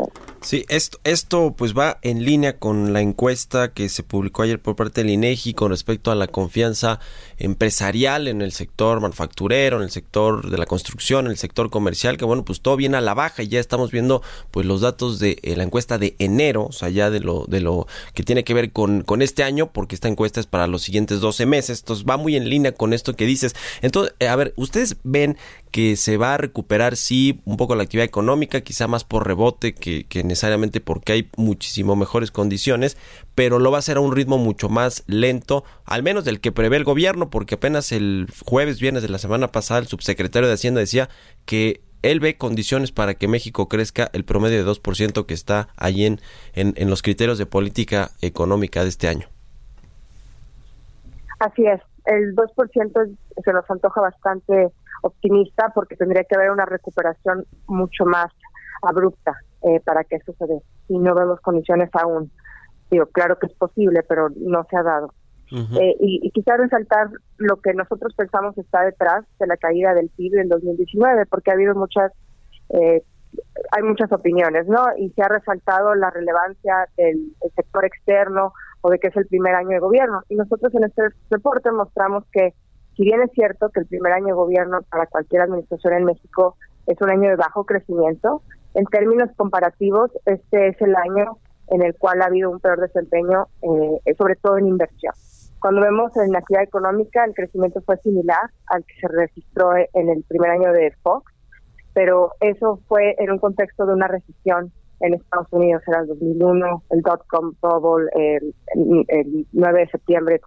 Sí, 0.41 0.65
esto, 0.69 0.99
esto 1.03 1.55
pues 1.57 1.76
va 1.76 1.97
en 2.03 2.23
línea 2.23 2.59
con 2.59 2.93
la 2.93 3.01
encuesta 3.01 3.73
que 3.73 3.89
se 3.89 4.03
publicó 4.03 4.43
ayer 4.43 4.61
por 4.61 4.76
parte 4.76 5.01
del 5.01 5.09
INEGI 5.09 5.53
con 5.53 5.71
respecto 5.71 6.11
a 6.11 6.15
la 6.15 6.28
confianza 6.28 6.99
empresarial 7.38 8.28
en 8.28 8.41
el 8.41 8.51
sector 8.51 9.01
manufacturero, 9.01 9.78
en 9.78 9.84
el 9.84 9.89
sector 9.89 10.49
de 10.49 10.57
la 10.57 10.65
construcción, 10.65 11.26
en 11.26 11.32
el 11.32 11.38
sector 11.38 11.69
comercial, 11.69 12.17
que 12.17 12.26
bueno, 12.26 12.45
pues 12.45 12.61
todo 12.61 12.76
viene 12.76 12.97
a 12.97 13.01
la 13.01 13.13
baja 13.13 13.43
y 13.43 13.47
ya 13.47 13.59
estamos 13.59 13.91
viendo 13.91 14.21
pues 14.51 14.65
los 14.65 14.82
datos 14.82 15.19
de 15.19 15.39
eh, 15.41 15.55
la 15.55 15.63
encuesta 15.63 15.97
de 15.97 16.15
enero, 16.19 16.65
o 16.65 16.71
sea, 16.71 16.89
ya 16.89 17.09
de 17.09 17.19
lo, 17.19 17.45
de 17.47 17.61
lo 17.61 17.88
que 18.13 18.23
tiene 18.23 18.43
que 18.43 18.53
ver 18.53 18.71
con, 18.71 19.01
con 19.01 19.21
este 19.21 19.43
año, 19.43 19.71
porque 19.71 19.95
esta 19.95 20.07
encuesta 20.07 20.39
es 20.39 20.47
para 20.47 20.67
los 20.67 20.84
siguientes 20.84 21.19
12 21.19 21.45
meses, 21.45 21.80
entonces 21.80 22.05
va 22.07 22.17
muy 22.17 22.36
en 22.36 22.49
línea 22.49 22.73
con 22.73 22.93
esto 22.93 23.15
que 23.15 23.26
dices. 23.26 23.55
Entonces, 23.82 24.13
eh, 24.19 24.28
a 24.28 24.36
ver, 24.36 24.53
ustedes 24.57 24.97
ven 25.03 25.38
que 25.76 25.97
se 25.97 26.15
va 26.15 26.36
a 26.36 26.38
recuperar, 26.38 26.95
sí, 26.95 27.41
un 27.43 27.57
poco 27.57 27.76
la 27.76 27.84
actividad 27.84 28.05
económica, 28.05 28.61
quizá 28.61 28.88
más 28.88 29.03
por 29.03 29.28
rebote 29.28 29.76
que, 29.76 30.05
necesariamente 30.23 30.80
porque 30.80 31.11
hay 31.11 31.30
muchísimo 31.36 31.97
mejores 31.97 32.32
condiciones, 32.32 32.95
pero 33.36 33.59
lo 33.59 33.71
va 33.71 33.80
a 33.80 33.80
hacer 33.80 33.97
a 33.97 33.99
un 33.99 34.15
ritmo 34.15 34.38
mucho 34.38 34.69
más 34.69 35.03
lento, 35.07 35.65
al 35.84 36.01
menos 36.01 36.23
del 36.23 36.39
que 36.39 36.53
prevé 36.53 36.78
el 36.78 36.86
gobierno, 36.86 37.30
porque 37.30 37.55
apenas 37.55 37.91
el 37.91 38.28
jueves, 38.45 38.80
viernes 38.80 39.03
de 39.03 39.09
la 39.09 39.17
semana 39.17 39.51
pasada, 39.51 39.82
el 39.82 39.88
subsecretario 39.88 40.47
de 40.47 40.53
Hacienda 40.53 40.80
decía 40.80 41.09
que 41.43 41.82
él 42.03 42.21
ve 42.21 42.38
condiciones 42.38 42.93
para 42.93 43.15
que 43.15 43.28
México 43.28 43.67
crezca 43.67 44.09
el 44.13 44.23
promedio 44.23 44.63
de 44.63 44.71
2% 44.71 45.26
que 45.26 45.34
está 45.34 45.67
ahí 45.76 46.05
en, 46.05 46.21
en, 46.53 46.73
en 46.78 46.89
los 46.89 47.01
criterios 47.01 47.38
de 47.38 47.47
política 47.47 48.11
económica 48.21 48.84
de 48.84 48.88
este 48.88 49.09
año. 49.09 49.28
Así 51.39 51.65
es, 51.65 51.82
el 52.06 52.36
2% 52.36 53.18
se 53.43 53.53
nos 53.53 53.70
antoja 53.70 54.01
bastante 54.01 54.72
optimista 55.01 55.72
porque 55.74 55.95
tendría 55.95 56.24
que 56.24 56.36
haber 56.36 56.51
una 56.51 56.66
recuperación 56.66 57.45
mucho 57.68 58.06
más 58.06 58.28
abrupta 58.82 59.34
eh, 59.64 59.80
para 59.84 60.03
que 60.03 60.18
eso 60.18 60.34
se 60.38 60.45
dé. 60.45 60.62
Y 60.89 60.97
no 60.97 61.16
vemos 61.16 61.39
condiciones 61.41 61.89
aún. 61.93 62.32
Digo, 62.91 63.08
claro 63.08 63.38
que 63.39 63.47
es 63.47 63.53
posible, 63.53 64.03
pero 64.08 64.30
no 64.36 64.66
se 64.70 64.78
ha 64.78 64.84
dado. 64.84 65.14
eh, 65.51 65.95
y, 65.99 66.20
y, 66.24 66.32
quisiera 66.32 66.58
resaltar 66.58 67.10
lo 67.38 67.58
que 67.58 67.74
nosotros 67.74 68.14
pensamos 68.16 68.58
está 68.58 68.84
detrás 68.84 69.26
de 69.39 69.45
la 69.47 69.58
caída 69.58 69.93
del 69.93 70.10
PIB 70.10 70.39
en 70.39 70.49
2019, 70.49 71.28
porque 71.28 71.51
ha 71.51 71.53
habido 71.53 71.76
muchas, 71.76 72.12
eh, 72.70 73.03
hay 73.72 73.84
muchas 73.84 74.12
opiniones, 74.12 74.68
¿no? 74.68 74.86
Y 74.97 75.12
se 75.12 75.22
ha 75.22 75.28
resaltado 75.28 75.93
la 75.93 76.10
relevancia 76.10 76.88
del 76.97 77.36
sector 77.56 77.86
externo 77.86 78.53
o 78.86 78.89
de 78.91 78.99
que 78.99 79.07
es 79.07 79.17
el 79.17 79.25
primer 79.25 79.55
año 79.55 79.69
de 79.69 79.79
gobierno. 79.79 80.21
Y 80.29 80.36
nosotros 80.36 80.71
en 80.75 80.83
este 80.83 81.01
reporte 81.31 81.71
mostramos 81.71 82.23
que 82.31 82.53
si 82.95 83.01
bien 83.01 83.19
es 83.23 83.31
cierto 83.31 83.69
que 83.69 83.79
el 83.79 83.88
primer 83.88 84.13
año 84.13 84.27
de 84.27 84.33
gobierno 84.33 84.79
para 84.91 85.07
cualquier 85.07 85.41
administración 85.41 85.93
en 85.93 86.05
México 86.05 86.55
es 86.86 87.01
un 87.01 87.09
año 87.09 87.29
de 87.29 87.36
bajo 87.36 87.65
crecimiento, 87.65 88.43
en 88.75 88.86
términos 88.86 89.31
comparativos, 89.38 90.11
este 90.25 90.67
es 90.67 90.79
el 90.81 90.95
año 90.95 91.39
en 91.69 91.81
el 91.81 91.95
cual 91.95 92.21
ha 92.21 92.25
habido 92.25 92.51
un 92.51 92.59
peor 92.59 92.79
desempeño, 92.79 93.47
eh, 93.63 94.13
sobre 94.19 94.36
todo 94.36 94.59
en 94.59 94.67
inversión. 94.67 95.15
Cuando 95.59 95.81
vemos 95.81 96.15
en 96.17 96.31
la 96.31 96.39
actividad 96.39 96.65
económica, 96.65 97.25
el 97.25 97.33
crecimiento 97.33 97.81
fue 97.81 97.97
similar 97.97 98.51
al 98.67 98.86
que 98.86 98.93
se 99.01 99.07
registró 99.07 99.71
en 99.75 100.09
el 100.09 100.23
primer 100.27 100.51
año 100.51 100.71
de 100.71 100.93
Fox, 101.01 101.33
pero 101.95 102.33
eso 102.39 102.79
fue 102.88 103.15
en 103.17 103.31
un 103.31 103.39
contexto 103.39 103.88
de 103.88 103.93
una 103.93 104.07
recesión 104.07 104.71
en 105.02 105.14
Estados 105.14 105.48
Unidos, 105.52 105.82
era 105.88 106.02
el 106.02 106.08
2001, 106.08 106.84
el 106.91 107.02
dot-com 107.02 107.54
bubble, 107.62 108.10
el, 108.16 108.54
el 109.08 109.48
9 109.52 109.80
de 109.80 109.88
septiembre, 109.88 110.41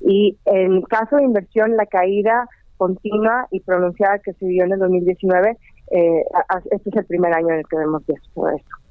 y 0.00 0.36
en 0.46 0.82
caso 0.82 1.16
de 1.16 1.24
inversión, 1.24 1.76
la 1.76 1.86
caída 1.86 2.48
continua 2.76 3.46
y 3.50 3.60
pronunciada 3.60 4.18
que 4.18 4.32
se 4.32 4.46
vio 4.46 4.64
en 4.64 4.72
el 4.72 4.78
2019, 4.80 5.56
eh, 5.92 6.24
este 6.70 6.90
es 6.90 6.96
el 6.96 7.04
primer 7.06 7.32
año 7.32 7.50
en 7.50 7.58
el 7.60 7.68
que 7.68 7.76
vemos 7.76 8.02
todo 8.34 8.48
esto. 8.48 8.81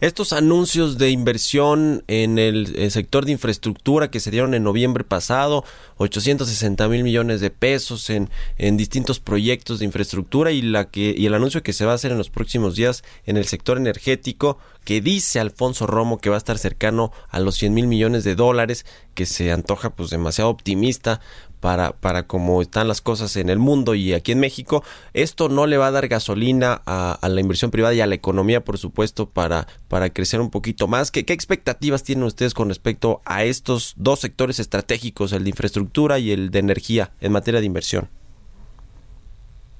Estos 0.00 0.32
anuncios 0.32 0.96
de 0.98 1.10
inversión 1.10 2.02
en 2.06 2.38
el, 2.38 2.90
sector 2.90 3.24
de 3.24 3.32
infraestructura 3.32 4.10
que 4.10 4.20
se 4.20 4.30
dieron 4.30 4.54
en 4.54 4.62
noviembre 4.62 5.04
pasado, 5.04 5.64
860 5.98 6.88
mil 6.88 7.04
millones 7.04 7.40
de 7.40 7.50
pesos 7.50 8.08
en, 8.10 8.30
en 8.58 8.76
distintos 8.76 9.20
proyectos 9.20 9.78
de 9.78 9.84
infraestructura 9.84 10.52
y, 10.52 10.62
la 10.62 10.86
que, 10.90 11.14
y 11.16 11.26
el 11.26 11.34
anuncio 11.34 11.62
que 11.62 11.72
se 11.72 11.84
va 11.84 11.92
a 11.92 11.96
hacer 11.96 12.12
en 12.12 12.18
los 12.18 12.30
próximos 12.30 12.74
días 12.74 13.04
en 13.26 13.36
el 13.36 13.46
sector 13.46 13.76
energético, 13.76 14.58
que 14.84 15.00
dice 15.00 15.40
Alfonso 15.40 15.86
Romo 15.86 16.18
que 16.18 16.30
va 16.30 16.36
a 16.36 16.38
estar 16.38 16.58
cercano 16.58 17.12
a 17.28 17.40
los 17.40 17.56
100 17.56 17.74
mil 17.74 17.86
millones 17.86 18.24
de 18.24 18.34
dólares, 18.34 18.86
que 19.14 19.26
se 19.26 19.52
antoja 19.52 19.90
pues 19.90 20.10
demasiado 20.10 20.50
optimista 20.50 21.20
para, 21.64 21.92
para 21.92 22.24
cómo 22.24 22.60
están 22.60 22.88
las 22.88 23.00
cosas 23.00 23.36
en 23.36 23.48
el 23.48 23.58
mundo 23.58 23.94
y 23.94 24.12
aquí 24.12 24.32
en 24.32 24.38
México, 24.38 24.82
esto 25.14 25.48
no 25.48 25.64
le 25.66 25.78
va 25.78 25.86
a 25.86 25.92
dar 25.92 26.08
gasolina 26.08 26.82
a, 26.84 27.18
la 27.26 27.40
inversión 27.40 27.70
privada 27.70 27.94
y 27.94 28.02
a 28.02 28.06
la 28.06 28.14
economía, 28.14 28.62
por 28.62 28.76
supuesto, 28.76 29.30
para, 29.30 29.66
para 29.88 30.10
crecer 30.10 30.42
un 30.42 30.50
poquito 30.50 30.88
más. 30.88 31.10
¿Qué, 31.10 31.24
¿Qué 31.24 31.32
expectativas 31.32 32.02
tienen 32.02 32.24
ustedes 32.24 32.52
con 32.52 32.68
respecto 32.68 33.22
a 33.24 33.44
estos 33.44 33.94
dos 33.96 34.20
sectores 34.20 34.60
estratégicos, 34.60 35.32
el 35.32 35.44
de 35.44 35.48
infraestructura 35.48 36.18
y 36.18 36.32
el 36.32 36.50
de 36.50 36.58
energía, 36.58 37.12
en 37.22 37.32
materia 37.32 37.60
de 37.60 37.66
inversión? 37.66 38.08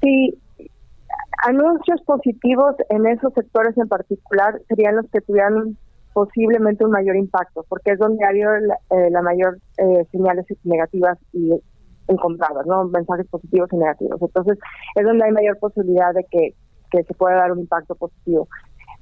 Sí, 0.00 0.38
anuncios 1.46 2.00
positivos 2.06 2.76
en 2.88 3.06
esos 3.08 3.34
sectores 3.34 3.76
en 3.76 3.88
particular 3.88 4.58
serían 4.68 4.96
los 4.96 5.10
que 5.10 5.20
tuvieran 5.20 5.76
posiblemente 6.14 6.82
un 6.82 6.92
mayor 6.92 7.16
impacto, 7.16 7.66
porque 7.68 7.90
es 7.90 7.98
donde 7.98 8.24
hay 8.24 8.38
la, 8.38 8.78
eh, 8.88 9.10
la 9.10 9.20
mayor 9.20 9.58
eh, 9.76 10.06
señales 10.12 10.46
negativas 10.62 11.18
y 11.34 11.50
encontradas, 12.08 12.66
¿no? 12.66 12.84
Mensajes 12.84 13.26
positivos 13.28 13.68
y 13.72 13.76
negativos. 13.76 14.20
Entonces, 14.20 14.58
es 14.94 15.04
donde 15.04 15.24
hay 15.24 15.32
mayor 15.32 15.58
posibilidad 15.58 16.12
de 16.14 16.24
que, 16.30 16.54
se 16.90 17.14
pueda 17.14 17.34
dar 17.34 17.50
un 17.50 17.58
impacto 17.58 17.96
positivo. 17.96 18.46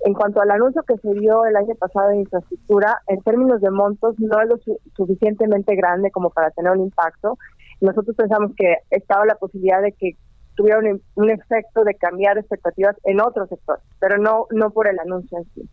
En 0.06 0.14
cuanto 0.14 0.40
al 0.40 0.50
anuncio 0.50 0.82
que 0.82 0.96
se 0.96 1.12
dio 1.12 1.44
el 1.44 1.54
año 1.54 1.74
pasado 1.74 2.08
de 2.08 2.20
infraestructura, 2.20 3.02
en 3.06 3.20
términos 3.20 3.60
de 3.60 3.70
montos, 3.70 4.18
no 4.18 4.40
es 4.40 4.48
lo 4.48 4.56
suficientemente 4.96 5.76
grande 5.76 6.10
como 6.10 6.30
para 6.30 6.50
tener 6.52 6.72
un 6.72 6.84
impacto. 6.84 7.36
Nosotros 7.82 8.16
pensamos 8.16 8.52
que 8.56 8.76
estaba 8.88 9.26
la 9.26 9.34
posibilidad 9.34 9.82
de 9.82 9.92
que 9.92 10.16
tuviera 10.54 10.78
un, 10.78 11.30
efecto 11.30 11.84
de 11.84 11.94
cambiar 11.96 12.38
expectativas 12.38 12.96
en 13.04 13.20
otros 13.20 13.50
sectores, 13.50 13.82
pero 14.00 14.16
no 14.16 14.46
no 14.52 14.70
por 14.70 14.88
el 14.88 14.98
anuncio 14.98 15.36
en 15.36 15.44
sí. 15.54 15.68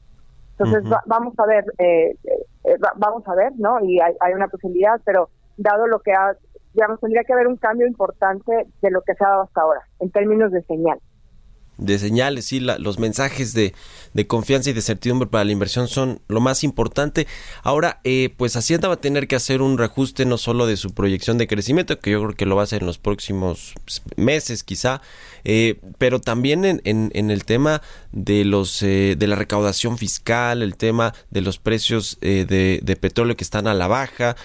Entonces, 0.57 0.91
vamos 1.05 1.34
a 1.38 1.45
ver, 1.45 1.63
eh, 1.77 2.17
eh, 2.65 2.77
vamos 2.97 3.25
a 3.27 3.34
ver, 3.34 3.53
¿no? 3.57 3.80
Y 3.82 4.01
hay, 4.01 4.13
hay 4.19 4.34
una 4.34 4.49
posibilidad, 4.49 4.99
pero 5.05 5.30
dado 5.55 5.88
lo 5.88 5.99
que 5.99 6.11
ha 6.11 6.36
digamos, 6.74 6.99
tendría 6.99 7.24
que 7.24 7.34
haber 7.34 7.47
un 7.47 7.57
cambio 7.57 7.88
importante 7.88 8.67
de 8.82 8.91
lo 8.91 9.01
que 9.01 9.13
se 9.15 9.24
ha 9.24 9.30
dado 9.30 9.43
hasta 9.43 9.61
ahora, 9.61 9.82
en 9.99 10.11
términos 10.11 10.51
de 10.51 10.61
señal. 10.63 10.99
De 11.80 11.97
señales, 11.97 12.43
sí, 12.43 12.59
los 12.59 12.99
mensajes 12.99 13.53
de, 13.53 13.74
de, 14.13 14.28
confianza 14.28 14.70
y 14.70 14.74
de 14.74 14.82
certidumbre 14.82 15.30
para 15.30 15.45
la 15.45 15.53
inversión 15.53 15.88
son 15.88 16.20
lo 16.28 16.41
más 16.41 16.65
importante. 16.65 17.26
Ahora, 17.63 18.01
eh, 18.03 18.34
pues 18.36 18.57
Hacienda 18.57 18.89
va 18.89 18.95
a 18.95 18.99
tener 18.99 19.30
que 19.30 19.38
hacer 19.38 19.61
un 19.61 19.78
reajuste 19.78 20.26
no 20.26 20.38
solo 20.38 20.67
de 20.67 20.76
su 20.76 20.93
proyección 20.93 21.38
de 21.38 21.47
crecimiento, 21.47 21.97
que 21.97 22.11
yo 22.11 22.22
creo 22.22 22.36
que 22.36 22.45
lo 22.45 22.57
va 22.57 22.63
a 22.63 22.65
hacer 22.65 22.82
en 22.82 22.88
los 22.88 22.97
próximos 22.97 23.76
meses 24.17 24.63
quizá, 24.63 25.01
eh, 25.43 25.80
pero 25.97 26.20
también 26.20 26.65
en, 26.65 26.82
en, 26.84 27.32
el 27.32 27.45
tema 27.45 27.82
de 28.11 28.45
los 28.45 28.82
eh, 28.82 29.15
de 29.17 29.28
la 29.28 29.36
recaudación 29.36 29.97
fiscal, 29.97 30.61
el 30.61 30.76
tema 30.76 31.13
de 31.30 31.41
los 31.41 31.59
precios 31.59 32.17
eh, 32.22 32.45
de, 32.47 32.80
de, 32.84 32.95
petróleo 32.95 33.38
que 33.38 33.43
están 33.43 33.67
a 33.67 33.74
la 33.74 33.88
baja, 33.88 34.36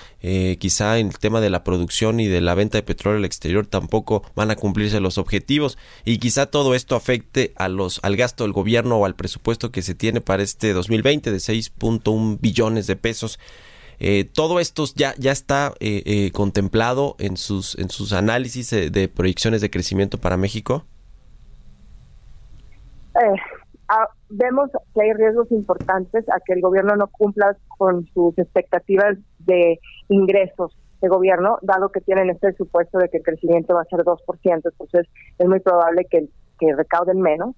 quizá 0.58 0.98
en 0.98 1.08
el 1.08 1.18
tema 1.18 1.42
de 1.42 1.50
la 1.50 1.64
producción 1.64 2.18
y 2.18 2.26
de 2.26 2.40
la 2.40 2.54
venta 2.54 2.78
de 2.78 2.82
petróleo 2.82 3.18
al 3.18 3.26
exterior 3.26 3.66
tampoco 3.66 4.22
van 4.34 4.50
a 4.50 4.56
cumplirse 4.56 4.98
los 4.98 5.18
objetivos 5.18 5.76
y 6.06 6.16
quizá 6.16 6.46
todo 6.46 6.74
esto 6.74 6.96
afecte 6.96 7.52
a 7.56 7.68
los 7.68 8.00
al 8.02 8.16
gasto 8.16 8.44
del 8.44 8.54
gobierno 8.54 8.96
o 8.96 9.04
al 9.04 9.16
presupuesto 9.16 9.70
que 9.70 9.82
se 9.82 9.94
tiene 9.94 10.22
para 10.22 10.42
este 10.42 10.72
2020 10.72 11.30
de 11.30 11.36
6.1 11.36 12.38
billones 12.40 12.86
de 12.86 12.96
pesos. 12.96 13.38
Eh, 13.98 14.24
todo 14.24 14.60
esto 14.60 14.84
ya, 14.94 15.14
ya 15.18 15.32
está 15.32 15.74
eh, 15.80 16.02
eh, 16.06 16.30
contemplado 16.32 17.16
en 17.18 17.36
sus, 17.36 17.78
en 17.78 17.90
sus 17.90 18.12
análisis 18.12 18.70
de 18.70 19.08
proyecciones 19.08 19.60
de 19.60 19.70
crecimiento 19.70 20.18
para 20.18 20.36
México. 20.36 20.84
Ah, 23.96 24.08
vemos 24.28 24.70
que 24.92 25.02
hay 25.02 25.12
riesgos 25.12 25.52
importantes 25.52 26.28
a 26.28 26.40
que 26.44 26.54
el 26.54 26.60
gobierno 26.60 26.96
no 26.96 27.06
cumpla 27.06 27.56
con 27.78 28.04
sus 28.06 28.36
expectativas 28.38 29.16
de 29.38 29.78
ingresos 30.08 30.76
de 31.00 31.08
gobierno, 31.08 31.58
dado 31.62 31.90
que 31.90 32.00
tienen 32.00 32.28
este 32.28 32.54
supuesto 32.54 32.98
de 32.98 33.08
que 33.08 33.18
el 33.18 33.22
crecimiento 33.22 33.74
va 33.74 33.82
a 33.82 33.84
ser 33.84 34.00
2%, 34.00 34.18
entonces 34.42 35.06
es 35.38 35.48
muy 35.48 35.60
probable 35.60 36.06
que, 36.10 36.28
recauden 36.76 37.20
menos 37.20 37.54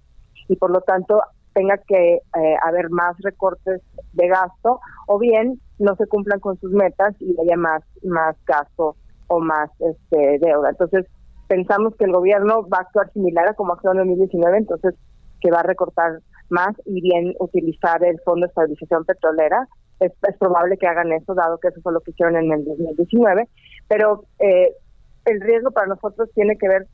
y 0.48 0.56
por 0.56 0.70
lo 0.72 0.80
tanto 0.80 1.22
tenga 1.54 1.78
que 1.86 2.18
haber 2.66 2.90
más 2.90 3.16
recortes 3.20 3.80
de 4.14 4.26
gasto 4.26 4.80
o 5.06 5.18
bien 5.20 5.60
no 5.78 5.94
se 5.94 6.08
cumplan 6.08 6.40
con 6.40 6.58
sus 6.58 6.72
metas 6.72 7.14
y 7.20 7.36
haya 7.40 7.56
más, 7.56 7.84
más 8.02 8.36
gasto 8.44 8.96
o 9.28 9.38
más 9.38 9.70
este, 9.78 10.40
deuda. 10.40 10.70
Entonces, 10.70 11.06
pensamos 11.46 11.94
que 11.94 12.06
el 12.06 12.12
gobierno 12.12 12.66
va 12.68 12.78
a 12.78 12.80
actuar 12.80 13.12
similar 13.12 13.48
a 13.48 13.54
como 13.54 13.74
actuó 13.74 13.92
en 13.92 13.98
2019, 13.98 14.58
entonces 14.58 14.94
que 15.40 15.50
va 15.50 15.60
a 15.60 15.64
recortar 15.64 16.20
más 16.48 16.74
y 16.84 17.00
bien 17.00 17.34
utilizar 17.38 18.02
el 18.04 18.20
Fondo 18.20 18.46
de 18.46 18.48
Estabilización 18.48 19.04
Petrolera. 19.04 19.66
Es, 19.98 20.12
probable 20.38 20.76
que 20.76 20.86
hagan 20.86 21.12
eso, 21.12 21.34
dado 21.34 21.58
que 21.58 21.68
eso 21.68 21.80
fue 21.82 21.92
lo 21.92 22.00
que 22.00 22.10
hicieron 22.10 22.36
en 22.36 22.52
el 22.52 22.64
2019, 22.66 23.48
pero 23.88 24.24
eh, 24.38 24.74
el 25.24 25.40
riesgo 25.40 25.70
para 25.70 25.86
nosotros 25.86 26.28
tiene 26.34 26.58
que 26.58 26.68
ver 26.68 26.86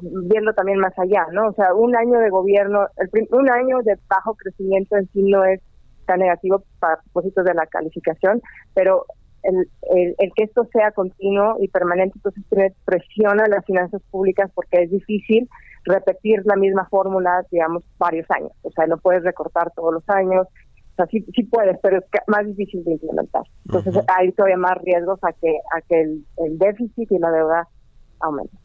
viendo 0.00 0.52
también 0.52 0.78
más 0.78 0.92
allá, 0.98 1.26
¿no? 1.32 1.48
O 1.48 1.52
sea, 1.54 1.74
un 1.74 1.96
año 1.96 2.18
de 2.18 2.28
gobierno, 2.28 2.86
el, 2.96 3.28
un 3.30 3.50
año 3.50 3.78
de 3.82 3.98
bajo 4.08 4.34
crecimiento 4.34 4.96
en 4.96 5.08
sí 5.12 5.22
no 5.22 5.44
es 5.44 5.60
negativo 6.16 6.64
para 6.78 6.96
propósitos 7.02 7.44
de 7.44 7.54
la 7.54 7.66
calificación, 7.66 8.40
pero 8.74 9.04
el, 9.42 9.68
el, 10.18 10.32
que 10.34 10.44
esto 10.44 10.66
sea 10.72 10.92
continuo 10.92 11.56
y 11.60 11.68
permanente, 11.68 12.16
entonces 12.16 12.74
presiona 12.84 13.46
las 13.46 13.64
finanzas 13.64 14.02
públicas 14.10 14.50
porque 14.54 14.82
es 14.82 14.90
difícil 14.90 15.48
repetir 15.84 16.42
la 16.44 16.56
misma 16.56 16.86
fórmula, 16.88 17.44
digamos, 17.50 17.82
varios 17.98 18.30
años. 18.30 18.52
O 18.62 18.70
sea, 18.70 18.86
no 18.86 18.98
puedes 18.98 19.22
recortar 19.22 19.72
todos 19.74 19.94
los 19.94 20.08
años. 20.08 20.46
O 20.46 20.94
sea, 20.96 21.06
sí, 21.06 21.24
sí 21.34 21.44
puedes, 21.44 21.78
pero 21.82 21.98
es 21.98 22.04
más 22.26 22.46
difícil 22.46 22.84
de 22.84 22.92
implementar. 22.92 23.42
Entonces, 23.66 24.04
hay 24.08 24.32
todavía 24.32 24.58
más 24.58 24.76
riesgos 24.82 25.18
a 25.22 25.32
que, 25.32 25.58
a 25.74 25.80
que 25.82 26.00
el, 26.00 26.24
el 26.38 26.58
déficit 26.58 27.10
y 27.10 27.18
la 27.18 27.30
deuda 27.30 27.68
aumenten 28.20 28.60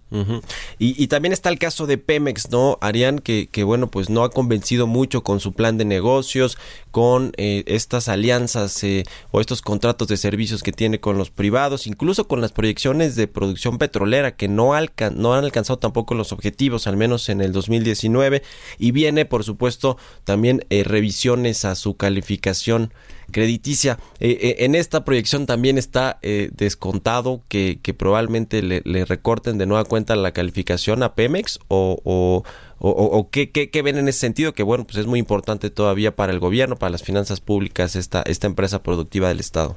y, 0.77 1.07
también 1.07 1.33
está 1.33 1.49
el 1.49 1.59
caso 1.59 1.87
de 1.87 1.97
Pemex, 1.97 2.49
¿no, 2.51 2.77
Arián? 2.81 3.19
Que, 3.19 3.47
que, 3.51 3.63
bueno, 3.63 3.87
pues 3.87 4.09
no 4.09 4.23
ha 4.23 4.31
convencido 4.31 4.87
mucho 4.87 5.23
con 5.23 5.39
su 5.39 5.53
plan 5.53 5.77
de 5.77 5.85
negocios, 5.85 6.57
con 6.91 7.33
eh, 7.37 7.63
estas 7.67 8.07
alianzas 8.07 8.83
eh, 8.83 9.03
o 9.31 9.41
estos 9.41 9.61
contratos 9.61 10.07
de 10.07 10.17
servicios 10.17 10.63
que 10.63 10.71
tiene 10.71 10.99
con 10.99 11.17
los 11.17 11.29
privados, 11.29 11.87
incluso 11.87 12.27
con 12.27 12.41
las 12.41 12.51
proyecciones 12.51 13.15
de 13.15 13.27
producción 13.27 13.77
petrolera 13.77 14.35
que 14.35 14.47
no, 14.47 14.73
alcan 14.73 15.15
no 15.17 15.33
han 15.33 15.43
alcanzado 15.43 15.79
tampoco 15.79 16.15
los 16.15 16.31
objetivos, 16.31 16.87
al 16.87 16.97
menos 16.97 17.29
en 17.29 17.41
el 17.41 17.51
2019. 17.51 18.43
Y 18.79 18.91
viene, 18.91 19.25
por 19.25 19.43
supuesto, 19.43 19.97
también 20.23 20.65
eh, 20.69 20.83
revisiones 20.83 21.65
a 21.65 21.75
su 21.75 21.95
calificación 21.95 22.93
crediticia. 23.31 23.97
Eh, 24.19 24.37
eh, 24.41 24.55
en 24.59 24.75
esta 24.75 25.03
proyección 25.03 25.45
también 25.45 25.77
está 25.77 26.17
eh, 26.21 26.49
descontado 26.53 27.41
que, 27.47 27.79
probablemente 27.97 28.61
le, 28.61 29.05
recorten 29.05 29.57
de 29.57 29.65
nueva 29.65 29.85
cuenta 29.85 30.15
la 30.15 30.31
calificación 30.31 31.03
a 31.03 31.15
Pemex 31.15 31.59
o, 31.67 32.43
o, 32.79 33.29
qué, 33.31 33.81
ven 33.83 33.97
en 33.97 34.07
ese 34.07 34.19
sentido, 34.19 34.53
que 34.53 34.63
bueno, 34.63 34.85
pues 34.85 34.97
es 34.97 35.07
muy 35.07 35.19
importante 35.19 35.69
todavía 35.69 36.15
para 36.15 36.31
el 36.31 36.39
gobierno, 36.39 36.75
para 36.75 36.91
las 36.91 37.03
finanzas 37.03 37.41
públicas, 37.41 37.95
esta, 37.95 38.21
esta 38.23 38.47
empresa 38.47 38.83
productiva 38.83 39.29
del 39.29 39.39
Estado. 39.39 39.75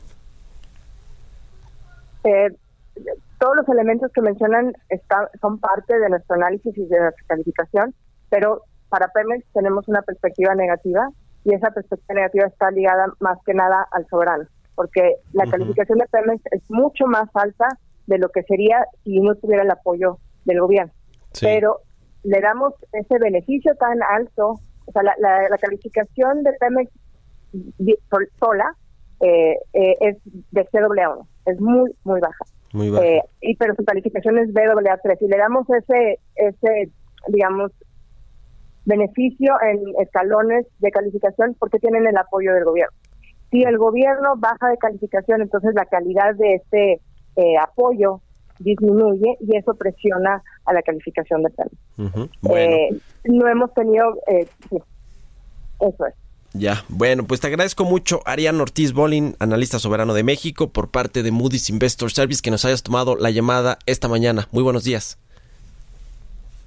todos 3.39 3.57
los 3.57 3.69
elementos 3.69 4.11
que 4.13 4.21
mencionan 4.21 4.73
está, 4.89 5.31
son 5.41 5.59
parte 5.59 5.99
de 5.99 6.09
nuestro 6.09 6.37
análisis 6.37 6.77
y 6.77 6.87
de 6.87 7.01
nuestra 7.01 7.25
calificación, 7.29 7.95
pero 8.31 8.63
para 8.89 9.09
Pemex 9.09 9.45
tenemos 9.53 9.87
una 9.89 10.03
perspectiva 10.03 10.55
negativa 10.55 11.09
y 11.49 11.55
esa 11.55 11.71
perspectiva 11.71 12.15
negativa 12.15 12.47
está 12.47 12.71
ligada 12.71 13.07
más 13.21 13.39
que 13.47 13.55
nada 13.55 13.87
al 13.93 14.07
soberano, 14.09 14.45
porque 14.75 15.15
la 15.33 15.47
calificación 15.47 15.99
de 15.99 16.07
Pemex 16.07 16.43
es 16.51 16.63
mucho 16.71 17.07
más 17.07 17.29
alta 17.33 17.69
de 18.07 18.19
lo 18.19 18.29
que 18.29 18.43
sería 18.43 18.85
si 19.03 19.19
no 19.21 19.35
tuviera 19.35 19.63
el 19.63 19.71
apoyo 19.71 20.19
del 20.45 20.61
gobierno. 20.61 20.93
Pero 21.41 21.79
le 22.23 22.41
damos 22.41 22.75
ese 22.93 23.19
beneficio 23.19 23.75
tan 23.77 24.03
alto, 24.03 24.61
o 24.87 24.93
sea, 24.93 25.03
la, 25.03 25.59
calificación 25.59 26.43
de 26.43 26.53
Pemex 26.61 26.93
sola 28.39 28.75
eh, 29.21 29.57
eh, 29.73 29.97
es 30.01 30.17
de 30.51 30.67
CAA1, 30.69 31.27
es 31.47 31.61
muy, 31.61 31.95
muy 32.05 32.21
baja. 32.21 32.45
Muy 32.75 32.91
baja. 32.91 33.07
Eh, 33.07 33.23
y 33.41 33.57
pero 33.57 33.75
su 33.75 33.85
calificación 33.87 34.37
es 34.37 34.53
BAA3 34.53 35.17
y 35.21 35.29
le 35.29 35.37
damos 35.39 35.67
ese, 35.71 36.19
ese 36.37 36.91
digamos, 37.29 37.73
beneficio 38.89 39.55
en 39.63 39.81
escalones 40.03 40.67
de 40.79 40.91
calificación 40.91 41.55
porque 41.59 41.79
tienen 41.79 42.07
el 42.07 42.17
apoyo 42.17 42.55
del 42.55 42.65
gobierno. 42.65 42.97
Si 43.51 43.63
el 43.63 43.79
gobierno 43.79 44.35
baja 44.37 44.69
de 44.69 44.79
calificación, 44.79 45.43
entonces 45.43 45.75
la 45.75 45.85
calidad 45.85 46.35
de 46.35 46.55
este 46.55 47.01
eh, 47.37 47.57
apoyo 47.63 48.21
disminuye 48.59 49.37
y 49.41 49.57
eso 49.57 49.75
presiona 49.75 50.43
a 50.65 50.73
la 50.73 50.83
calificación 50.83 51.43
de 51.43 51.51
PEM. 51.51 52.29
Eh, 52.51 52.89
no 53.25 53.49
hemos 53.49 53.73
tenido, 53.75 54.19
eh, 54.27 54.49
eso 54.71 56.07
es. 56.07 56.15
Ya, 56.55 56.83
bueno, 56.89 57.25
pues 57.25 57.41
te 57.41 57.47
agradezco 57.47 57.85
mucho, 57.85 58.21
Arián 58.25 58.61
Ortiz 58.61 58.95
Bolin, 58.95 59.37
analista 59.39 59.79
soberano 59.79 60.15
de 60.15 60.25
México, 60.25 60.71
por 60.71 60.91
parte 60.91 61.23
de 61.23 61.31
Moody's 61.31 61.69
Investor 61.69 62.11
Service, 62.11 62.41
que 62.43 62.51
nos 62.51 62.65
hayas 62.65 62.83
tomado 62.83 63.17
la 63.17 63.31
llamada 63.31 63.79
esta 63.85 64.09
mañana. 64.09 64.49
Muy 64.51 64.63
buenos 64.63 64.85
días. 64.85 65.19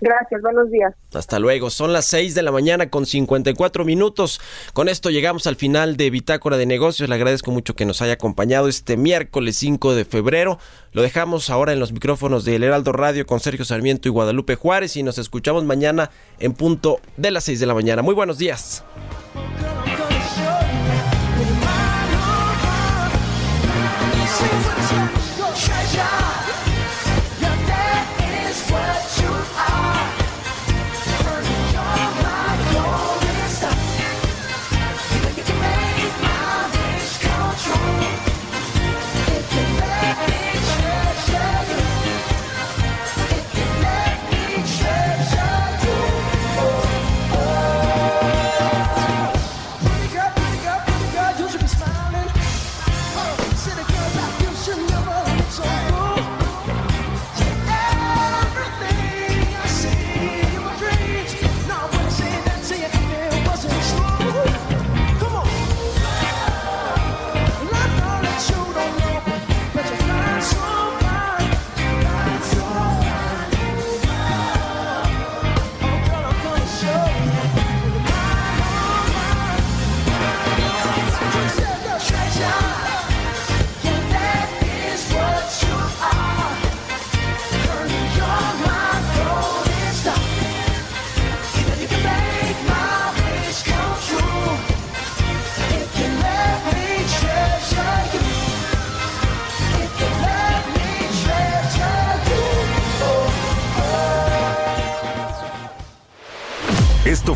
Gracias, 0.01 0.41
buenos 0.41 0.71
días. 0.71 0.95
Hasta 1.13 1.37
luego. 1.37 1.69
Son 1.69 1.93
las 1.93 2.05
6 2.05 2.33
de 2.33 2.41
la 2.41 2.51
mañana 2.51 2.89
con 2.89 3.05
54 3.05 3.85
minutos. 3.85 4.41
Con 4.73 4.89
esto 4.89 5.11
llegamos 5.11 5.45
al 5.45 5.55
final 5.55 5.95
de 5.95 6.09
Bitácora 6.09 6.57
de 6.57 6.65
Negocios. 6.65 7.07
Le 7.07 7.13
agradezco 7.13 7.51
mucho 7.51 7.75
que 7.75 7.85
nos 7.85 8.01
haya 8.01 8.13
acompañado 8.13 8.67
este 8.67 8.97
miércoles 8.97 9.57
5 9.57 9.93
de 9.93 10.03
febrero. 10.03 10.57
Lo 10.91 11.03
dejamos 11.03 11.51
ahora 11.51 11.71
en 11.71 11.79
los 11.79 11.93
micrófonos 11.93 12.45
de 12.45 12.55
El 12.55 12.63
Heraldo 12.63 12.93
Radio 12.93 13.27
con 13.27 13.39
Sergio 13.39 13.63
Sarmiento 13.63 14.09
y 14.09 14.11
Guadalupe 14.11 14.55
Juárez 14.55 14.97
y 14.97 15.03
nos 15.03 15.19
escuchamos 15.19 15.65
mañana 15.65 16.09
en 16.39 16.53
punto 16.53 16.99
de 17.17 17.29
las 17.29 17.43
6 17.43 17.59
de 17.59 17.65
la 17.67 17.75
mañana. 17.75 18.01
Muy 18.01 18.15
buenos 18.15 18.39
días. 18.39 18.83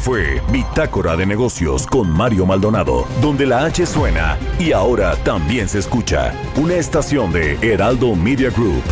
Fue 0.05 0.39
Bitácora 0.51 1.17
de 1.17 1.25
Negocios 1.25 1.87
con 1.87 2.07
Mario 2.07 2.45
Maldonado, 2.45 3.07
donde 3.23 3.47
la 3.47 3.65
H 3.65 3.87
suena 3.87 4.37
y 4.59 4.71
ahora 4.71 5.15
también 5.23 5.67
se 5.67 5.79
escucha. 5.79 6.31
Una 6.57 6.75
estación 6.75 7.33
de 7.33 7.55
Heraldo 7.55 8.15
Media 8.15 8.51
Group. 8.51 8.83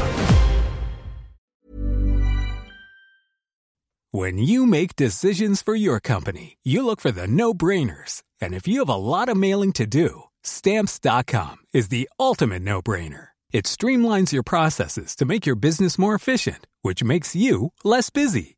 When 4.11 4.39
you 4.39 4.65
make 4.65 4.95
decisions 4.95 5.61
for 5.61 5.75
your 5.75 5.99
company, 5.99 6.57
you 6.63 6.83
look 6.83 6.99
for 6.99 7.11
the 7.11 7.27
no-brainers. 7.27 8.23
And 8.41 8.55
if 8.55 8.67
you 8.67 8.79
have 8.79 8.89
a 8.89 8.95
lot 8.95 9.29
of 9.29 9.37
mailing 9.37 9.71
to 9.73 9.85
do, 9.85 10.23
stamps.com 10.43 11.57
is 11.73 11.89
the 11.89 12.09
ultimate 12.19 12.63
no-brainer. 12.63 13.29
It 13.51 13.65
streamlines 13.65 14.31
your 14.31 14.43
processes 14.43 15.15
to 15.17 15.25
make 15.25 15.45
your 15.45 15.55
business 15.55 15.99
more 15.99 16.15
efficient, 16.15 16.65
which 16.81 17.03
makes 17.03 17.35
you 17.35 17.71
less 17.83 18.09
busy. 18.09 18.57